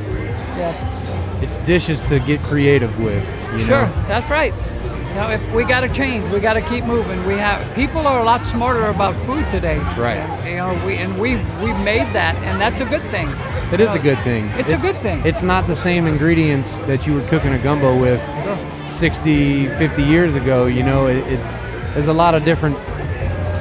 yes. 0.56 1.44
It's 1.44 1.58
dishes 1.68 2.02
to 2.04 2.20
get 2.22 2.40
creative 2.44 2.98
with. 3.02 3.22
You 3.52 3.60
Sure, 3.60 3.86
know? 3.86 4.04
that's 4.08 4.30
right. 4.30 4.54
Now, 5.16 5.30
if 5.32 5.42
we 5.54 5.66
got 5.66 5.82
to 5.82 5.90
change, 5.90 6.24
we 6.32 6.40
got 6.40 6.54
to 6.54 6.62
keep 6.62 6.86
moving. 6.86 7.20
We 7.26 7.34
have 7.34 7.60
people 7.76 8.08
are 8.08 8.22
a 8.22 8.24
lot 8.24 8.46
smarter 8.46 8.86
about 8.88 9.14
food 9.26 9.44
today. 9.52 9.80
Right. 9.98 10.16
And, 10.24 10.50
you 10.50 10.56
know, 10.56 10.86
we 10.86 10.96
and 10.96 11.12
we've 11.20 11.44
we've 11.62 11.80
made 11.80 12.08
that, 12.16 12.36
and 12.48 12.62
that's 12.62 12.80
a 12.80 12.86
good 12.86 13.04
thing. 13.12 13.28
It 13.74 13.82
is 13.82 13.94
a 13.94 14.00
good 14.00 14.20
thing. 14.24 14.46
It's 14.56 14.72
a 14.72 14.78
good 14.78 14.96
thing. 15.02 15.22
It's 15.26 15.42
not 15.44 15.68
the 15.68 15.76
same 15.76 16.08
ingredients 16.08 16.78
that 16.88 17.06
you 17.06 17.14
were 17.14 17.28
cooking 17.28 17.52
a 17.52 17.60
gumbo 17.60 18.00
with 18.00 18.22
Sure. 18.46 18.58
60, 18.92 19.68
50 19.68 20.04
years 20.04 20.36
ago. 20.36 20.66
You 20.66 20.84
know, 20.84 21.08
it, 21.08 21.18
it's 21.28 21.54
there's 21.94 22.08
a 22.08 22.14
lot 22.14 22.36
of 22.36 22.44
different 22.46 22.78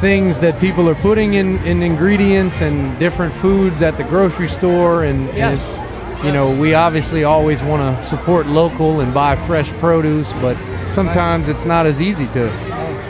things 0.00 0.38
that 0.40 0.60
people 0.60 0.88
are 0.88 0.94
putting 0.96 1.34
in, 1.34 1.58
in 1.66 1.82
ingredients 1.82 2.60
and 2.60 2.96
different 2.98 3.34
foods 3.34 3.82
at 3.82 3.96
the 3.96 4.04
grocery 4.04 4.48
store, 4.48 5.04
and, 5.04 5.28
and 5.30 5.58
it's 5.58 5.78
you 6.24 6.32
know 6.32 6.52
we 6.52 6.74
obviously 6.74 7.24
always 7.24 7.62
want 7.62 7.80
to 7.98 8.04
support 8.04 8.46
local 8.46 9.00
and 9.00 9.12
buy 9.14 9.34
fresh 9.36 9.70
produce, 9.74 10.32
but 10.34 10.56
sometimes 10.90 11.48
it's 11.48 11.64
not 11.64 11.86
as 11.86 12.00
easy 12.00 12.26
to 12.28 12.48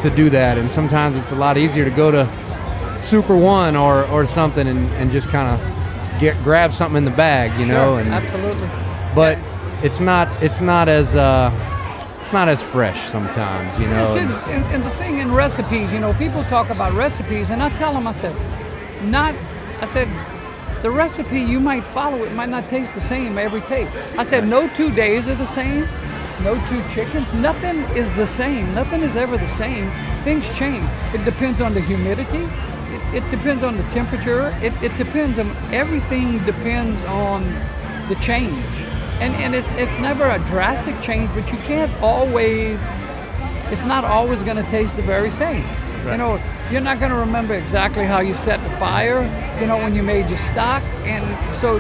to 0.01 0.11
do 0.11 0.31
that, 0.31 0.57
and 0.59 0.71
sometimes 0.71 1.17
it's 1.17 1.33
a 1.33 1.37
lot 1.37 1.57
easier 1.59 1.85
to 1.85 1.91
go 1.91 2.11
to 2.11 2.29
Super 3.03 3.37
One 3.37 3.77
or 3.77 4.05
or 4.07 4.27
something 4.27 4.67
and, 4.67 4.89
and 4.95 5.11
just 5.11 5.29
kind 5.29 5.49
of 5.61 6.21
get 6.21 6.43
grab 6.43 6.73
something 6.73 6.97
in 6.99 7.05
the 7.05 7.11
bag, 7.17 7.51
you 7.61 7.67
know, 7.67 7.93
Sure, 7.93 8.01
and 8.01 8.09
absolutely. 8.15 8.69
but 9.15 9.39
it's 9.83 10.01
not 10.01 10.27
it's 10.43 10.61
not 10.61 10.89
as 10.89 11.15
uh 11.15 11.51
it's 12.29 12.35
not 12.35 12.47
as 12.47 12.63
fresh 12.63 13.09
sometimes, 13.09 13.79
you 13.79 13.87
know. 13.87 14.15
And- 14.15 14.31
and, 14.53 14.63
and, 14.75 14.85
the 14.85 14.91
thing 15.01 15.19
in 15.21 15.33
recipes, 15.33 15.91
you 15.91 15.99
know, 15.99 16.13
people 16.13 16.45
talk 16.45 16.69
about 16.69 16.93
recipes, 16.93 17.49
and 17.49 17.63
I 17.63 17.71
tell 17.71 17.95
them, 17.95 18.07
I 18.07 18.13
said, 18.13 18.37
not, 19.05 19.35
I 19.81 19.87
said, 19.95 20.09
the 20.83 20.91
recipe 20.91 21.41
you 21.41 21.59
might 21.59 21.85
follow, 21.85 22.23
it 22.25 22.35
might 22.35 22.51
not 22.51 22.69
taste 22.69 22.93
the 22.93 23.01
same 23.01 23.39
every 23.39 23.63
take. 23.63 23.89
I 24.19 24.25
said, 24.25 24.47
no 24.47 24.69
two 24.75 24.91
days 24.91 25.27
are 25.27 25.37
the 25.37 25.47
same, 25.47 25.89
no 26.45 26.63
two 26.69 26.87
chickens, 26.91 27.33
nothing 27.33 27.79
is 27.97 28.13
the 28.13 28.27
same, 28.27 28.75
nothing 28.75 29.01
is 29.01 29.17
ever 29.17 29.39
the 29.39 29.49
same. 29.49 29.91
Things 30.23 30.55
change. 30.55 30.85
It 31.15 31.25
depends 31.25 31.63
on 31.63 31.73
the 31.73 31.81
humidity. 31.81 32.47
It, 32.95 33.23
it 33.25 33.31
depends 33.31 33.65
on 33.65 33.79
the 33.79 33.85
temperature. 33.85 34.55
It, 34.61 34.75
it 34.83 34.95
depends 34.99 35.39
on 35.39 35.49
everything 35.73 36.45
depends 36.45 37.01
on 37.05 37.43
the 38.11 38.17
change. 38.17 38.67
And, 39.21 39.35
and 39.35 39.55
it's, 39.55 39.67
it's 39.73 40.01
never 40.01 40.25
a 40.25 40.39
drastic 40.47 41.01
change, 41.01 41.29
but 41.35 41.51
you 41.51 41.59
can't 41.59 41.93
always 42.01 42.79
it's 43.71 43.83
not 43.83 44.05
always 44.05 44.43
going 44.43 44.57
to 44.57 44.71
taste 44.71 44.97
the 44.97 45.03
very 45.03 45.31
same. 45.31 45.65
You 46.05 46.17
know, 46.17 46.43
you're 46.71 46.81
not 46.81 47.01
going 47.01 47.11
to 47.11 47.19
remember 47.19 47.55
exactly 47.55 48.07
how 48.07 48.21
you 48.21 48.35
set 48.35 48.63
the 48.63 48.75
fire, 48.77 49.23
you 49.61 49.67
know, 49.67 49.77
when 49.77 49.95
you 49.95 50.03
made 50.03 50.29
your 50.31 50.39
stock, 50.39 50.83
and 51.05 51.53
so 51.53 51.75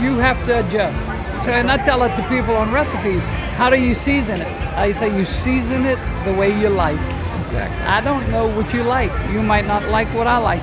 you 0.00 0.16
have 0.16 0.42
to 0.46 0.66
adjust. 0.66 1.04
So, 1.44 1.50
and 1.50 1.70
I 1.70 1.76
tell 1.76 2.02
it 2.04 2.16
to 2.16 2.28
people 2.28 2.56
on 2.56 2.72
recipes, 2.72 3.20
how 3.56 3.68
do 3.68 3.78
you 3.78 3.94
season 3.94 4.40
it? 4.40 4.48
I 4.76 4.92
say 4.92 5.14
you 5.16 5.26
season 5.26 5.84
it 5.84 5.98
the 6.24 6.32
way 6.32 6.58
you 6.58 6.70
like. 6.70 6.98
Exactly. 6.98 7.86
I 7.86 8.00
don't 8.00 8.30
know 8.30 8.46
what 8.46 8.72
you 8.72 8.82
like. 8.82 9.12
You 9.30 9.42
might 9.42 9.66
not 9.66 9.82
like 9.90 10.08
what 10.14 10.26
I 10.26 10.38
like. 10.38 10.62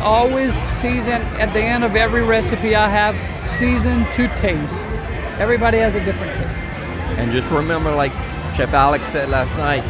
Always 0.00 0.54
season 0.54 1.22
at 1.38 1.52
the 1.52 1.60
end 1.60 1.84
of 1.84 1.94
every 1.94 2.22
recipe 2.22 2.74
I 2.74 2.88
have, 2.88 3.14
season 3.50 4.04
to 4.16 4.28
taste. 4.40 4.88
Everybody 5.38 5.78
has 5.78 5.94
a 5.94 6.04
different 6.04 6.32
taste. 6.36 6.68
And 7.18 7.32
just 7.32 7.50
remember, 7.50 7.94
like 7.94 8.12
Chef 8.56 8.72
Alex 8.72 9.04
said 9.08 9.28
last 9.28 9.54
night, 9.56 9.82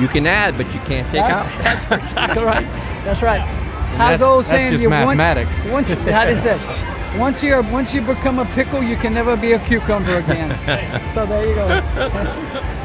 you 0.00 0.08
can 0.08 0.26
add, 0.26 0.56
but 0.56 0.66
you 0.72 0.80
can't 0.80 1.06
take 1.10 1.20
That's, 1.22 1.56
out. 1.56 1.62
that's 1.62 2.06
exactly 2.06 2.42
right. 2.44 2.66
That's 3.04 3.22
right. 3.22 3.40
How's 3.40 4.20
that's- 4.20 4.22
old 4.22 4.44
that's 4.44 4.50
saying? 4.50 4.70
just 4.70 4.82
you 4.82 4.90
mathematics. 4.90 5.64
Once, 5.66 5.92
how 5.92 6.24
does 6.24 6.42
that? 6.44 7.18
Once 7.18 7.42
you're 7.42 7.60
once 7.62 7.92
you 7.92 8.00
become 8.02 8.38
a 8.38 8.44
pickle, 8.46 8.82
you 8.82 8.96
can 8.96 9.12
never 9.12 9.36
be 9.36 9.52
a 9.52 9.58
cucumber 9.58 10.16
again. 10.18 10.50
so 11.14 11.26
there 11.26 11.48
you 11.48 11.54
go. 11.54 12.66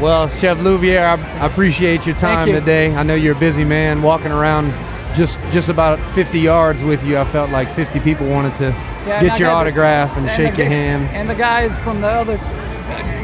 Well, 0.00 0.28
Chef 0.28 0.58
Louviere, 0.58 1.04
I, 1.04 1.14
I 1.40 1.46
appreciate 1.46 2.06
your 2.06 2.14
time 2.14 2.46
you. 2.46 2.54
today. 2.54 2.94
I 2.94 3.02
know 3.02 3.16
you're 3.16 3.34
a 3.34 3.38
busy 3.40 3.64
man. 3.64 4.00
Walking 4.00 4.30
around 4.30 4.70
just 5.16 5.40
just 5.50 5.68
about 5.68 5.98
50 6.14 6.38
yards 6.38 6.84
with 6.84 7.04
you, 7.04 7.18
I 7.18 7.24
felt 7.24 7.50
like 7.50 7.68
50 7.68 7.98
people 8.00 8.24
wanted 8.28 8.54
to 8.58 8.70
Yeah, 9.08 9.22
get 9.22 9.38
your 9.38 9.48
got 9.48 9.54
the- 9.64 9.68
autograph 9.70 10.16
and, 10.16 10.28
and 10.28 10.36
shake 10.36 10.52
the 10.56 10.62
your 10.62 10.70
hand. 10.70 11.08
And 11.14 11.28
the 11.28 11.34
guys 11.34 11.76
from 11.80 12.00
the 12.00 12.08
other 12.08 12.36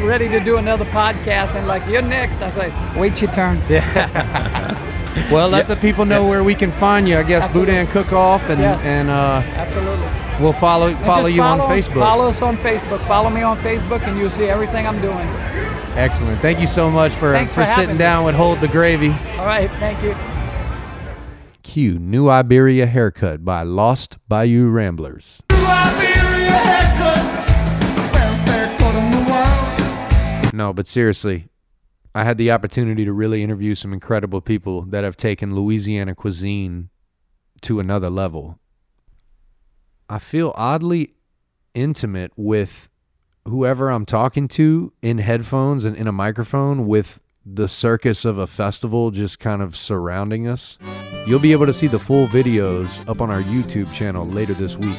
ready 0.07 0.29
to 0.29 0.41
do 0.41 0.57
another 0.59 0.85
podcast 0.87 1.55
and 1.55 1.67
like 1.67 1.87
you're 1.89 2.03
next. 2.03 2.37
I 2.43 2.51
say, 2.53 2.99
wait 3.01 3.21
your 3.23 3.31
turn. 3.33 3.61
Yeah. 3.69 4.81
Well, 5.31 5.49
let 5.49 5.69
the 5.69 5.77
people 5.77 6.05
know 6.05 6.27
where 6.27 6.43
we 6.43 6.57
can 6.57 6.73
find 6.73 7.09
you. 7.09 7.17
I 7.17 7.23
guess 7.23 7.45
Absolutely. 7.45 7.73
Boudin 7.75 7.87
Cook 7.87 8.13
Off, 8.13 8.43
and 8.51 8.61
Yes. 8.61 8.83
and 8.83 9.09
uh, 9.09 9.43
Absolutely. 9.55 10.09
we'll 10.43 10.53
follow 10.53 10.89
And 10.89 10.99
follow 11.07 11.23
just 11.29 11.35
you 11.37 11.41
on 11.43 11.59
follow- 11.59 11.71
Facebook. 11.71 11.95
Follow 12.01 12.29
us 12.29 12.43
on 12.43 12.57
Facebook. 12.57 13.07
Follow 13.07 13.31
me 13.31 13.43
on 13.43 13.57
Facebook, 13.59 14.03
and 14.09 14.19
you'll 14.19 14.29
see 14.29 14.47
everything 14.47 14.89
I'm 14.89 15.01
doing. 15.01 15.29
Excellent. 15.97 16.41
Thank 16.41 16.59
you 16.59 16.67
so 16.67 16.91
much 16.91 17.13
for 17.13 17.33
Thanks 17.33 17.55
for, 17.55 17.61
for 17.61 17.65
having 17.65 17.83
sitting 17.85 17.95
me. 17.95 17.99
down 18.01 18.25
with 18.25 18.35
Hold 18.35 18.59
the 18.61 18.67
Gravy. 18.67 19.11
All 19.39 19.47
right. 19.47 19.71
Thank 19.79 20.03
you. 20.03 20.17
Q 21.63 21.97
New 22.01 22.29
Iberia 22.29 22.87
Haircut 22.87 23.45
by 23.45 23.63
Lost 23.63 24.19
Bayou 24.29 24.69
Ramblers. 24.69 25.43
No, 30.55 30.73
but 30.73 30.87
seriously, 30.87 31.49
I 32.15 32.23
had 32.23 32.39
the 32.39 32.53
opportunity 32.53 33.05
to 33.05 33.13
really 33.13 33.43
interview 33.43 33.75
some 33.75 33.93
incredible 33.93 34.41
people 34.41 34.83
that 34.83 35.03
have 35.03 35.17
taken 35.17 35.55
Louisiana 35.55 36.15
cuisine 36.15 36.91
to 37.63 37.81
another 37.81 38.09
level. 38.09 38.61
I 40.09 40.21
feel 40.21 40.53
oddly 40.55 41.13
intimate 41.75 42.31
with 42.37 42.89
whoever 43.47 43.91
I'm 43.91 44.07
talking 44.07 44.47
to 44.49 44.93
in 45.03 45.19
headphones 45.19 45.85
and 45.85 45.97
in 45.97 46.07
a 46.07 46.13
microphone 46.13 46.87
with 46.87 47.21
the 47.45 47.69
circus 47.69 48.25
of 48.25 48.39
a 48.39 48.47
festival 48.47 49.11
just 49.11 49.41
kind 49.41 49.61
of 49.61 49.77
surrounding 49.77 50.47
us. 50.47 50.79
You'll 51.27 51.41
be 51.41 51.53
able 51.53 51.67
to 51.67 51.73
see 51.73 51.89
the 51.89 51.99
full 51.99 52.29
videos 52.29 53.07
up 53.09 53.21
on 53.21 53.31
our 53.31 53.43
YouTube 53.43 53.93
channel 53.93 54.25
later 54.27 54.55
this 54.55 54.77
week. 54.77 54.99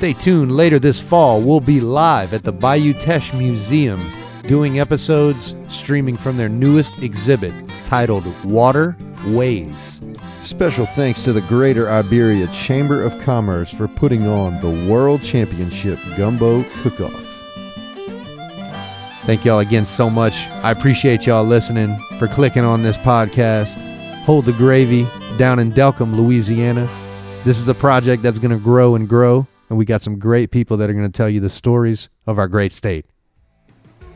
Stay 0.00 0.14
tuned 0.14 0.56
later 0.56 0.78
this 0.78 0.98
fall. 0.98 1.42
We'll 1.42 1.60
be 1.60 1.78
live 1.78 2.32
at 2.32 2.42
the 2.42 2.52
Bayou 2.52 2.94
Teche 2.94 3.34
Museum 3.34 4.10
doing 4.46 4.80
episodes 4.80 5.54
streaming 5.68 6.16
from 6.16 6.38
their 6.38 6.48
newest 6.48 7.02
exhibit 7.02 7.52
titled 7.84 8.24
Water 8.42 8.96
Ways. 9.26 10.00
Special 10.40 10.86
thanks 10.86 11.22
to 11.24 11.34
the 11.34 11.42
Greater 11.42 11.90
Iberia 11.90 12.46
Chamber 12.46 13.02
of 13.02 13.20
Commerce 13.20 13.70
for 13.70 13.88
putting 13.88 14.26
on 14.26 14.58
the 14.62 14.90
World 14.90 15.22
Championship 15.22 15.98
Gumbo 16.16 16.64
Cook-Off. 16.80 17.12
Thank 19.26 19.44
y'all 19.44 19.58
again 19.58 19.84
so 19.84 20.08
much. 20.08 20.46
I 20.62 20.70
appreciate 20.70 21.26
y'all 21.26 21.44
listening 21.44 21.94
for 22.18 22.26
clicking 22.26 22.64
on 22.64 22.82
this 22.82 22.96
podcast. 22.96 23.74
Hold 24.24 24.46
the 24.46 24.52
gravy 24.52 25.06
down 25.36 25.58
in 25.58 25.70
Delcambre, 25.72 26.16
Louisiana. 26.16 26.88
This 27.44 27.60
is 27.60 27.68
a 27.68 27.74
project 27.74 28.22
that's 28.22 28.38
going 28.38 28.50
to 28.50 28.64
grow 28.64 28.94
and 28.94 29.06
grow, 29.06 29.46
and 29.70 29.78
we 29.78 29.84
got 29.86 30.02
some 30.02 30.18
great 30.18 30.50
people 30.50 30.76
that 30.76 30.90
are 30.90 30.92
going 30.92 31.10
to 31.10 31.16
tell 31.16 31.30
you 31.30 31.40
the 31.40 31.48
stories 31.48 32.10
of 32.26 32.38
our 32.38 32.48
great 32.48 32.72
state. 32.72 33.06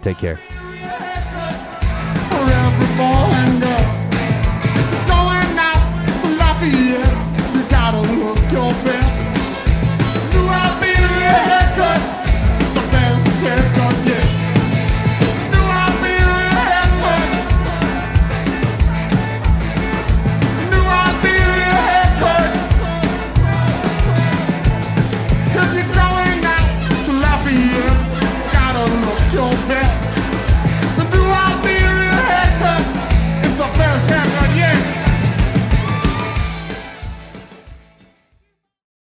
Take 0.02 0.18
care. 0.18 0.38